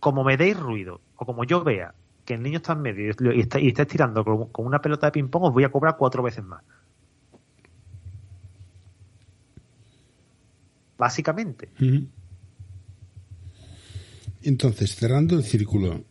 como 0.00 0.24
me 0.24 0.36
deis 0.36 0.58
ruido 0.58 1.00
o 1.16 1.24
como 1.24 1.44
yo 1.44 1.62
vea 1.64 1.94
que 2.24 2.34
el 2.34 2.42
niño 2.42 2.58
está 2.58 2.72
en 2.72 2.82
medio 2.82 3.06
y 3.34 3.40
está, 3.40 3.60
y 3.60 3.68
estirando 3.68 4.24
con, 4.24 4.66
una 4.66 4.80
pelota 4.80 5.06
de 5.06 5.12
ping-pong, 5.12 5.44
os 5.44 5.52
voy 5.52 5.64
a 5.64 5.70
cobrar 5.70 5.96
cuatro 5.96 6.22
veces 6.22 6.44
más. 6.44 6.62
Básicamente. 10.98 11.70
Entonces, 14.42 14.96
cerrando 14.96 15.36
el 15.36 15.44
círculo, 15.44 16.04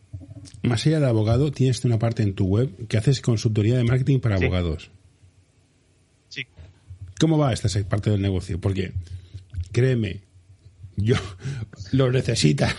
más 0.62 0.86
allá 0.86 1.00
de 1.00 1.06
abogado, 1.06 1.50
tienes 1.52 1.84
una 1.84 1.98
parte 1.98 2.22
en 2.22 2.34
tu 2.34 2.46
web 2.46 2.86
que 2.88 2.96
haces 2.96 3.20
consultoría 3.20 3.76
de 3.76 3.84
marketing 3.84 4.20
para 4.20 4.36
abogados. 4.36 4.90
Sí. 6.28 6.42
¿Cómo 7.18 7.38
va 7.38 7.52
esta 7.52 7.68
parte 7.88 8.10
del 8.10 8.20
negocio? 8.22 8.60
Porque, 8.60 8.92
créeme, 9.72 10.20
yo 10.96 11.16
lo 11.92 12.10
necesita. 12.10 12.74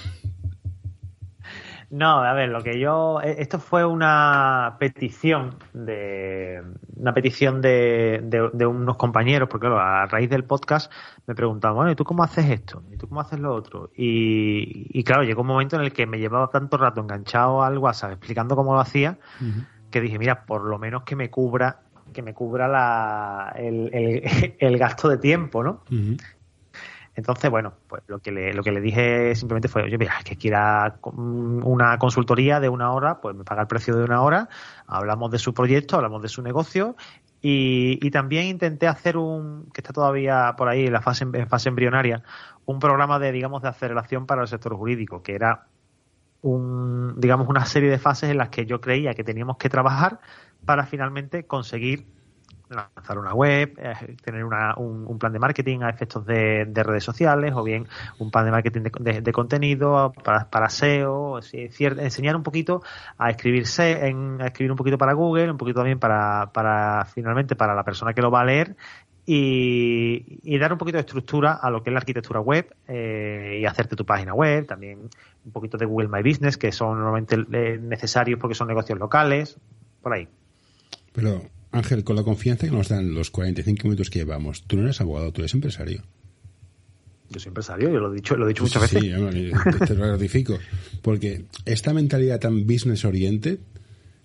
No, 1.89 2.21
a 2.21 2.33
ver, 2.33 2.49
lo 2.49 2.61
que 2.61 2.79
yo. 2.79 3.21
Eh, 3.21 3.37
esto 3.39 3.59
fue 3.59 3.85
una 3.85 4.75
petición 4.77 5.55
de. 5.73 6.61
Una 6.97 7.13
petición 7.13 7.61
de, 7.61 8.21
de, 8.23 8.65
unos 8.65 8.97
compañeros, 8.97 9.47
porque 9.49 9.67
claro, 9.67 9.79
a 9.79 10.05
raíz 10.05 10.29
del 10.29 10.43
podcast 10.43 10.91
me 11.27 11.35
preguntaban, 11.35 11.77
bueno, 11.77 11.91
¿y 11.91 11.95
tú 11.95 12.03
cómo 12.03 12.23
haces 12.23 12.49
esto? 12.49 12.83
¿Y 12.91 12.97
tú 12.97 13.07
cómo 13.07 13.21
haces 13.21 13.39
lo 13.39 13.53
otro? 13.53 13.91
Y, 13.95 15.01
claro, 15.03 15.23
llegó 15.23 15.41
un 15.41 15.47
momento 15.47 15.77
en 15.77 15.83
el 15.83 15.93
que 15.93 16.05
me 16.05 16.19
llevaba 16.19 16.49
tanto 16.49 16.77
rato 16.77 16.99
enganchado 16.99 17.63
al 17.63 17.77
WhatsApp 17.77 18.11
explicando 18.11 18.55
cómo 18.55 18.73
lo 18.73 18.81
hacía, 18.81 19.17
que 19.89 20.01
dije, 20.01 20.19
mira, 20.19 20.45
por 20.45 20.65
lo 20.65 20.77
menos 20.79 21.03
que 21.03 21.15
me 21.15 21.29
cubra 21.29 21.81
que 22.13 22.21
me 22.21 22.33
cubra 22.33 22.69
la, 22.69 23.53
el, 23.57 23.89
el, 24.59 24.77
gasto 24.79 25.09
de 25.09 25.17
tiempo, 25.17 25.61
¿no? 25.61 25.83
Entonces, 27.17 27.49
bueno, 27.49 27.73
pues 27.87 28.03
lo 28.05 28.19
que 28.19 28.31
le, 28.31 28.53
lo 28.53 28.61
que 28.61 28.71
le 28.71 28.79
dije 28.79 29.33
simplemente 29.33 29.67
fue, 29.67 29.81
oye, 29.81 29.97
mira, 29.97 30.13
que 30.23 30.35
quiera 30.35 30.99
una 31.01 31.97
consultoría 31.97 32.59
de 32.59 32.69
una 32.69 32.91
hora, 32.91 33.19
pues 33.19 33.35
me 33.35 33.43
paga 33.43 33.63
el 33.63 33.67
precio 33.67 33.95
de 33.95 34.03
una 34.03 34.21
hora, 34.21 34.49
hablamos 34.85 35.31
de 35.31 35.39
su 35.39 35.51
proyecto, 35.51 35.95
hablamos 35.95 36.21
de 36.21 36.27
su 36.27 36.43
negocio 36.43 36.95
y, 37.41 37.97
y 38.05 38.11
también 38.11 38.45
intenté 38.45 38.87
hacer 38.87 39.17
un, 39.17 39.67
que 39.73 39.81
está 39.81 39.93
todavía 39.93 40.53
por 40.55 40.69
ahí 40.69 40.85
en 40.85 40.93
la 40.93 41.01
fase, 41.01 41.23
en 41.23 41.47
fase 41.47 41.69
embrionaria, 41.69 42.21
un 42.67 42.77
programa 42.77 43.17
de, 43.17 43.31
digamos, 43.31 43.63
de 43.63 43.69
aceleración 43.69 44.27
para 44.27 44.43
el 44.43 44.47
sector 44.47 44.75
jurídico, 44.75 45.23
que 45.23 45.33
era 45.33 45.65
un, 46.43 47.19
digamos, 47.19 47.47
una 47.47 47.65
serie 47.65 47.89
de 47.89 47.97
fases 47.97 48.29
en 48.29 48.37
las 48.37 48.49
que 48.49 48.67
yo 48.67 48.79
creía 48.79 49.15
que 49.15 49.23
teníamos 49.23 49.57
que 49.57 49.69
trabajar 49.69 50.19
para 50.65 50.85
finalmente 50.85 51.47
conseguir 51.47 52.05
lanzar 52.69 53.17
una 53.17 53.33
web, 53.33 53.73
eh, 53.77 54.15
tener 54.23 54.43
un, 54.43 55.17
plan 55.19 55.33
de 55.33 55.39
marketing 55.39 55.79
a 55.81 55.89
efectos 55.89 56.25
de, 56.25 56.65
redes 56.73 57.03
sociales 57.03 57.53
o 57.55 57.63
bien 57.63 57.87
un 58.19 58.31
plan 58.31 58.45
de 58.45 58.51
marketing 58.51 58.81
de, 58.99 59.31
contenido 59.31 60.13
para, 60.23 60.49
para 60.49 60.69
SEO, 60.69 61.39
enseñar 61.51 62.35
un 62.35 62.43
poquito 62.43 62.81
a 63.17 63.29
escribirse, 63.29 64.07
en, 64.07 64.41
a 64.41 64.47
escribir 64.47 64.71
un 64.71 64.77
poquito 64.77 64.97
para 64.97 65.13
Google, 65.13 65.51
un 65.51 65.57
poquito 65.57 65.79
también 65.79 65.99
para, 65.99 66.51
para 66.53 67.05
finalmente 67.05 67.55
para 67.55 67.73
la 67.73 67.83
persona 67.83 68.13
que 68.13 68.21
lo 68.21 68.31
va 68.31 68.41
a 68.41 68.45
leer 68.45 68.75
y, 69.29 70.57
dar 70.57 70.71
un 70.71 70.77
poquito 70.77 70.95
de 70.97 71.01
estructura 71.01 71.53
a 71.53 71.69
lo 71.69 71.83
que 71.83 71.89
es 71.89 71.93
la 71.93 71.99
arquitectura 71.99 72.39
web 72.39 72.73
eh, 72.87 73.59
y 73.61 73.65
hacerte 73.65 73.97
tu 73.97 74.05
página 74.05 74.33
web, 74.33 74.65
también 74.65 75.09
un 75.43 75.51
poquito 75.51 75.77
de 75.77 75.85
Google 75.85 76.07
My 76.07 76.23
Business, 76.23 76.57
que 76.57 76.71
son 76.71 76.97
normalmente 76.97 77.35
eh, 77.35 77.77
necesarios 77.77 78.39
porque 78.39 78.55
son 78.55 78.69
negocios 78.69 78.97
locales, 78.97 79.59
por 80.01 80.13
ahí. 80.13 80.29
Pero 81.11 81.41
Ángel, 81.71 82.03
con 82.03 82.15
la 82.15 82.23
confianza 82.23 82.65
que 82.65 82.71
nos 82.71 82.89
dan 82.89 83.13
los 83.13 83.29
45 83.31 83.83
minutos 83.83 84.09
que 84.09 84.19
llevamos, 84.19 84.63
tú 84.63 84.77
no 84.77 84.83
eres 84.83 85.01
abogado, 85.01 85.31
tú 85.31 85.41
eres 85.41 85.53
empresario. 85.53 86.03
Yo 87.29 87.39
soy 87.39 87.49
empresario, 87.49 87.89
yo 87.89 87.99
lo 87.99 88.11
he 88.11 88.15
dicho, 88.15 88.37
lo 88.37 88.45
he 88.45 88.49
dicho 88.49 88.63
muchas 88.63 88.83
veces. 88.83 89.01
Sí, 89.01 89.09
te, 89.87 89.95
lo 89.95 90.09
ratifico. 90.09 90.57
Porque 91.01 91.43
esta 91.65 91.93
mentalidad 91.93 92.39
tan 92.39 92.65
business 92.65 93.03
oriented 93.03 93.59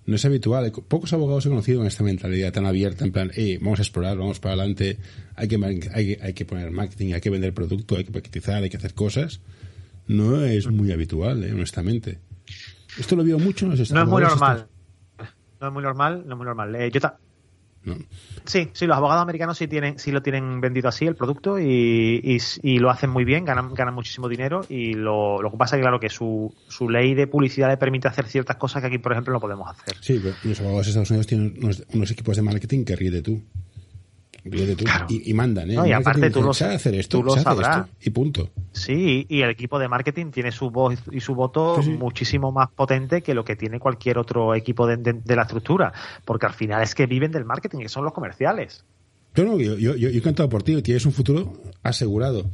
no 0.06 0.14
es 0.14 0.24
habitual. 0.24 0.70
Pocos 0.70 1.12
abogados 1.12 1.46
he 1.46 1.48
conocido 1.48 1.78
con 1.78 1.88
esta 1.88 2.04
mentalidad 2.04 2.52
tan 2.52 2.64
abierta, 2.64 3.04
en 3.04 3.10
plan, 3.10 3.30
hey, 3.34 3.58
vamos 3.60 3.80
a 3.80 3.82
explorar, 3.82 4.16
vamos 4.16 4.38
para 4.38 4.54
adelante, 4.54 4.98
hay 5.34 5.48
que, 5.48 5.88
hay, 5.92 6.18
hay 6.20 6.32
que 6.32 6.44
poner 6.44 6.70
marketing, 6.70 7.14
hay 7.14 7.20
que 7.20 7.30
vender 7.30 7.52
producto, 7.52 7.96
hay 7.96 8.04
que 8.04 8.12
paquetizar, 8.12 8.62
hay 8.62 8.70
que 8.70 8.76
hacer 8.76 8.94
cosas. 8.94 9.40
No 10.06 10.44
es 10.44 10.68
muy 10.68 10.92
habitual, 10.92 11.42
¿eh? 11.44 11.52
honestamente. 11.52 12.20
Esto 12.98 13.16
lo 13.16 13.24
veo 13.24 13.38
mucho 13.38 13.66
No 13.66 13.74
es 13.74 13.90
muy 13.90 14.22
normal. 14.22 14.68
No 15.60 15.68
es 15.68 15.72
muy 15.72 15.82
normal, 15.82 16.24
no 16.26 16.34
es 16.34 16.36
muy 16.36 16.44
normal. 16.44 16.74
Eh, 16.74 16.90
yo, 16.90 17.00
Sí, 18.44 18.70
sí, 18.72 18.86
los 18.86 18.96
abogados 18.96 19.22
americanos 19.22 19.58
sí 19.58 19.68
tienen, 19.68 19.98
sí 19.98 20.10
lo 20.10 20.22
tienen 20.22 20.60
vendido 20.60 20.88
así 20.88 21.06
el 21.06 21.14
producto 21.14 21.58
y, 21.58 22.38
y, 22.62 22.78
lo 22.78 22.90
hacen 22.90 23.10
muy 23.10 23.24
bien, 23.24 23.44
ganan, 23.44 23.74
ganan 23.74 23.94
muchísimo 23.94 24.28
dinero 24.28 24.64
y 24.68 24.94
lo, 24.94 25.40
lo 25.40 25.50
que 25.50 25.56
pasa 25.56 25.76
es 25.76 25.80
que 25.80 25.82
claro 25.82 26.00
que 26.00 26.08
su, 26.08 26.52
su 26.68 26.88
ley 26.88 27.14
de 27.14 27.26
publicidad 27.26 27.68
le 27.68 27.76
permite 27.76 28.08
hacer 28.08 28.26
ciertas 28.26 28.56
cosas 28.56 28.82
que 28.82 28.88
aquí, 28.88 28.98
por 28.98 29.12
ejemplo, 29.12 29.32
no 29.32 29.40
podemos 29.40 29.68
hacer. 29.68 29.96
Sí, 30.00 30.20
pero 30.22 30.34
los 30.44 30.60
abogados 30.60 30.86
de 30.86 30.90
Estados 30.90 31.10
Unidos 31.10 31.26
tienen 31.26 31.54
unos, 31.92 32.10
equipos 32.10 32.36
de 32.36 32.42
marketing 32.42 32.84
que 32.84 32.96
ríe 32.96 33.10
de 33.10 33.22
tú. 33.22 33.42
Y, 34.44 35.32
mandan, 35.34 35.70
¿eh? 35.70 35.76
y 35.86 35.92
aparte 35.92 36.30
tú 36.30 36.42
lo, 36.42 36.50
hacer 36.50 36.94
esto, 36.96 37.22
tú 37.22 37.30
sabrás. 37.36 37.86
y 38.00 38.10
punto. 38.10 38.50
Sí, 38.72 39.24
y 39.28 39.42
el 39.42 39.50
equipo 39.50 39.78
de 39.78 39.86
marketing 39.86 40.32
tiene 40.32 40.50
su 40.50 40.70
voz 40.70 40.98
y 41.12 41.20
su 41.20 41.34
voto 41.36 41.80
muchísimo 41.98 42.50
más 42.50 42.68
potente 42.70 43.22
que 43.22 43.34
lo 43.34 43.44
que 43.44 43.54
tiene 43.54 43.78
cualquier 43.78 44.18
otro 44.18 44.54
equipo 44.56 44.86
de, 44.86 45.20
la 45.24 45.42
estructura, 45.42 45.92
porque 46.24 46.46
al 46.46 46.54
final 46.54 46.82
es 46.82 46.94
que 46.94 47.06
viven 47.06 47.30
del 47.30 47.44
marketing, 47.44 47.78
que 47.78 47.88
son 47.88 48.04
los 48.04 48.12
comerciales. 48.12 48.84
Yo, 49.34 49.44
no, 49.44 49.58
yo, 49.58 49.76
yo, 49.76 49.94
yo 49.94 50.08
he 50.08 50.16
encantado 50.16 50.48
por 50.48 50.62
ti, 50.62 50.82
tienes 50.82 51.06
un 51.06 51.12
futuro 51.12 51.52
asegurado 51.82 52.50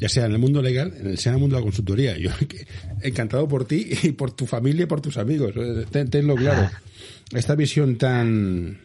ya 0.00 0.08
sea 0.08 0.24
en 0.24 0.32
el 0.32 0.38
mundo 0.38 0.62
legal, 0.62 0.92
sea 1.18 1.30
en 1.30 1.36
el 1.36 1.40
mundo 1.40 1.56
de 1.56 1.60
la 1.60 1.64
consultoría. 1.64 2.16
Yo 2.16 2.30
encantado 3.02 3.46
por 3.46 3.66
ti 3.66 3.86
y 4.02 4.12
por 4.12 4.32
tu 4.32 4.46
familia 4.46 4.84
y 4.84 4.86
por 4.86 5.02
tus 5.02 5.18
amigos. 5.18 5.52
tenlo 5.90 6.34
claro. 6.34 6.70
Esta 7.32 7.54
visión 7.54 7.96
tan, 7.96 8.80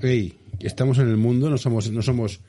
hey, 0.00 0.34
estamos 0.66 0.98
en 0.98 1.08
el 1.08 1.16
mundo, 1.16 1.50
no 1.50 1.58
somos, 1.58 1.90
no 1.90 2.02
somos 2.02 2.40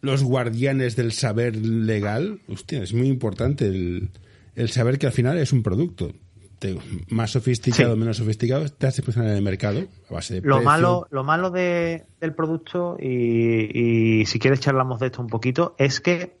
los 0.00 0.22
guardianes 0.22 0.96
del 0.96 1.12
saber 1.12 1.56
legal. 1.56 2.40
Hostia, 2.48 2.82
es 2.82 2.94
muy 2.94 3.08
importante 3.08 3.66
el, 3.66 4.10
el 4.54 4.70
saber 4.70 4.98
que 4.98 5.06
al 5.06 5.12
final 5.12 5.38
es 5.38 5.52
un 5.52 5.62
producto. 5.62 6.12
más 7.08 7.30
sofisticado, 7.30 7.94
o 7.94 7.96
menos 7.96 8.16
sofisticado, 8.16 8.64
hace 8.64 9.02
posicionar 9.02 9.30
en 9.30 9.36
el 9.36 9.42
mercado 9.42 9.86
a 10.10 10.14
base 10.14 10.34
de 10.34 10.40
lo 10.40 10.62
malo 10.62 11.06
Lo 11.10 11.24
malo 11.24 11.50
de, 11.50 12.04
del 12.20 12.34
producto, 12.34 12.96
y, 13.00 14.20
y, 14.20 14.26
si 14.26 14.38
quieres 14.38 14.60
charlamos 14.60 14.98
de 15.00 15.06
esto 15.06 15.22
un 15.22 15.28
poquito, 15.28 15.74
es 15.78 16.00
que 16.00 16.38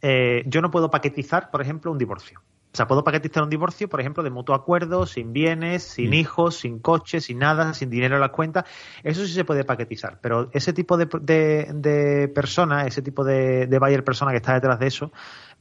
eh, 0.00 0.44
yo 0.46 0.62
no 0.62 0.70
puedo 0.70 0.90
paquetizar, 0.90 1.50
por 1.50 1.60
ejemplo, 1.60 1.90
un 1.92 1.98
divorcio. 1.98 2.40
O 2.72 2.76
sea, 2.76 2.86
puedo 2.86 3.02
paquetizar 3.02 3.42
un 3.42 3.50
divorcio, 3.50 3.88
por 3.88 4.00
ejemplo, 4.00 4.22
de 4.22 4.30
mutuo 4.30 4.54
acuerdo, 4.54 5.06
sin 5.06 5.32
bienes, 5.32 5.82
sin 5.82 6.10
mm. 6.10 6.14
hijos, 6.14 6.56
sin 6.56 6.78
coches, 6.80 7.24
sin 7.24 7.38
nada, 7.38 7.72
sin 7.74 7.88
dinero 7.88 8.16
en 8.16 8.20
la 8.20 8.28
cuenta. 8.28 8.64
Eso 9.02 9.26
sí 9.26 9.32
se 9.32 9.44
puede 9.44 9.64
paquetizar. 9.64 10.18
Pero 10.20 10.50
ese 10.52 10.72
tipo 10.72 10.96
de, 10.96 11.06
de, 11.06 12.28
persona, 12.28 12.86
ese 12.86 13.00
tipo 13.00 13.24
de, 13.24 13.66
de 13.66 13.78
buyer 13.78 14.04
persona 14.04 14.32
que 14.32 14.36
está 14.36 14.54
detrás 14.54 14.78
de 14.78 14.86
eso, 14.86 15.10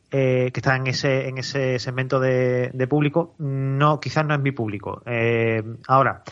eh, 0.10 0.52
que 0.54 0.62
está 0.62 0.78
en 0.78 0.88
ese, 0.88 1.28
en 1.28 1.38
ese 1.38 1.80
segmento 1.80 2.20
de, 2.22 2.88
público, 2.90 3.36
no, 3.40 4.00
quizás 4.00 4.26
no 4.26 4.34
es 4.34 4.40
mi 4.40 4.52
público. 4.52 5.02
Eh, 5.06 5.62
ahora, 5.88 6.24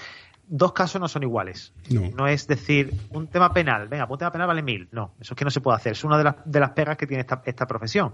dos 0.47 0.71
casos 0.71 1.01
no 1.01 1.09
son 1.09 1.23
iguales. 1.23 1.73
No. 1.89 2.27
es 2.27 2.47
decir, 2.47 2.93
un 3.09 3.27
tema 3.27 3.51
penal, 3.51 3.89
venga, 3.89 4.07
un 4.09 4.17
tema 4.17 4.31
penal 4.31 4.47
vale 4.47 4.61
mil. 4.61 4.87
No, 4.93 5.15
eso 5.19 5.33
es 5.33 5.37
que 5.37 5.43
no 5.43 5.51
se 5.51 5.59
puede 5.59 5.75
hacer. 5.75 5.91
Es 5.91 6.05
una 6.05 6.17
de 6.17 6.23
las, 6.23 6.35
de 6.45 6.59
las 6.61 6.71
pegas 6.71 6.95
que 6.95 7.05
tiene 7.05 7.21
esta, 7.21 7.41
esta 7.45 7.65
profesión. 7.65 8.13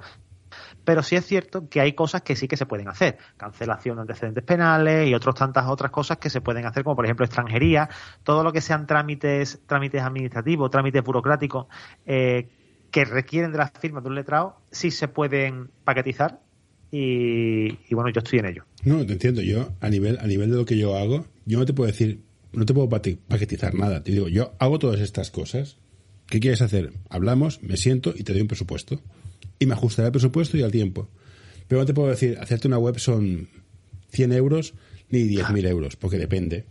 Pero 0.83 1.03
sí 1.03 1.15
es 1.15 1.25
cierto 1.25 1.69
que 1.69 1.81
hay 1.81 1.93
cosas 1.93 2.21
que 2.21 2.35
sí 2.35 2.47
que 2.47 2.57
se 2.57 2.65
pueden 2.65 2.87
hacer. 2.87 3.17
Cancelación 3.37 3.97
de 3.97 4.01
antecedentes 4.01 4.43
penales 4.43 5.07
y 5.07 5.13
otras 5.13 5.35
tantas 5.35 5.67
otras 5.67 5.91
cosas 5.91 6.17
que 6.17 6.29
se 6.29 6.41
pueden 6.41 6.65
hacer, 6.65 6.83
como 6.83 6.95
por 6.95 7.05
ejemplo 7.05 7.25
extranjería, 7.25 7.89
todo 8.23 8.43
lo 8.43 8.51
que 8.51 8.61
sean 8.61 8.87
trámites, 8.87 9.61
trámites 9.67 10.01
administrativos, 10.01 10.71
trámites 10.71 11.03
burocráticos 11.03 11.67
eh, 12.05 12.49
que 12.89 13.05
requieren 13.05 13.51
de 13.51 13.59
las 13.59 13.71
firmas 13.71 14.03
de 14.03 14.09
un 14.09 14.15
letrado, 14.15 14.57
sí 14.71 14.91
se 14.91 15.07
pueden 15.07 15.69
paquetizar 15.83 16.39
y, 16.93 17.93
bueno, 17.93 18.09
yo 18.09 18.19
estoy 18.19 18.39
en 18.39 18.47
ello. 18.47 18.65
No, 18.83 19.05
te 19.05 19.13
entiendo. 19.13 19.41
Yo, 19.41 19.69
a 19.79 19.89
nivel, 19.89 20.17
a 20.19 20.27
nivel 20.27 20.51
de 20.51 20.57
lo 20.57 20.65
que 20.65 20.77
yo 20.77 20.97
hago, 20.97 21.25
yo 21.45 21.57
no 21.57 21.65
te 21.65 21.73
puedo 21.73 21.87
decir, 21.87 22.23
no 22.51 22.65
te 22.65 22.73
puedo 22.73 22.89
paquetizar 22.89 23.73
nada. 23.75 24.03
Te 24.03 24.11
digo, 24.11 24.27
yo 24.27 24.53
hago 24.59 24.77
todas 24.77 24.99
estas 24.99 25.31
cosas. 25.31 25.77
¿Qué 26.27 26.41
quieres 26.41 26.61
hacer? 26.61 26.91
Hablamos, 27.09 27.63
me 27.63 27.77
siento 27.77 28.13
y 28.15 28.23
te 28.23 28.33
doy 28.33 28.41
un 28.41 28.47
presupuesto 28.47 28.99
y 29.61 29.67
me 29.67 29.75
ajustaré 29.75 30.07
al 30.07 30.11
presupuesto 30.11 30.57
y 30.57 30.63
al 30.63 30.71
tiempo. 30.71 31.07
Pero 31.67 31.81
no 31.81 31.85
te 31.85 31.93
puedo 31.93 32.09
decir, 32.09 32.37
hacerte 32.41 32.67
una 32.67 32.79
web 32.79 32.97
son 32.97 33.47
100 34.09 34.33
euros 34.33 34.73
ni 35.09 35.19
10.000 35.19 35.67
euros, 35.67 35.95
porque 35.95 36.17
depende. 36.17 36.65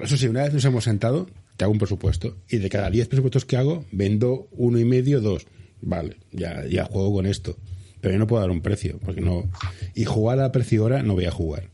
Eso 0.00 0.16
sí, 0.16 0.26
una 0.26 0.42
vez 0.42 0.54
nos 0.54 0.64
hemos 0.64 0.84
sentado, 0.84 1.28
te 1.58 1.64
hago 1.64 1.72
un 1.72 1.78
presupuesto 1.78 2.38
y 2.48 2.56
de 2.56 2.70
cada 2.70 2.88
10 2.88 3.08
presupuestos 3.08 3.44
que 3.44 3.58
hago, 3.58 3.84
vendo 3.92 4.48
uno 4.52 4.78
y 4.78 4.86
medio, 4.86 5.20
dos. 5.20 5.46
Vale, 5.82 6.16
ya, 6.32 6.64
ya 6.66 6.86
juego 6.86 7.12
con 7.12 7.26
esto. 7.26 7.58
Pero 8.00 8.14
yo 8.14 8.18
no 8.18 8.26
puedo 8.26 8.40
dar 8.40 8.50
un 8.50 8.62
precio, 8.62 8.98
porque 9.04 9.20
no. 9.20 9.50
Y 9.94 10.06
jugar 10.06 10.40
a 10.40 10.50
precio 10.50 10.84
hora 10.84 11.02
no 11.02 11.12
voy 11.12 11.26
a 11.26 11.30
jugar. 11.30 11.68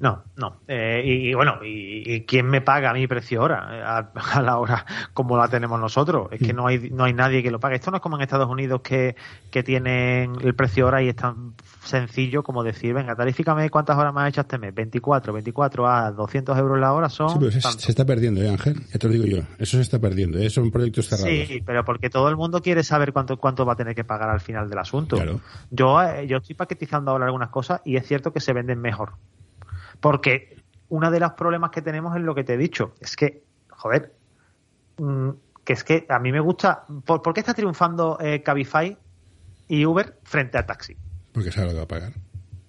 No, 0.00 0.22
no. 0.36 0.60
Eh, 0.68 1.02
y, 1.04 1.34
bueno, 1.34 1.58
y, 1.64 2.22
quién 2.22 2.46
me 2.46 2.60
paga 2.60 2.90
a 2.90 2.94
mi 2.94 3.06
precio 3.06 3.42
hora? 3.42 4.04
A, 4.14 4.42
la 4.42 4.58
hora 4.58 4.86
como 5.12 5.36
la 5.36 5.48
tenemos 5.48 5.80
nosotros. 5.80 6.28
Es 6.30 6.40
que 6.40 6.52
no 6.52 6.66
hay, 6.66 6.90
no 6.90 7.04
hay 7.04 7.12
nadie 7.12 7.42
que 7.42 7.50
lo 7.50 7.58
pague. 7.58 7.76
Esto 7.76 7.90
no 7.90 7.96
es 7.96 8.02
como 8.02 8.16
en 8.16 8.22
Estados 8.22 8.48
Unidos 8.48 8.80
que, 8.82 9.16
que 9.50 9.62
tienen 9.62 10.36
el 10.42 10.54
precio 10.54 10.86
hora 10.86 11.02
y 11.02 11.08
es 11.08 11.16
tan 11.16 11.54
sencillo 11.82 12.42
como 12.42 12.62
decir, 12.62 12.94
venga, 12.94 13.16
tarifícame 13.16 13.70
cuántas 13.70 13.96
horas 13.96 14.12
más 14.14 14.24
has 14.24 14.28
hecho 14.30 14.40
este 14.42 14.58
mes. 14.58 14.74
24, 14.74 15.32
24 15.32 15.88
a 15.88 16.10
200 16.12 16.58
euros 16.58 16.78
la 16.78 16.92
hora 16.92 17.08
son. 17.08 17.30
Sí, 17.30 17.36
pero 17.38 17.50
se, 17.50 17.90
está 17.90 18.04
perdiendo, 18.04 18.42
¿eh, 18.42 18.50
Ángel? 18.50 18.80
Ya 18.92 18.98
te 18.98 19.06
lo 19.08 19.12
digo 19.14 19.24
yo. 19.24 19.42
Eso 19.58 19.76
se 19.76 19.82
está 19.82 19.98
perdiendo, 19.98 20.38
¿eh? 20.38 20.50
Son 20.50 20.70
proyectos 20.70 21.08
cerrados. 21.08 21.30
Sí, 21.30 21.62
pero 21.64 21.84
porque 21.84 22.10
todo 22.10 22.28
el 22.28 22.36
mundo 22.36 22.62
quiere 22.62 22.84
saber 22.84 23.12
cuánto, 23.12 23.36
cuánto 23.38 23.66
va 23.66 23.72
a 23.72 23.76
tener 23.76 23.94
que 23.94 24.04
pagar 24.04 24.30
al 24.30 24.40
final 24.40 24.68
del 24.68 24.78
asunto. 24.78 25.16
Claro. 25.16 25.40
Yo, 25.70 26.00
eh, 26.02 26.26
yo 26.26 26.38
estoy 26.38 26.54
paquetizando 26.54 27.10
ahora 27.10 27.26
algunas 27.26 27.50
cosas 27.50 27.80
y 27.84 27.96
es 27.96 28.06
cierto 28.06 28.32
que 28.32 28.40
se 28.40 28.52
venden 28.52 28.80
mejor. 28.80 29.14
Porque 30.00 30.56
uno 30.88 31.10
de 31.10 31.20
los 31.20 31.32
problemas 31.32 31.70
que 31.70 31.82
tenemos 31.82 32.16
es 32.16 32.22
lo 32.22 32.34
que 32.34 32.44
te 32.44 32.54
he 32.54 32.56
dicho. 32.56 32.94
Es 33.00 33.16
que, 33.16 33.42
joder, 33.70 34.14
mm, 34.98 35.30
que 35.64 35.72
es 35.72 35.84
que 35.84 36.06
a 36.08 36.18
mí 36.18 36.32
me 36.32 36.40
gusta. 36.40 36.84
¿Por, 37.04 37.34
qué 37.34 37.40
está 37.40 37.54
triunfando 37.54 38.18
eh, 38.20 38.42
Cabify 38.42 38.96
y 39.68 39.84
Uber 39.84 40.18
frente 40.22 40.58
a 40.58 40.66
taxi? 40.66 40.96
Porque 41.32 41.52
sabe 41.52 41.66
lo 41.66 41.72
que 41.72 41.78
va 41.78 41.84
a 41.84 41.88
pagar. 41.88 42.12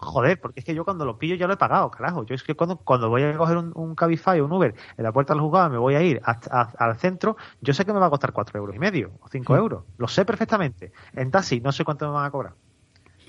Joder, 0.02 0.40
porque 0.40 0.62
es 0.62 0.66
que 0.66 0.74
yo 0.74 0.86
cuando 0.86 1.04
lo 1.04 1.20
pillo 1.20 1.36
ya 1.36 1.46
lo 1.46 1.54
he 1.54 1.58
pagado, 1.58 1.92
carajo. 1.92 2.26
Yo 2.26 2.34
es 2.34 2.44
que 2.44 2.56
cuando, 2.56 2.78
cuando 2.78 3.10
voy 3.10 3.24
a 3.24 3.36
coger 3.38 3.58
un, 3.58 3.96
Cabify 3.96 4.40
o 4.40 4.46
un 4.46 4.52
Uber 4.54 4.74
en 4.98 5.04
la 5.04 5.12
puerta 5.12 5.34
del 5.34 5.42
juzgado 5.42 5.70
me 5.70 5.78
voy 5.78 5.96
a 5.96 6.02
ir 6.02 6.22
al 6.24 6.98
centro, 6.98 7.36
yo 7.60 7.74
sé 7.74 7.84
que 7.84 7.92
me 7.92 8.00
va 8.00 8.06
a 8.06 8.10
costar 8.10 8.32
cuatro 8.32 8.58
euros 8.58 8.74
y 8.76 8.80
medio 8.80 9.12
o 9.20 9.28
cinco 9.28 9.58
euros. 9.58 9.84
Lo 9.98 10.08
sé 10.08 10.24
perfectamente. 10.24 10.94
En 11.14 11.32
taxi 11.32 11.60
no 11.60 11.74
sé 11.74 11.84
cuánto 11.84 12.06
me 12.08 12.14
van 12.14 12.26
a 12.26 12.32
cobrar. 12.32 12.54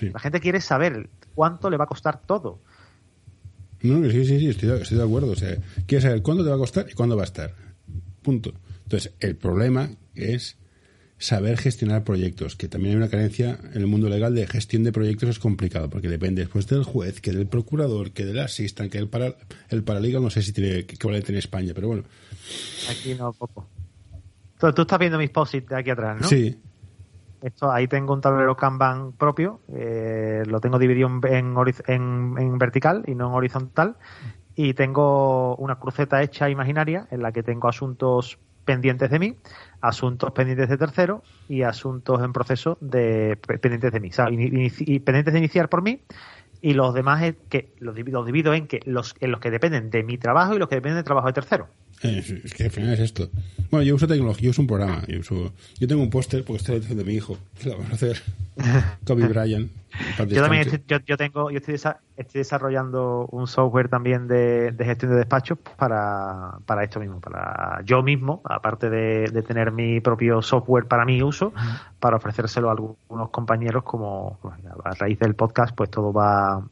La 0.00 0.20
gente 0.20 0.40
quiere 0.40 0.60
saber 0.60 1.10
cuánto 1.34 1.70
le 1.70 1.76
va 1.76 1.84
a 1.84 1.88
costar 1.88 2.20
todo. 2.20 2.60
No, 3.82 4.10
sí, 4.10 4.24
sí, 4.24 4.38
sí, 4.38 4.48
estoy, 4.48 4.68
de 4.68 5.02
acuerdo. 5.02 5.32
O 5.32 5.36
sea, 5.36 5.56
quieres 5.86 6.04
saber 6.04 6.22
cuándo 6.22 6.44
te 6.44 6.50
va 6.50 6.56
a 6.56 6.58
costar 6.58 6.86
y 6.90 6.94
cuándo 6.94 7.16
va 7.16 7.22
a 7.22 7.24
estar. 7.24 7.54
Punto. 8.22 8.52
Entonces, 8.84 9.12
el 9.20 9.36
problema 9.36 9.90
es 10.14 10.56
saber 11.18 11.58
gestionar 11.58 12.02
proyectos, 12.02 12.56
que 12.56 12.68
también 12.68 12.92
hay 12.92 12.96
una 12.96 13.10
carencia 13.10 13.58
en 13.74 13.80
el 13.80 13.86
mundo 13.86 14.08
legal 14.08 14.34
de 14.34 14.46
gestión 14.46 14.84
de 14.84 14.92
proyectos 14.92 15.28
es 15.28 15.38
complicado, 15.38 15.90
porque 15.90 16.08
depende 16.08 16.42
después 16.42 16.66
del 16.66 16.82
juez, 16.82 17.20
que 17.20 17.32
del 17.32 17.46
procurador, 17.46 18.12
que 18.12 18.24
del 18.24 18.38
asistan, 18.38 18.88
que 18.88 18.98
el, 18.98 19.08
para, 19.08 19.36
el 19.68 19.82
paralegal, 19.82 20.22
no 20.22 20.30
sé 20.30 20.42
si 20.42 20.52
tiene 20.52 20.86
que 20.86 20.96
en 21.06 21.36
España, 21.36 21.72
pero 21.74 21.88
bueno. 21.88 22.04
Aquí 22.90 23.14
no, 23.14 23.32
poco. 23.34 23.66
Tú, 24.58 24.72
tú 24.72 24.82
estás 24.82 24.98
viendo 24.98 25.18
mis 25.18 25.30
posits 25.30 25.68
de 25.68 25.76
aquí 25.76 25.90
atrás, 25.90 26.22
¿no? 26.22 26.28
Sí. 26.28 26.56
Esto, 27.42 27.70
ahí 27.70 27.88
tengo 27.88 28.12
un 28.12 28.20
tablero 28.20 28.56
Kanban 28.56 29.12
propio, 29.12 29.60
eh, 29.68 30.42
lo 30.46 30.60
tengo 30.60 30.78
dividido 30.78 31.08
en, 31.08 32.58
vertical 32.58 33.02
y 33.06 33.14
no 33.14 33.28
en 33.28 33.34
horizontal, 33.34 33.96
y 34.54 34.74
tengo 34.74 35.56
una 35.56 35.78
cruceta 35.78 36.22
hecha 36.22 36.50
imaginaria 36.50 37.06
en 37.10 37.22
la 37.22 37.32
que 37.32 37.42
tengo 37.42 37.68
asuntos 37.68 38.38
pendientes 38.64 39.10
de 39.10 39.18
mí, 39.18 39.36
asuntos 39.80 40.32
pendientes 40.32 40.68
de 40.68 40.76
tercero 40.76 41.22
y 41.48 41.62
asuntos 41.62 42.22
en 42.22 42.32
proceso 42.32 42.76
de 42.80 43.38
pendientes 43.60 43.92
de 43.92 44.00
mí, 44.00 44.10
y 44.30 44.98
pendientes 45.00 45.32
de 45.32 45.38
iniciar 45.38 45.68
por 45.68 45.82
mí 45.82 46.02
y 46.62 46.74
los 46.74 46.94
demás 46.94 47.22
es 47.22 47.36
que 47.48 47.72
los 47.78 47.94
divido, 47.94 48.24
divido 48.24 48.54
en 48.54 48.66
que 48.66 48.80
los 48.84 49.14
en 49.20 49.30
los 49.30 49.40
que 49.40 49.50
dependen 49.50 49.90
de 49.90 50.02
mi 50.02 50.18
trabajo 50.18 50.54
y 50.54 50.58
los 50.58 50.68
que 50.68 50.76
dependen 50.76 50.96
del 50.96 51.04
trabajo 51.04 51.28
de 51.28 51.32
tercero. 51.32 51.68
Es, 52.02 52.54
que 52.54 52.64
al 52.64 52.70
final 52.70 52.94
es 52.94 53.00
esto. 53.00 53.28
Bueno, 53.70 53.84
yo 53.84 53.94
uso 53.94 54.06
tecnología, 54.06 54.44
yo 54.44 54.50
uso 54.50 54.62
un 54.62 54.68
programa. 54.68 55.02
Yo, 55.06 55.20
uso, 55.20 55.52
yo 55.78 55.86
tengo 55.86 56.02
un 56.02 56.10
póster 56.10 56.44
porque 56.44 56.58
estoy 56.58 56.80
diciendo 56.80 57.04
de 57.04 57.10
mi 57.10 57.16
hijo. 57.16 57.36
¿Qué 57.60 57.68
lo 57.68 57.76
vamos 57.76 57.90
a 57.90 57.94
hacer? 57.94 58.22
Kobe 59.06 59.26
Bryant. 59.26 59.70
yo 60.26 60.42
también 60.42 60.62
estoy, 60.62 60.82
yo, 61.06 61.16
tengo, 61.16 61.50
yo 61.50 61.58
estoy, 61.58 61.74
estoy, 61.74 62.38
desarrollando 62.38 63.26
un 63.30 63.46
software 63.46 63.88
también 63.88 64.28
de, 64.28 64.74
gestión 64.78 65.10
de 65.12 65.18
despachos 65.18 65.58
para, 65.76 66.58
para 66.64 66.84
esto 66.84 67.00
mismo, 67.00 67.20
para 67.20 67.82
yo 67.84 68.02
mismo, 68.02 68.40
aparte 68.44 68.88
de, 68.88 69.42
tener 69.42 69.72
mi 69.72 70.00
propio 70.00 70.40
software 70.42 70.86
para 70.86 71.04
mi 71.04 71.22
uso, 71.22 71.52
para 71.98 72.16
ofrecérselo 72.16 72.68
a 72.68 72.72
algunos 72.72 73.30
compañeros 73.30 73.82
como 73.84 74.38
a 74.84 74.94
raíz 74.94 75.18
del 75.18 75.34
podcast, 75.34 75.74
pues 75.74 75.90
todo 75.90 76.12
va 76.12 76.62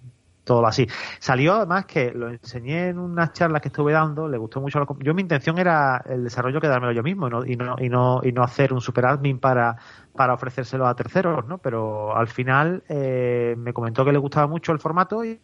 todo 0.49 0.67
así. 0.67 0.87
Salió 1.21 1.55
además 1.55 1.85
que 1.85 2.11
lo 2.11 2.31
enseñé 2.31 2.89
en 2.89 2.99
unas 2.99 3.35
charlas 3.35 3.61
que 3.61 3.69
estuve 3.69 3.93
dando, 3.93 4.27
le 4.27 4.39
gustó 4.39 4.63
mucho. 4.63 4.85
Yo 5.01 5.13
mi 5.13 5.21
intención 5.21 5.59
era 5.59 6.03
el 6.09 6.25
desarrollo 6.25 6.59
quedármelo 6.59 6.93
yo 6.93 7.03
mismo 7.03 7.29
y 7.29 7.31
no, 7.31 7.45
y 7.45 7.57
no, 7.57 7.77
y 7.79 7.89
no, 7.91 8.21
y 8.25 8.33
no 8.33 8.43
hacer 8.43 8.73
un 8.73 8.81
super 8.81 9.05
admin 9.05 9.39
para, 9.39 9.77
para 10.17 10.33
ofrecérselo 10.33 10.87
a 10.87 10.97
terceros, 10.97 11.47
¿no? 11.47 11.59
Pero 11.59 12.17
al 12.17 12.29
final 12.29 12.83
eh, 12.89 13.55
me 13.59 13.75
comentó 13.75 14.07
que 14.07 14.13
le 14.13 14.19
gustaba 14.19 14.47
mucho 14.47 14.73
el 14.73 14.79
formato 14.79 15.23
y, 15.23 15.37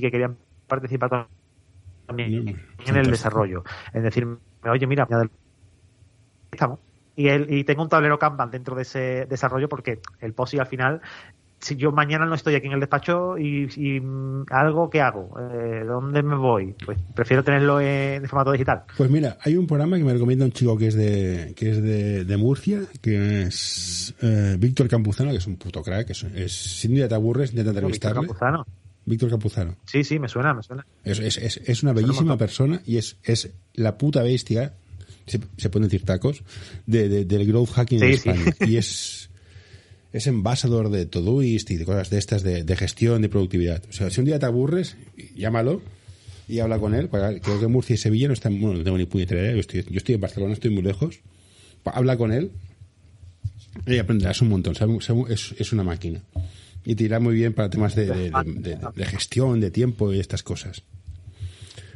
que 0.00 0.10
querían 0.10 0.36
participar 0.66 1.28
también 2.06 2.60
en 2.84 2.96
el 2.96 3.08
desarrollo. 3.08 3.62
Es 3.92 4.02
decir, 4.02 4.26
oye, 4.64 4.86
mira, 4.88 5.06
estamos. 6.50 6.80
Y, 7.14 7.28
el, 7.28 7.52
y 7.52 7.64
tengo 7.64 7.82
un 7.82 7.88
tablero 7.88 8.18
Kanban 8.18 8.50
dentro 8.50 8.74
de 8.74 8.82
ese 8.82 9.26
desarrollo 9.26 9.68
porque 9.68 10.00
el 10.20 10.32
POSI 10.32 10.58
al 10.58 10.66
final 10.66 11.02
si 11.60 11.76
yo 11.76 11.92
mañana 11.92 12.24
no 12.24 12.34
estoy 12.34 12.54
aquí 12.54 12.66
en 12.66 12.72
el 12.72 12.80
despacho 12.80 13.36
y, 13.38 14.00
mm, 14.00 14.46
algo 14.50 14.88
que 14.88 15.00
hago, 15.00 15.34
eh, 15.38 15.84
¿dónde 15.86 16.22
me 16.22 16.34
voy? 16.34 16.74
Pues 16.84 16.98
prefiero 17.14 17.44
tenerlo 17.44 17.80
en, 17.80 18.26
formato 18.26 18.52
digital. 18.52 18.84
Pues 18.96 19.10
mira, 19.10 19.36
hay 19.42 19.56
un 19.56 19.66
programa 19.66 19.98
que 19.98 20.04
me 20.04 20.12
recomienda 20.12 20.44
un 20.44 20.52
chico 20.52 20.76
que 20.78 20.86
es 20.86 20.94
de 20.94 21.52
que 21.56 21.70
es 21.70 21.82
de, 22.26 22.36
Murcia, 22.36 22.80
que 23.02 23.42
es 23.42 24.14
eh, 24.22 24.56
Víctor 24.58 24.88
Campuzano, 24.88 25.30
que 25.30 25.36
es 25.36 25.46
un 25.46 25.56
puto 25.56 25.82
crack, 25.82 26.10
es, 26.10 26.22
es 26.24 26.52
sin 26.52 26.94
duda 26.94 27.08
te 27.08 27.14
aburres, 27.14 27.50
intenta 27.50 27.70
entrevistarle. 27.70 28.20
Víctor 28.20 28.38
Campuzano. 28.38 28.66
Víctor 29.04 29.30
Campuzano. 29.30 29.76
Sí, 29.84 30.04
sí, 30.04 30.18
me 30.18 30.28
suena, 30.28 30.54
me 30.54 30.62
suena. 30.62 30.86
Es, 31.04 31.18
es, 31.18 31.36
es, 31.38 31.82
una 31.82 31.92
bellísima 31.92 32.36
persona 32.36 32.80
y 32.86 32.96
es, 32.96 33.18
es 33.22 33.50
la 33.74 33.98
puta 33.98 34.22
bestia, 34.22 34.74
se, 35.26 35.40
se 35.56 35.68
pueden 35.68 35.88
decir 35.88 36.06
tacos, 36.06 36.42
de, 36.86 37.24
del 37.24 37.46
growth 37.46 37.70
hacking 37.70 38.02
en 38.02 38.10
España. 38.10 38.44
Y 38.60 38.76
es 38.76 39.19
es 40.12 40.26
embajador 40.26 40.90
de 40.90 41.06
Todoist 41.06 41.70
y 41.70 41.76
de 41.76 41.84
cosas 41.84 42.10
de 42.10 42.18
estas 42.18 42.42
de, 42.42 42.76
gestión, 42.76 43.22
de 43.22 43.28
productividad. 43.28 43.82
O 43.88 43.92
sea, 43.92 44.10
si 44.10 44.20
un 44.20 44.26
día 44.26 44.38
te 44.38 44.46
aburres, 44.46 44.96
llámalo 45.36 45.82
y 46.48 46.58
habla 46.58 46.78
con 46.78 46.94
él. 46.94 47.08
Creo 47.08 47.60
que 47.60 47.66
Murcia 47.68 47.94
y 47.94 47.96
Sevilla 47.96 48.26
no 48.26 48.34
están, 48.34 48.60
bueno, 48.60 48.78
no 48.78 48.84
tengo 48.84 48.98
ni 48.98 49.06
puñetera 49.06 49.40
idea. 49.40 49.52
Yo 49.52 49.60
estoy, 49.60 49.84
yo 49.88 49.98
estoy 49.98 50.16
en 50.16 50.20
Barcelona, 50.20 50.52
estoy 50.52 50.70
muy 50.70 50.82
lejos. 50.82 51.20
Habla 51.84 52.16
con 52.16 52.32
él 52.32 52.50
y 53.86 53.98
aprenderás 53.98 54.42
un 54.42 54.48
montón. 54.48 54.74
Es, 55.28 55.54
es 55.56 55.72
una 55.72 55.84
máquina. 55.84 56.20
Y 56.84 56.94
te 56.96 57.04
irá 57.04 57.20
muy 57.20 57.34
bien 57.34 57.52
para 57.52 57.70
temas 57.70 57.94
de, 57.94 58.32
gestión, 58.96 59.60
de 59.60 59.70
tiempo 59.70 60.12
y 60.12 60.18
estas 60.18 60.42
cosas. 60.42 60.82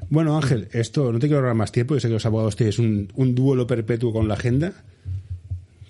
Bueno, 0.08 0.36
Ángel, 0.36 0.68
esto 0.72 1.10
no 1.10 1.18
te 1.18 1.26
quiero 1.26 1.38
ahorrar 1.38 1.54
más 1.54 1.72
tiempo. 1.72 1.94
Yo 1.94 2.00
sé 2.00 2.08
que 2.08 2.14
los 2.14 2.26
abogados 2.26 2.54
tienes 2.54 2.78
un, 2.78 3.10
un 3.16 3.34
duelo 3.34 3.66
perpetuo 3.66 4.12
con 4.12 4.28
la 4.28 4.34
agenda. 4.34 4.72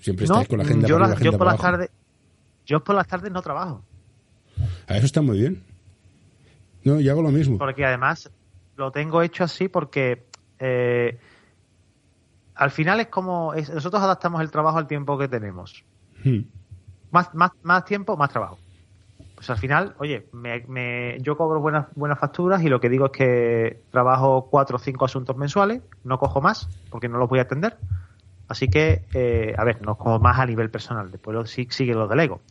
Siempre 0.01 0.25
estáis 0.25 0.47
con 0.47 0.57
la 0.57 0.63
agenda. 0.63 0.87
Yo, 0.87 0.97
la, 0.97 1.19
yo 1.19 1.37
por 1.37 1.47
la 1.47 1.57
tarde 1.57 1.89
yo 2.65 2.83
por 2.83 2.95
las 2.95 3.07
tardes 3.07 3.31
no 3.31 3.41
trabajo. 3.41 3.83
A 4.87 4.97
eso 4.97 5.05
está 5.05 5.21
muy 5.21 5.39
bien. 5.39 5.63
No, 6.83 6.99
yo 6.99 7.11
hago 7.11 7.21
lo 7.21 7.31
mismo. 7.31 7.57
Porque 7.57 7.85
además 7.85 8.29
lo 8.75 8.91
tengo 8.91 9.21
hecho 9.21 9.43
así 9.43 9.67
porque 9.67 10.25
eh, 10.59 11.19
al 12.55 12.71
final 12.71 12.99
es 12.99 13.07
como 13.07 13.53
nosotros 13.53 14.01
adaptamos 14.01 14.41
el 14.41 14.51
trabajo 14.51 14.77
al 14.77 14.87
tiempo 14.87 15.17
que 15.17 15.27
tenemos. 15.27 15.83
Hmm. 16.23 16.41
Más, 17.11 17.33
más, 17.33 17.51
más 17.63 17.85
tiempo, 17.85 18.17
más 18.17 18.29
trabajo. 18.29 18.57
Pues 19.35 19.49
al 19.49 19.57
final, 19.57 19.95
oye, 19.99 20.27
me, 20.31 21.19
yo 21.21 21.35
cobro 21.35 21.59
buenas, 21.59 21.87
buenas 21.95 22.19
facturas 22.19 22.61
y 22.63 22.69
lo 22.69 22.79
que 22.79 22.89
digo 22.89 23.07
es 23.07 23.11
que 23.11 23.83
trabajo 23.91 24.47
cuatro 24.49 24.77
o 24.77 24.79
cinco 24.79 25.05
asuntos 25.05 25.35
mensuales, 25.35 25.81
no 26.03 26.17
cojo 26.17 26.41
más 26.41 26.69
porque 26.89 27.09
no 27.09 27.17
los 27.17 27.29
voy 27.29 27.39
a 27.39 27.43
atender. 27.43 27.77
Así 28.47 28.67
que, 28.67 29.03
eh, 29.13 29.53
a 29.57 29.63
ver, 29.63 29.81
no 29.81 29.97
cojo 29.97 30.19
más 30.19 30.39
a 30.39 30.45
nivel 30.45 30.69
personal, 30.69 31.11
después 31.11 31.35
lo, 31.35 31.45
sí, 31.45 31.67
sigue 31.69 31.93
lo 31.93 32.07
delego. 32.07 32.41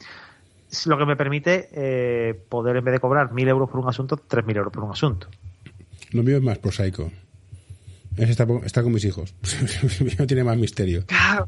Lo 0.86 0.98
que 0.98 1.06
me 1.06 1.16
permite 1.16 1.68
eh, 1.72 2.34
poder, 2.48 2.76
en 2.76 2.84
vez 2.84 2.92
de 2.92 3.00
cobrar 3.00 3.32
mil 3.32 3.46
euros 3.46 3.70
por 3.70 3.80
un 3.80 3.88
asunto, 3.88 4.16
tres 4.16 4.44
mil 4.44 4.56
euros 4.56 4.72
por 4.72 4.82
un 4.82 4.90
asunto. 4.90 5.28
Lo 6.10 6.22
mío 6.22 6.36
es 6.36 6.42
más 6.42 6.58
prosaico. 6.58 7.10
Es 8.16 8.30
está, 8.30 8.46
está 8.64 8.82
con 8.82 8.92
mis 8.92 9.04
hijos. 9.04 9.34
no 10.18 10.26
tiene 10.26 10.42
más 10.42 10.56
misterio. 10.56 11.04
Claro. 11.06 11.46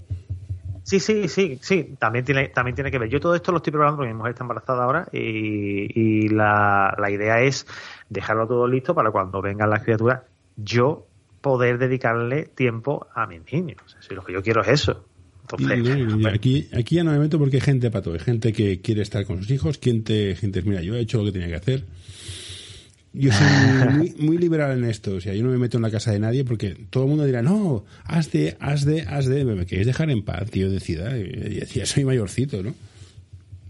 Sí, 0.87 1.01
sí, 1.01 1.27
sí, 1.27 1.59
sí, 1.61 1.97
también 1.99 2.25
tiene, 2.25 2.49
también 2.49 2.77
tiene 2.77 2.93
que 2.93 2.99
ver. 3.01 3.09
Yo 3.09 3.19
todo 3.19 3.35
esto 3.35 3.51
lo 3.51 3.57
estoy 3.57 3.73
preparando 3.73 3.97
porque 3.97 4.13
mi 4.13 4.17
mujer 4.17 4.31
está 4.31 4.45
embarazada 4.45 4.85
ahora 4.85 5.09
y, 5.13 6.29
la, 6.29 6.95
la, 6.97 7.11
idea 7.11 7.41
es 7.41 7.67
dejarlo 8.09 8.47
todo 8.47 8.69
listo 8.69 8.95
para 8.95 9.11
cuando 9.11 9.43
vengan 9.43 9.69
las 9.69 9.83
criaturas, 9.83 10.23
yo 10.55 11.09
poder 11.47 11.79
dedicarle 11.79 12.45
tiempo 12.45 13.07
a 13.15 13.27
mis 13.27 13.41
niños. 13.53 13.97
si 14.01 14.15
lo 14.15 14.25
que 14.25 14.33
yo 14.33 14.43
quiero 14.43 14.63
es 14.63 14.69
eso. 14.69 15.07
Entonces, 15.43 16.27
aquí, 16.27 16.69
aquí 16.77 16.97
ya 16.97 17.05
no 17.05 17.13
me 17.13 17.21
meto 17.21 17.39
porque 17.39 17.59
hay 17.59 17.61
gente 17.61 17.89
para 17.89 18.03
todo. 18.03 18.15
Hay 18.15 18.21
gente 18.21 18.53
que 18.53 18.81
quiere 18.81 19.03
estar 19.03 19.25
con 19.25 19.39
sus 19.39 19.51
hijos, 19.53 19.79
gente, 19.81 20.35
gente, 20.35 20.61
mira, 20.63 20.83
yo 20.83 20.97
he 20.97 21.01
hecho 21.01 21.19
lo 21.19 21.27
que 21.27 21.33
tenía 21.33 21.47
que 21.47 21.55
hacer 21.55 21.85
yo 23.19 23.33
soy 23.33 24.15
muy, 24.19 24.37
liberal 24.37 24.77
en 24.77 24.85
esto. 24.85 25.15
O 25.15 25.21
sea, 25.21 25.33
yo 25.35 25.43
no 25.43 25.51
me 25.51 25.59
meto 25.59 25.79
en 25.79 25.83
la 25.83 25.91
casa 25.91 26.13
de 26.13 26.19
nadie 26.19 26.45
porque 26.45 26.77
todo 26.91 27.05
el 27.05 27.09
mundo 27.09 27.25
dirá, 27.25 27.43
no, 27.43 27.85
haz 28.05 28.31
de, 28.31 28.57
haz 28.61 28.85
de, 28.85 29.03
haz 29.03 29.27
de. 29.27 29.45
Me 29.45 29.65
queréis 29.65 29.87
dejar 29.87 30.11
en 30.11 30.23
paz, 30.23 30.51
que 30.51 30.61
yo 30.61 30.71
decida. 30.71 31.17
Y 31.17 31.59
decía, 31.61 31.87
soy 31.87 32.05
mayorcito, 32.05 32.63
¿no? 32.63 32.75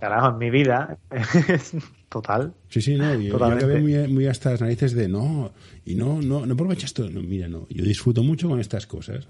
Carajo, 0.01 0.31
en 0.31 0.39
mi 0.39 0.51
vida. 0.51 0.99
Total. 2.09 2.55
Sí, 2.69 2.81
sí, 2.81 2.95
no. 2.95 3.15
Yo, 3.21 3.43
acabé 3.45 3.81
muy, 3.81 4.09
muy, 4.09 4.27
hasta 4.27 4.53
las 4.53 4.61
narices 4.61 4.93
de 4.95 5.09
no, 5.09 5.53
y 5.85 5.95
no, 5.95 6.23
no, 6.23 6.47
no 6.47 6.55
aprovecha 6.55 6.87
esto. 6.87 7.09
No, 7.11 7.21
mira, 7.21 7.49
no. 7.49 7.67
Yo 7.69 7.85
disfruto 7.85 8.23
mucho 8.23 8.49
con 8.49 8.61
estas 8.61 8.87
cosas. 8.87 9.27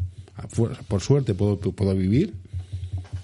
Por 0.88 1.00
suerte 1.00 1.34
puedo, 1.34 1.58
puedo 1.58 1.94
vivir. 1.94 2.34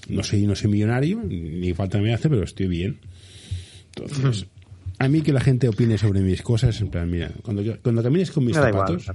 No 0.09 0.23
soy, 0.23 0.47
no 0.47 0.55
soy 0.57 0.71
millonario, 0.71 1.23
ni 1.23 1.73
falta 1.75 1.99
me 1.99 2.13
hace, 2.13 2.29
pero 2.29 2.43
estoy 2.43 2.67
bien. 2.67 2.99
Entonces, 3.95 4.47
a 4.99 5.09
mí 5.09 5.23
que 5.23 5.33
la 5.33 5.41
gente 5.41 5.69
opine 5.69 5.99
sobre 5.99 6.21
mis 6.21 6.43
cosas, 6.43 6.81
en 6.81 6.89
plan, 6.89 7.11
mira, 7.11 7.31
cuando, 7.43 7.63
cuando 7.83 8.03
camines 8.03 8.31
con 8.31 8.45
mis 8.45 8.57
zapatos, 8.57 9.11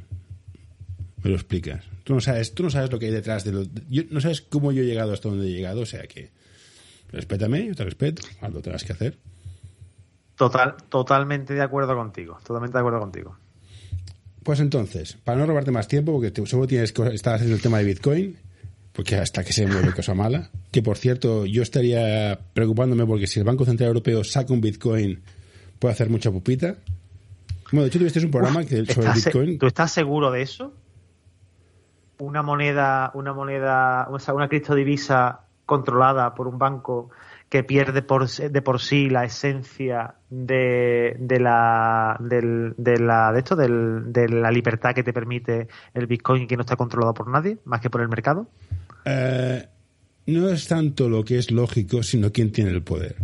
me 1.23 1.29
lo 1.29 1.35
explicas. 1.35 1.83
Tú 2.03 2.13
no 2.13 2.21
sabes, 2.21 2.53
tú 2.53 2.63
no 2.63 2.69
sabes 2.69 2.91
lo 2.91 2.99
que 2.99 3.07
hay 3.07 3.11
detrás 3.11 3.43
de 3.43 3.51
lo, 3.51 3.65
no 4.09 4.21
sabes 4.21 4.41
cómo 4.41 4.71
yo 4.71 4.83
he 4.83 4.85
llegado 4.85 5.13
hasta 5.13 5.29
donde 5.29 5.47
he 5.47 5.51
llegado, 5.51 5.81
o 5.81 5.85
sea 5.85 6.03
que 6.03 6.29
respétame, 7.11 7.67
yo 7.67 7.75
te 7.75 7.83
respeto, 7.83 8.21
haz 8.41 8.53
lo 8.53 8.61
que 8.61 8.71
hacer. 8.71 9.17
Total, 10.37 10.75
totalmente 10.89 11.55
de 11.55 11.61
acuerdo 11.61 11.95
contigo, 11.95 12.37
totalmente 12.45 12.77
de 12.77 12.79
acuerdo 12.79 12.99
contigo. 12.99 13.35
Pues 14.43 14.59
entonces, 14.59 15.17
para 15.23 15.39
no 15.39 15.47
robarte 15.47 15.71
más 15.71 15.87
tiempo, 15.87 16.13
porque 16.13 16.31
tú 16.31 16.45
solo 16.45 16.67
tienes 16.67 16.93
que 16.93 17.07
estar 17.07 17.35
haciendo 17.35 17.55
el 17.55 17.61
tema 17.61 17.79
de 17.79 17.85
Bitcoin, 17.85 18.37
porque 18.93 19.15
hasta 19.15 19.43
que 19.43 19.51
se 19.51 19.65
mueve 19.65 19.93
cosa 19.93 20.13
mala, 20.13 20.49
que 20.71 20.83
por 20.83 20.97
cierto, 20.97 21.45
yo 21.45 21.63
estaría 21.63 22.39
preocupándome 22.53 23.05
porque 23.05 23.25
si 23.25 23.39
el 23.39 23.45
Banco 23.45 23.65
Central 23.65 23.87
Europeo 23.87 24.23
saca 24.23 24.53
un 24.53 24.61
Bitcoin 24.61 25.21
puede 25.79 25.93
hacer 25.93 26.09
mucha 26.09 26.31
pupita. 26.31 26.75
Bueno, 27.71 27.81
de 27.81 27.87
hecho, 27.87 27.99
tuviste 27.99 28.23
un 28.23 28.31
programa 28.31 28.63
que, 28.63 28.85
sobre 28.85 29.11
Bitcoin. 29.13 29.59
¿Tú 29.59 29.65
estás 29.65 29.91
seguro 29.91 30.31
de 30.31 30.43
eso? 30.43 30.71
Una 32.19 32.43
moneda, 32.43 33.11
una 33.15 33.33
moneda, 33.33 34.07
o 34.11 34.19
sea, 34.19 34.35
una 34.35 34.47
criptodivisa 34.47 35.41
controlada 35.65 36.35
por 36.35 36.47
un 36.47 36.59
banco 36.59 37.09
que 37.49 37.63
pierde 37.63 38.01
por, 38.01 38.29
de 38.29 38.61
por 38.61 38.79
sí 38.79 39.09
la 39.09 39.25
esencia 39.25 40.15
de, 40.29 41.15
de 41.19 41.39
la 41.39 42.17
de 42.19 42.99
la 42.99 43.31
de 43.31 43.39
esto 43.39 43.55
de 43.55 44.29
la 44.29 44.51
libertad 44.51 44.93
que 44.93 45.03
te 45.03 45.13
permite 45.13 45.67
el 45.93 46.07
Bitcoin 46.07 46.43
y 46.43 46.47
que 46.47 46.57
no 46.57 46.61
está 46.61 46.75
controlado 46.75 47.13
por 47.13 47.29
nadie 47.29 47.59
más 47.65 47.81
que 47.81 47.89
por 47.89 48.01
el 48.01 48.09
mercado 48.09 48.47
eh, 49.05 49.67
no 50.25 50.49
es 50.49 50.67
tanto 50.67 51.07
lo 51.07 51.23
que 51.23 51.37
es 51.37 51.51
lógico 51.51 52.03
sino 52.03 52.31
quién 52.31 52.51
tiene 52.51 52.71
el 52.71 52.83
poder 52.83 53.15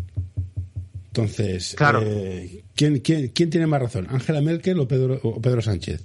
entonces, 1.13 1.75
eh, 1.79 2.63
¿quién, 2.73 2.97
quién, 3.01 3.27
quién, 3.27 3.51
tiene 3.51 3.67
más 3.67 3.79
razón? 3.79 4.07
¿Angela 4.09 4.41
Merkel 4.41 4.79
o 4.79 4.87
Pedro, 4.87 5.19
o 5.21 5.39
Pedro 5.39 5.61
Sánchez? 5.61 6.01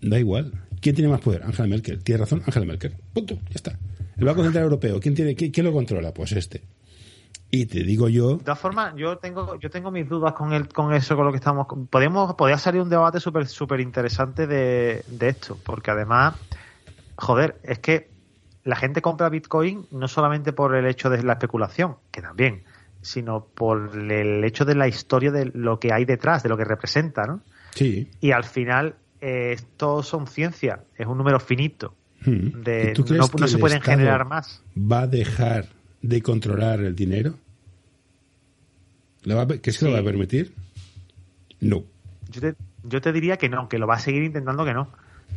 Da 0.00 0.18
igual. 0.18 0.52
¿Quién 0.80 0.94
tiene 0.94 1.10
más 1.10 1.20
poder? 1.20 1.42
Angela 1.42 1.68
Merkel. 1.68 2.02
¿Tiene 2.02 2.20
razón? 2.20 2.42
Angela 2.46 2.64
Merkel. 2.64 2.94
Punto. 3.12 3.34
Ya 3.34 3.56
está. 3.56 3.78
El 4.16 4.24
Banco 4.24 4.42
Central 4.42 4.64
Europeo. 4.64 4.98
¿Quién, 4.98 5.14
tiene, 5.14 5.34
quién, 5.34 5.66
lo 5.66 5.74
controla? 5.74 6.14
Pues 6.14 6.32
este. 6.32 6.62
Y 7.50 7.66
te 7.66 7.82
digo 7.82 8.08
yo. 8.08 8.36
De 8.36 8.44
todas 8.44 8.58
formas, 8.58 8.94
yo 8.96 9.18
tengo, 9.18 9.58
yo 9.58 9.70
tengo 9.70 9.90
mis 9.90 10.08
dudas 10.08 10.34
con 10.34 10.52
el, 10.52 10.68
con 10.68 10.94
eso, 10.94 11.16
con 11.16 11.26
lo 11.26 11.32
que 11.32 11.38
estamos. 11.38 11.66
Podemos, 11.90 12.34
podría 12.34 12.58
salir 12.58 12.80
un 12.80 12.88
debate 12.88 13.18
súper 13.18 13.46
súper 13.48 13.80
interesante 13.80 14.46
de, 14.46 15.04
de 15.08 15.28
esto, 15.28 15.58
porque 15.64 15.90
además, 15.90 16.34
joder, 17.16 17.60
es 17.64 17.80
que 17.80 18.10
la 18.62 18.76
gente 18.76 19.02
compra 19.02 19.28
Bitcoin 19.28 19.86
no 19.90 20.06
solamente 20.06 20.52
por 20.52 20.76
el 20.76 20.86
hecho 20.86 21.10
de 21.10 21.22
la 21.24 21.32
especulación, 21.32 21.96
que 22.12 22.22
también, 22.22 22.62
sino 23.02 23.46
por 23.46 23.96
el 23.96 24.44
hecho 24.44 24.64
de 24.64 24.74
la 24.76 24.86
historia 24.86 25.32
de 25.32 25.46
lo 25.46 25.80
que 25.80 25.92
hay 25.92 26.04
detrás, 26.04 26.42
de 26.42 26.50
lo 26.50 26.56
que 26.56 26.64
representa, 26.64 27.26
¿no? 27.26 27.40
Sí. 27.74 28.10
Y 28.20 28.30
al 28.30 28.44
final, 28.44 28.96
eh, 29.20 29.56
son 30.02 30.26
ciencia, 30.26 30.84
es 30.96 31.06
un 31.06 31.18
número 31.18 31.40
finito. 31.40 31.94
Hmm. 32.24 32.62
De, 32.62 32.94
no, 33.38 33.48
se 33.48 33.58
pueden 33.58 33.80
generar 33.80 34.26
más. 34.26 34.62
¿Va 34.76 35.02
a 35.02 35.06
dejar 35.06 35.79
de 36.02 36.22
controlar 36.22 36.80
el 36.80 36.94
dinero? 36.94 37.34
¿Lo 39.24 39.36
va 39.36 39.46
¿Que 39.46 39.72
se 39.72 39.84
lo 39.84 39.92
va 39.92 39.98
a 39.98 40.04
permitir? 40.04 40.54
No. 41.60 41.84
Yo 42.30 42.40
te, 42.40 42.54
yo 42.84 43.00
te 43.00 43.12
diría 43.12 43.36
que 43.36 43.48
no, 43.48 43.68
que 43.68 43.78
lo 43.78 43.86
va 43.86 43.96
a 43.96 43.98
seguir 43.98 44.22
intentando 44.22 44.64
que 44.64 44.74
no 44.74 44.88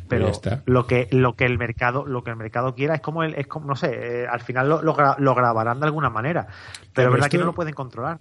pero 0.07 0.31
lo 0.65 0.85
que 0.85 1.07
lo 1.11 1.35
que 1.35 1.45
el 1.45 1.57
mercado 1.57 2.05
lo 2.05 2.23
que 2.23 2.31
el 2.31 2.35
mercado 2.35 2.75
quiera 2.75 2.95
es 2.95 3.01
como 3.01 3.23
el, 3.23 3.35
es 3.35 3.47
como 3.47 3.67
no 3.67 3.75
sé 3.75 4.23
eh, 4.23 4.27
al 4.27 4.41
final 4.41 4.69
lo, 4.69 4.81
lo, 4.81 5.35
grabarán 5.35 5.79
de 5.79 5.85
alguna 5.85 6.09
manera 6.09 6.47
pero, 6.93 7.09
es 7.09 7.13
verdad 7.13 7.29
que 7.29 7.37
no 7.37 7.45
lo 7.45 7.53
pueden 7.53 7.73
controlar 7.73 8.19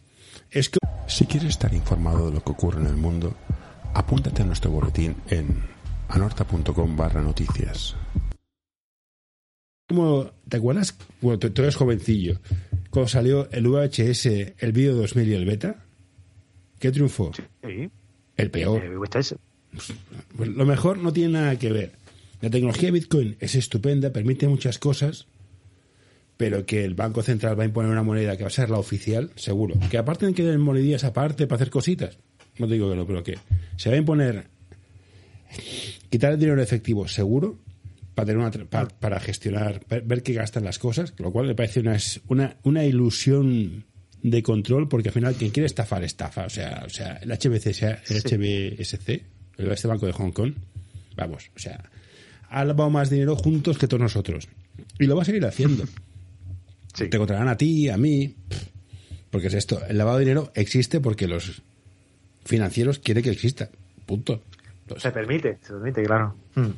es 0.50 0.68
que 0.68 0.78
si 1.06 1.26
quieres 1.26 1.50
estar 1.50 1.72
informado 1.74 2.28
de 2.28 2.34
lo 2.34 2.42
que 2.42 2.52
ocurre 2.52 2.80
en 2.80 2.86
el 2.86 2.96
mundo 2.96 3.34
apúntate 3.94 4.42
a 4.42 4.46
nuestro 4.46 4.70
boletín 4.70 5.16
en 5.28 5.62
anorta.com 6.08 6.96
barra 6.96 7.20
noticias 7.20 7.96
como 9.88 10.30
te 10.48 10.56
acuerdas 10.56 10.96
bueno 11.20 11.38
tú, 11.38 11.62
eres 11.62 11.76
jovencillo 11.76 12.40
cuando 12.90 13.08
salió 13.08 13.50
el 13.50 13.66
VHS 13.66 14.26
el 14.58 14.72
vídeo 14.72 14.94
2000 14.94 15.28
y 15.28 15.34
el 15.34 15.44
beta 15.44 15.84
¿qué 16.78 16.90
triunfó? 16.90 17.32
Sí. 17.34 17.90
el 18.36 18.50
peor 18.50 18.82
eh, 18.84 19.38
pues 20.36 20.48
lo 20.48 20.64
mejor 20.66 20.98
no 20.98 21.12
tiene 21.12 21.34
nada 21.34 21.58
que 21.58 21.72
ver. 21.72 21.92
La 22.40 22.50
tecnología 22.50 22.88
de 22.88 22.92
Bitcoin 22.92 23.36
es 23.40 23.54
estupenda, 23.54 24.12
permite 24.12 24.48
muchas 24.48 24.78
cosas, 24.78 25.26
pero 26.36 26.66
que 26.66 26.84
el 26.84 26.94
Banco 26.94 27.22
Central 27.22 27.58
va 27.58 27.62
a 27.62 27.66
imponer 27.66 27.90
una 27.90 28.02
moneda 28.02 28.36
que 28.36 28.42
va 28.42 28.48
a 28.48 28.50
ser 28.50 28.70
la 28.70 28.78
oficial, 28.78 29.30
seguro. 29.36 29.76
Que 29.90 29.98
aparte 29.98 30.26
de 30.26 30.34
que 30.34 30.42
den 30.42 30.60
monedillas 30.60 31.04
aparte 31.04 31.46
para 31.46 31.56
hacer 31.56 31.70
cositas, 31.70 32.18
no 32.58 32.66
te 32.66 32.74
digo 32.74 32.90
que 32.90 32.96
no, 32.96 33.06
pero 33.06 33.22
que 33.22 33.38
se 33.76 33.88
va 33.88 33.94
a 33.94 33.98
imponer 33.98 34.46
quitar 36.10 36.32
el 36.32 36.38
dinero 36.38 36.60
efectivo 36.62 37.06
seguro 37.06 37.58
para 38.14 38.26
tener 38.26 38.38
una, 38.38 38.50
para, 38.68 39.20
gestionar, 39.20 39.80
ver 39.88 40.22
qué 40.22 40.34
gastan 40.34 40.64
las 40.64 40.78
cosas, 40.78 41.14
lo 41.18 41.32
cual 41.32 41.46
me 41.46 41.54
parece 41.54 41.80
una, 41.80 41.96
una, 42.28 42.56
una 42.62 42.84
ilusión 42.84 43.84
de 44.22 44.42
control, 44.42 44.88
porque 44.88 45.08
al 45.08 45.14
final 45.14 45.34
quien 45.34 45.50
quiere 45.50 45.66
estafar, 45.66 46.04
estafa. 46.04 46.46
O 46.46 46.50
sea, 46.50 46.82
o 46.86 46.88
sea 46.88 47.18
el 47.22 47.30
HBC, 47.30 47.82
el 48.08 48.76
HBSC, 48.76 49.22
este 49.58 49.88
banco 49.88 50.06
de 50.06 50.12
Hong 50.12 50.30
Kong, 50.30 50.54
vamos, 51.16 51.50
o 51.56 51.58
sea, 51.58 51.90
ha 52.48 52.64
lavado 52.64 52.90
más 52.90 53.10
dinero 53.10 53.36
juntos 53.36 53.78
que 53.78 53.88
todos 53.88 54.02
nosotros. 54.02 54.48
Y 54.98 55.06
lo 55.06 55.16
va 55.16 55.22
a 55.22 55.24
seguir 55.24 55.44
haciendo. 55.44 55.84
Te 56.94 57.08
controlarán 57.08 57.48
a 57.48 57.56
ti, 57.56 57.88
a 57.88 57.96
mí. 57.96 58.34
Porque 59.30 59.46
es 59.46 59.54
esto, 59.54 59.82
el 59.86 59.96
lavado 59.96 60.18
de 60.18 60.24
dinero 60.24 60.52
existe 60.54 61.00
porque 61.00 61.26
los 61.26 61.62
financieros 62.44 62.98
quieren 62.98 63.24
que 63.24 63.30
exista. 63.30 63.70
Punto. 64.04 64.42
se 64.98 65.10
permite, 65.10 65.58
se 65.62 65.72
permite, 65.72 66.02
claro. 66.02 66.34
Hmm. 66.54 66.72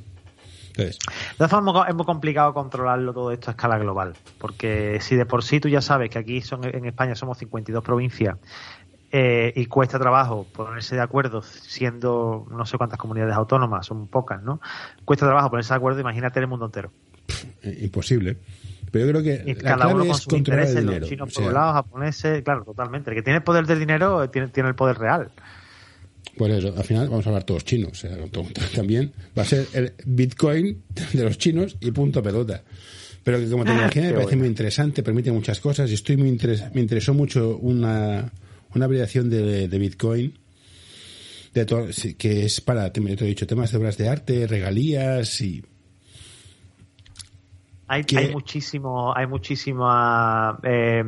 Entonces, 0.77 0.99
de 0.99 1.37
todas 1.37 1.51
formas, 1.51 1.89
es 1.89 1.95
muy 1.95 2.05
complicado 2.05 2.53
controlarlo 2.53 3.13
todo 3.13 3.31
esto 3.31 3.51
a 3.51 3.53
escala 3.53 3.79
global, 3.79 4.15
porque 4.39 4.99
si 5.01 5.15
de 5.15 5.25
por 5.25 5.45
sí 5.45 5.61
tú 5.61 5.69
ya 5.69 5.81
sabes 5.81 6.11
que 6.11 6.19
aquí 6.19 6.41
son 6.41 6.65
en 6.65 6.85
España 6.85 7.15
somos 7.15 7.39
52 7.39 7.85
provincias 7.85 8.37
eh, 9.13 9.53
y 9.55 9.67
cuesta 9.67 10.01
trabajo 10.01 10.45
ponerse 10.53 10.97
de 10.97 11.03
acuerdo, 11.03 11.43
siendo 11.43 12.49
no 12.51 12.67
sé 12.67 12.77
cuántas 12.77 12.99
comunidades 12.99 13.37
autónomas, 13.37 13.87
son 13.87 14.09
pocas, 14.09 14.43
¿no? 14.43 14.61
Cuesta 15.05 15.27
trabajo 15.27 15.51
ponerse 15.51 15.73
de 15.73 15.77
acuerdo, 15.77 16.01
imagínate 16.01 16.41
el 16.41 16.49
mundo 16.49 16.67
entero. 16.67 16.91
Eh, 17.63 17.79
imposible. 17.83 18.37
Pero 18.91 19.07
yo 19.07 19.13
creo 19.13 19.23
que 19.23 19.55
la 19.55 19.77
cada 19.77 19.89
uno 19.89 20.05
con 20.05 20.15
sus 20.17 20.33
intereses, 20.33 20.83
los 20.83 21.09
chinos 21.09 21.33
por 21.33 21.45
un 21.45 21.55
lado, 21.55 21.73
japoneses, 21.75 22.43
claro, 22.43 22.65
totalmente. 22.65 23.11
El 23.11 23.17
que 23.17 23.23
tiene 23.23 23.39
el 23.39 23.43
poder 23.45 23.67
del 23.67 23.79
dinero 23.79 24.29
tiene, 24.31 24.49
tiene 24.49 24.69
el 24.69 24.75
poder 24.75 24.99
real. 24.99 25.31
Pues 26.37 26.53
eso, 26.53 26.75
al 26.77 26.85
final 26.85 27.09
vamos 27.09 27.27
a 27.27 27.31
hablar 27.31 27.45
todos 27.45 27.65
chinos. 27.65 27.93
O 27.93 27.95
sea, 27.95 28.17
también 28.75 29.13
va 29.37 29.43
a 29.43 29.47
ser 29.47 29.67
el 29.73 29.93
Bitcoin 30.05 30.83
de 31.13 31.23
los 31.25 31.39
chinos 31.39 31.77
y 31.81 31.91
punto 31.91 32.23
pelota. 32.23 32.63
Pero 33.23 33.39
que 33.39 33.49
como 33.49 33.65
tecnología 33.65 34.03
me 34.03 34.13
parece 34.13 34.37
muy 34.37 34.49
interesante, 34.49 35.03
permite 35.03 35.33
muchas 35.33 35.59
cosas 35.59 35.91
y 35.91 35.95
estoy 35.95 36.17
muy 36.19 36.39
me 36.75 36.81
interesó 36.81 37.15
mucho 37.15 37.57
una, 37.57 38.31
una 38.75 38.87
variación 38.87 39.31
de, 39.31 39.67
de 39.67 39.79
Bitcoin 39.79 40.35
de 41.55 42.15
que 42.19 42.45
es 42.45 42.61
para, 42.61 42.93
te 42.93 43.01
he 43.01 43.29
dicho, 43.29 43.47
temas 43.47 43.71
de 43.71 43.79
obras 43.79 43.97
de 43.97 44.09
arte, 44.09 44.47
regalías 44.47 45.41
y 45.41 45.63
hay, 47.89 48.05
hay 48.17 48.33
muchísimo, 48.33 49.15
hay 49.17 49.27
muchísimas 49.27 50.57
eh, 50.63 51.05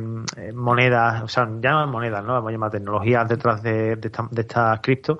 monedas, 0.53 1.23
o 1.23 1.27
sea, 1.27 1.49
ya 1.59 1.71
no 1.71 1.87
monedas, 1.87 2.23
¿no? 2.23 2.33
Vamos 2.33 2.49
a 2.49 2.51
llamar 2.51 2.71
tecnologías 2.71 3.27
detrás 3.27 3.63
de, 3.63 3.95
de, 3.95 4.11
de 4.31 4.41
estas 4.41 4.79
cripto. 4.81 5.19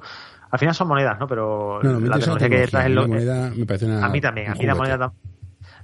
Al 0.50 0.60
final 0.60 0.76
son 0.76 0.88
monedas, 0.88 1.20
¿no? 1.20 1.28
Pero 1.28 1.82
la 1.82 2.18
tecnología 2.18 2.50
que 2.50 2.60
detrás 2.60 2.86
es 2.86 2.92
lo 2.92 3.08
moneda 3.08 3.52
me 3.56 3.66
parece 3.66 3.86
una, 3.86 4.06
A 4.06 4.10
mí 4.10 4.22
también, 4.22 4.52
a 4.52 4.56
mí 4.56 4.66
la 4.66 4.76
moneda 4.76 5.12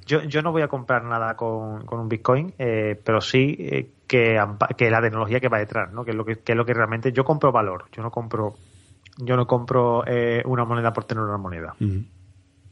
yo, 0.06 0.22
yo 0.24 0.42
no 0.42 0.52
voy 0.52 0.62
a 0.62 0.68
comprar 0.68 1.04
nada 1.04 1.36
con, 1.36 1.86
con 1.86 2.00
un 2.00 2.10
Bitcoin, 2.10 2.54
eh, 2.58 3.00
pero 3.04 3.22
sí 3.22 3.56
eh, 3.60 3.90
que, 4.08 4.40
que 4.78 4.90
la 4.90 5.02
tecnología 5.02 5.40
que 5.40 5.50
va 5.50 5.60
detrás, 5.60 5.92
¿no? 5.94 6.04
Que 6.04 6.12
es 6.12 6.18
lo 6.18 6.26
que, 6.26 6.40
que 6.40 6.52
es 6.52 6.58
lo 6.58 6.66
que 6.66 6.74
realmente 6.74 7.12
yo 7.12 7.24
compro 7.24 7.52
valor. 7.52 7.86
Yo 7.92 8.04
no 8.04 8.12
compro 8.12 8.56
yo 9.18 9.36
no 9.38 9.46
compro 9.46 10.04
eh, 10.08 10.42
una 10.46 10.66
moneda 10.66 10.92
por 10.92 11.04
tener 11.04 11.24
una 11.24 11.38
moneda. 11.38 11.76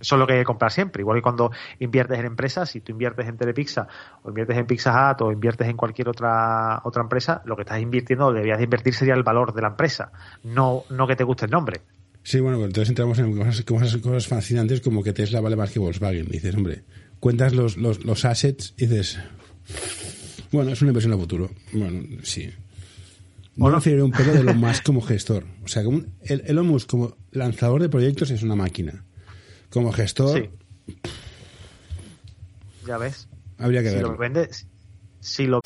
Eso 0.01 0.15
es 0.15 0.19
lo 0.19 0.25
que 0.27 0.33
hay 0.33 0.39
que 0.39 0.45
comprar 0.45 0.71
siempre. 0.71 1.01
Igual 1.01 1.19
que 1.19 1.21
cuando 1.21 1.51
inviertes 1.79 2.19
en 2.19 2.25
empresas, 2.25 2.69
si 2.71 2.81
tú 2.81 2.91
inviertes 2.91 3.27
en 3.27 3.37
Telepizza 3.37 3.87
o 4.23 4.29
inviertes 4.29 4.57
en 4.57 4.65
Pizza 4.65 5.11
Hut 5.11 5.21
o 5.21 5.31
inviertes 5.31 5.67
en 5.67 5.77
cualquier 5.77 6.09
otra 6.09 6.81
otra 6.83 7.03
empresa, 7.03 7.41
lo 7.45 7.55
que 7.55 7.61
estás 7.61 7.79
invirtiendo 7.79 8.27
o 8.27 8.33
deberías 8.33 8.57
de 8.57 8.63
invertir 8.63 8.95
sería 8.95 9.13
el 9.13 9.23
valor 9.23 9.53
de 9.53 9.61
la 9.61 9.69
empresa, 9.69 10.11
no, 10.43 10.83
no 10.89 11.07
que 11.07 11.15
te 11.15 11.23
guste 11.23 11.45
el 11.45 11.51
nombre. 11.51 11.81
Sí, 12.23 12.39
bueno, 12.39 12.57
entonces 12.63 12.89
entramos 12.89 13.17
en 13.19 13.35
cosas, 13.35 13.61
cosas, 13.63 13.97
cosas 13.97 14.27
fascinantes 14.27 14.81
como 14.81 15.03
que 15.03 15.13
Tesla 15.13 15.41
vale 15.41 15.55
más 15.55 15.71
que 15.71 15.79
Volkswagen. 15.79 16.27
dices, 16.27 16.55
hombre, 16.55 16.83
cuentas 17.19 17.53
los, 17.53 17.77
los, 17.77 18.03
los 18.03 18.25
assets 18.25 18.73
y 18.77 18.87
dices, 18.87 19.19
bueno, 20.51 20.71
es 20.71 20.81
una 20.81 20.89
inversión 20.89 21.13
a 21.13 21.17
futuro. 21.17 21.49
Bueno, 21.73 22.01
sí. 22.23 22.49
No 23.55 23.69
refiero 23.69 24.05
un 24.05 24.11
poco 24.11 24.31
de 24.31 24.43
lo 24.43 24.53
más 24.53 24.81
como 24.81 25.01
gestor. 25.01 25.45
O 25.63 25.67
sea, 25.67 25.83
como 25.83 26.01
el, 26.21 26.41
Elon 26.45 26.67
Musk 26.67 26.89
como 26.89 27.17
lanzador 27.31 27.81
de 27.81 27.89
proyectos 27.89 28.31
es 28.31 28.43
una 28.43 28.55
máquina 28.55 29.03
como 29.71 29.91
gestor. 29.91 30.37
Sí. 30.37 30.49
Ya 32.85 32.97
ves. 32.97 33.27
Habría 33.57 33.81
que 33.81 33.89
si 33.89 33.95
verlo. 33.95 34.11
Lo 34.11 34.17
vendes, 34.17 34.67
si 35.19 35.47
lo. 35.47 35.61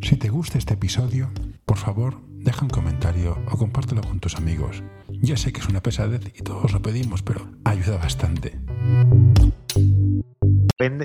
Si 0.00 0.16
te 0.16 0.28
gusta 0.28 0.58
este 0.58 0.74
episodio, 0.74 1.30
por 1.64 1.78
favor, 1.78 2.20
deja 2.28 2.62
un 2.62 2.70
comentario 2.70 3.38
o 3.50 3.56
compártelo 3.56 4.02
con 4.02 4.20
tus 4.20 4.36
amigos. 4.36 4.82
Ya 5.08 5.36
sé 5.36 5.52
que 5.52 5.60
es 5.60 5.68
una 5.68 5.82
pesadez 5.82 6.22
y 6.34 6.42
todos 6.42 6.72
lo 6.72 6.82
pedimos, 6.82 7.22
pero 7.22 7.50
ayuda 7.64 7.96
bastante 7.96 8.58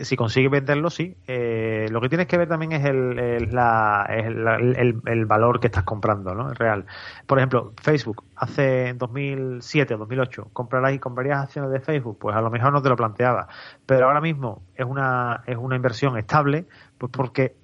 si 0.03 0.15
consigues 0.15 0.51
venderlo, 0.51 0.89
sí. 0.89 1.15
Eh, 1.27 1.87
lo 1.91 2.01
que 2.01 2.09
tienes 2.09 2.27
que 2.27 2.37
ver 2.37 2.47
también 2.47 2.71
es 2.71 2.85
el, 2.85 3.19
el, 3.19 5.25
valor 5.25 5.59
que 5.59 5.67
estás 5.67 5.83
comprando, 5.83 6.33
¿no? 6.33 6.51
Es 6.51 6.57
real. 6.57 6.85
Por 7.25 7.37
ejemplo, 7.37 7.73
Facebook, 7.81 8.23
hace 8.35 8.87
en 8.87 8.97
2007 8.97 9.93
o 9.93 9.97
2008, 9.97 10.49
¿comprarás 10.53 10.93
y 10.93 10.99
comprarías 10.99 11.43
acciones 11.43 11.71
de 11.71 11.79
Facebook? 11.79 12.17
Pues 12.19 12.35
a 12.35 12.41
lo 12.41 12.49
mejor 12.49 12.73
no 12.73 12.81
te 12.81 12.89
lo 12.89 12.95
planteaba. 12.95 13.47
Pero 13.85 14.07
ahora 14.07 14.21
mismo 14.21 14.63
es 14.75 14.85
una, 14.85 15.43
es 15.45 15.57
una 15.57 15.75
inversión 15.75 16.17
estable, 16.17 16.65
pues 16.97 17.11
porque 17.11 17.55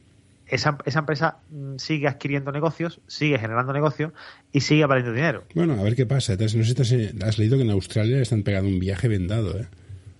esa, 0.47 0.77
esa 0.85 0.99
empresa 0.99 1.37
mm, 1.49 1.77
sigue 1.77 2.07
adquiriendo 2.07 2.51
negocios, 2.51 3.01
sigue 3.07 3.39
generando 3.39 3.73
negocios 3.73 4.11
y 4.51 4.61
sigue 4.61 4.85
valiendo 4.85 5.13
dinero. 5.13 5.43
Bueno, 5.55 5.79
a 5.79 5.83
ver 5.83 5.95
qué 5.95 6.05
pasa. 6.05 6.35
No 6.35 6.47
sé 6.47 6.85
si 6.85 7.09
has 7.23 7.39
leído 7.39 7.57
que 7.57 7.63
en 7.63 7.71
Australia 7.71 8.21
están 8.21 8.43
pegando 8.43 8.69
un 8.69 8.79
viaje 8.79 9.07
vendado, 9.07 9.59
¿eh? 9.59 9.67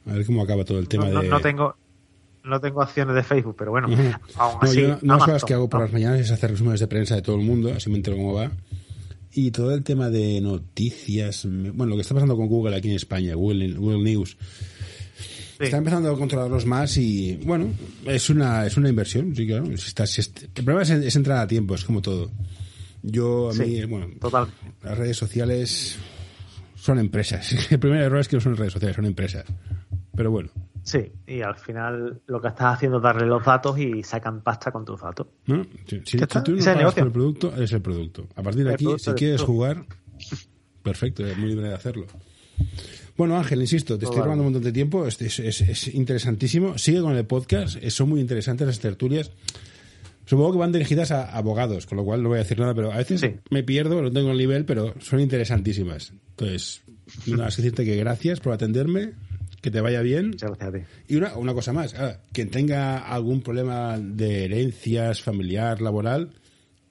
A 0.10 0.14
ver 0.14 0.26
cómo 0.26 0.44
acaba 0.44 0.64
todo 0.66 0.80
el 0.80 0.88
tema 0.88 1.06
de... 1.06 1.28
No 1.28 1.40
tengo, 1.40 1.76
no 2.44 2.60
tengo 2.60 2.82
acciones 2.82 3.16
de 3.16 3.24
Facebook, 3.24 3.56
pero 3.58 3.72
bueno, 3.72 3.88
aún 4.36 4.58
así. 4.62 4.82
No, 4.82 4.88
yo, 4.88 4.98
no 5.02 5.46
que 5.46 5.54
hago 5.54 5.70
por 5.70 5.82
las 5.82 5.94
mañanas 5.94 6.20
es 6.20 6.32
hacer 6.32 6.52
resúmenes 6.52 6.80
de 6.80 6.88
prensa 6.88 7.16
de 7.16 7.22
todo 7.22 7.38
el 7.38 7.44
mundo, 7.44 7.74
así 7.76 7.90
me 7.90 7.96
entero 7.96 8.18
cómo 8.18 8.34
va. 8.34 8.52
Y 9.32 9.52
todo 9.52 9.74
el 9.74 9.84
tema 9.84 10.10
de 10.10 10.42
noticias, 10.42 11.48
bueno, 11.48 11.88
lo 11.88 11.96
que 11.96 12.02
está 12.02 12.14
pasando 12.14 12.36
con 12.36 12.48
Google 12.48 12.76
aquí 12.76 12.90
en 12.90 12.96
España, 12.96 13.34
Google, 13.34 13.70
News, 13.98 14.38
está 15.58 15.78
empezando 15.78 16.12
a 16.12 16.18
controlarlos 16.18 16.66
más 16.66 16.98
y, 16.98 17.40
bueno, 17.44 17.74
es 18.06 18.30
una, 18.30 18.66
es 18.66 18.78
una 18.78 18.90
inversión, 18.90 19.36
sí, 19.36 19.48
claro. 19.48 19.66
Si 19.76 20.22
el 20.22 20.64
problema 20.66 20.82
es, 20.82 21.16
entrar 21.16 21.40
a 21.40 21.48
tiempo, 21.48 21.74
es 21.74 21.84
como 21.84 22.02
todo. 22.02 22.30
Yo, 23.02 23.50
a 23.50 23.54
mí, 23.54 23.84
bueno, 23.86 24.08
las 24.84 24.98
redes 24.98 25.18
sociales 25.18 25.98
son 26.76 27.00
empresas. 27.00 27.54
El 27.72 27.80
primer 27.80 28.02
error 28.02 28.20
es 28.20 28.28
que 28.28 28.36
no 28.36 28.42
son 28.42 28.58
redes 28.58 28.74
sociales, 28.74 28.96
son 28.96 29.06
empresas. 29.06 29.46
Pero 30.16 30.32
bueno. 30.32 30.50
Sí, 30.84 31.12
y 31.26 31.42
al 31.42 31.56
final 31.56 32.22
lo 32.28 32.42
que 32.42 32.50
estás 32.50 32.76
haciendo 32.76 32.98
es 32.98 33.04
darle 33.04 33.26
los 33.26 33.44
datos 33.44 33.80
y 33.80 34.04
sacan 34.04 34.42
pasta 34.42 34.72
con 34.72 34.84
tus 34.84 35.00
datos. 35.00 35.28
¿No? 35.46 35.66
Si, 35.88 36.18
tú 36.18 36.56
no 36.56 36.64
pagas 36.64 36.94
por 36.94 37.06
el 37.06 37.12
producto, 37.12 37.56
es 37.56 37.72
el 37.72 37.82
producto. 37.82 38.28
A 38.36 38.44
partir 38.44 38.66
de 38.66 38.74
aquí, 38.74 38.88
si 38.98 39.12
quieres 39.14 39.42
jugar, 39.42 39.86
perfecto, 40.84 41.26
es 41.26 41.38
muy 41.38 41.50
libre 41.50 41.70
de 41.70 41.74
hacerlo. 41.74 42.06
Bueno, 43.16 43.38
Ángel, 43.38 43.62
insisto, 43.62 43.98
te 43.98 44.06
estoy 44.06 44.22
robando 44.22 44.42
un 44.44 44.48
montón 44.48 44.64
de 44.64 44.72
tiempo, 44.72 45.08
es, 45.08 45.22
es, 45.22 45.94
interesantísimo. 45.94 46.78
Sigue 46.78 47.02
con 47.02 47.16
el 47.16 47.26
podcast, 47.26 47.82
son 47.88 48.10
muy 48.10 48.20
interesantes 48.20 48.68
las 48.68 48.80
tertulias. 48.80 49.32
Supongo 50.26 50.54
que 50.54 50.58
van 50.60 50.72
dirigidas 50.72 51.12
a 51.12 51.36
abogados, 51.36 51.86
con 51.86 51.98
lo 51.98 52.04
cual 52.04 52.24
no 52.24 52.30
voy 52.30 52.38
a 52.38 52.44
decir 52.44 52.60
nada, 52.60 52.74
pero 52.74 52.92
a 52.92 52.98
veces 52.98 53.24
me 53.50 53.64
pierdo, 53.64 54.02
no 54.02 54.12
tengo 54.12 54.32
el 54.32 54.38
nivel, 54.38 54.66
pero 54.66 54.94
son 55.00 55.20
interesantísimas. 55.20 56.14
Entonces, 56.32 56.82
nada 57.28 57.46
más 57.46 57.56
que 57.56 57.62
decirte 57.62 57.86
que 57.86 57.96
gracias 57.98 58.40
por 58.40 58.54
atenderme 58.54 59.14
que 59.64 59.72
te 59.72 59.82
vaya 59.82 60.02
bien. 60.02 60.32
Muchas 60.32 60.52
gracias 60.52 60.70
a 60.70 60.74
ti. 60.74 60.80
Y 61.08 61.16
una, 61.16 61.38
una 61.38 61.54
cosa 61.54 61.72
más, 61.72 61.96
ah, 61.96 62.18
quien 62.34 62.52
tenga 62.52 62.98
algún 63.00 63.42
problema 63.42 63.98
de 63.98 64.44
herencias, 64.46 65.24
familiar, 65.24 65.82
laboral, 65.82 66.34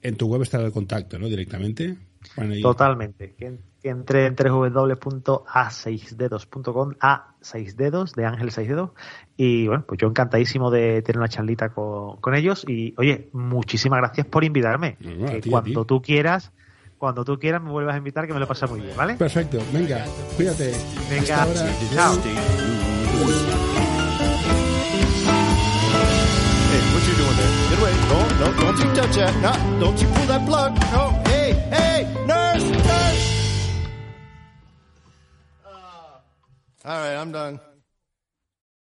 en 0.01 0.17
tu 0.17 0.27
web 0.27 0.41
estará 0.41 0.65
el 0.65 0.71
contacto, 0.71 1.19
¿no? 1.19 1.29
Directamente. 1.29 1.95
Totalmente. 2.63 3.35
Que, 3.35 3.59
entre 3.83 4.25
en 4.25 4.35
www.a6dedos.com, 4.35 6.93
a6 6.99 7.75
dedos, 7.75 8.13
de 8.13 8.25
Ángel 8.25 8.49
6 8.49 8.67
dedos. 8.67 8.89
Y 9.37 9.67
bueno, 9.67 9.85
pues 9.87 9.99
yo 9.99 10.07
encantadísimo 10.07 10.71
de 10.71 11.03
tener 11.03 11.19
una 11.19 11.29
charlita 11.29 11.69
con, 11.69 12.17
con 12.17 12.33
ellos. 12.33 12.65
Y 12.67 12.95
oye, 12.97 13.29
muchísimas 13.33 13.99
gracias 13.99 14.25
por 14.25 14.43
invitarme. 14.43 14.97
que 14.97 15.43
cuando 15.47 15.85
tú 15.85 16.01
quieras 16.01 16.51
cuando 17.03 17.25
tú 17.25 17.37
quieras 17.37 17.61
me 17.61 17.69
vuelvas 17.69 17.95
a 17.95 17.97
invitar, 17.97 18.25
que 18.25 18.33
me 18.33 18.39
lo 18.39 18.47
pasa 18.47 18.65
muy 18.65 18.79
bien, 18.79 18.95
¿vale? 18.95 19.15
Perfecto, 19.15 19.59
venga, 19.73 20.05
cuídate. 20.37 20.73
Venga, 21.09 21.25
chao. 21.25 21.47
Hey, 21.49 22.39
what 26.93 27.03
you 27.05 27.13
doing 27.17 27.35
there? 27.35 27.51
Get 27.71 27.79
away. 27.79 27.93
No, 28.07 28.19
no, 28.39 28.47
don't 28.57 28.79
you 28.79 28.87
touch 28.93 29.15
that. 29.17 29.35
No, 29.41 29.51
don't 29.81 30.01
you 30.01 30.07
pull 30.07 30.27
that 30.27 30.45
plug. 30.45 30.71
No, 30.93 31.21
hey, 31.25 31.51
hey, 31.71 32.07
nurse, 32.25 32.71
nurse. 32.71 33.25
Uh, 35.65 36.85
all 36.85 36.99
right, 36.99 37.17
I'm 37.17 37.33
done. 37.33 37.59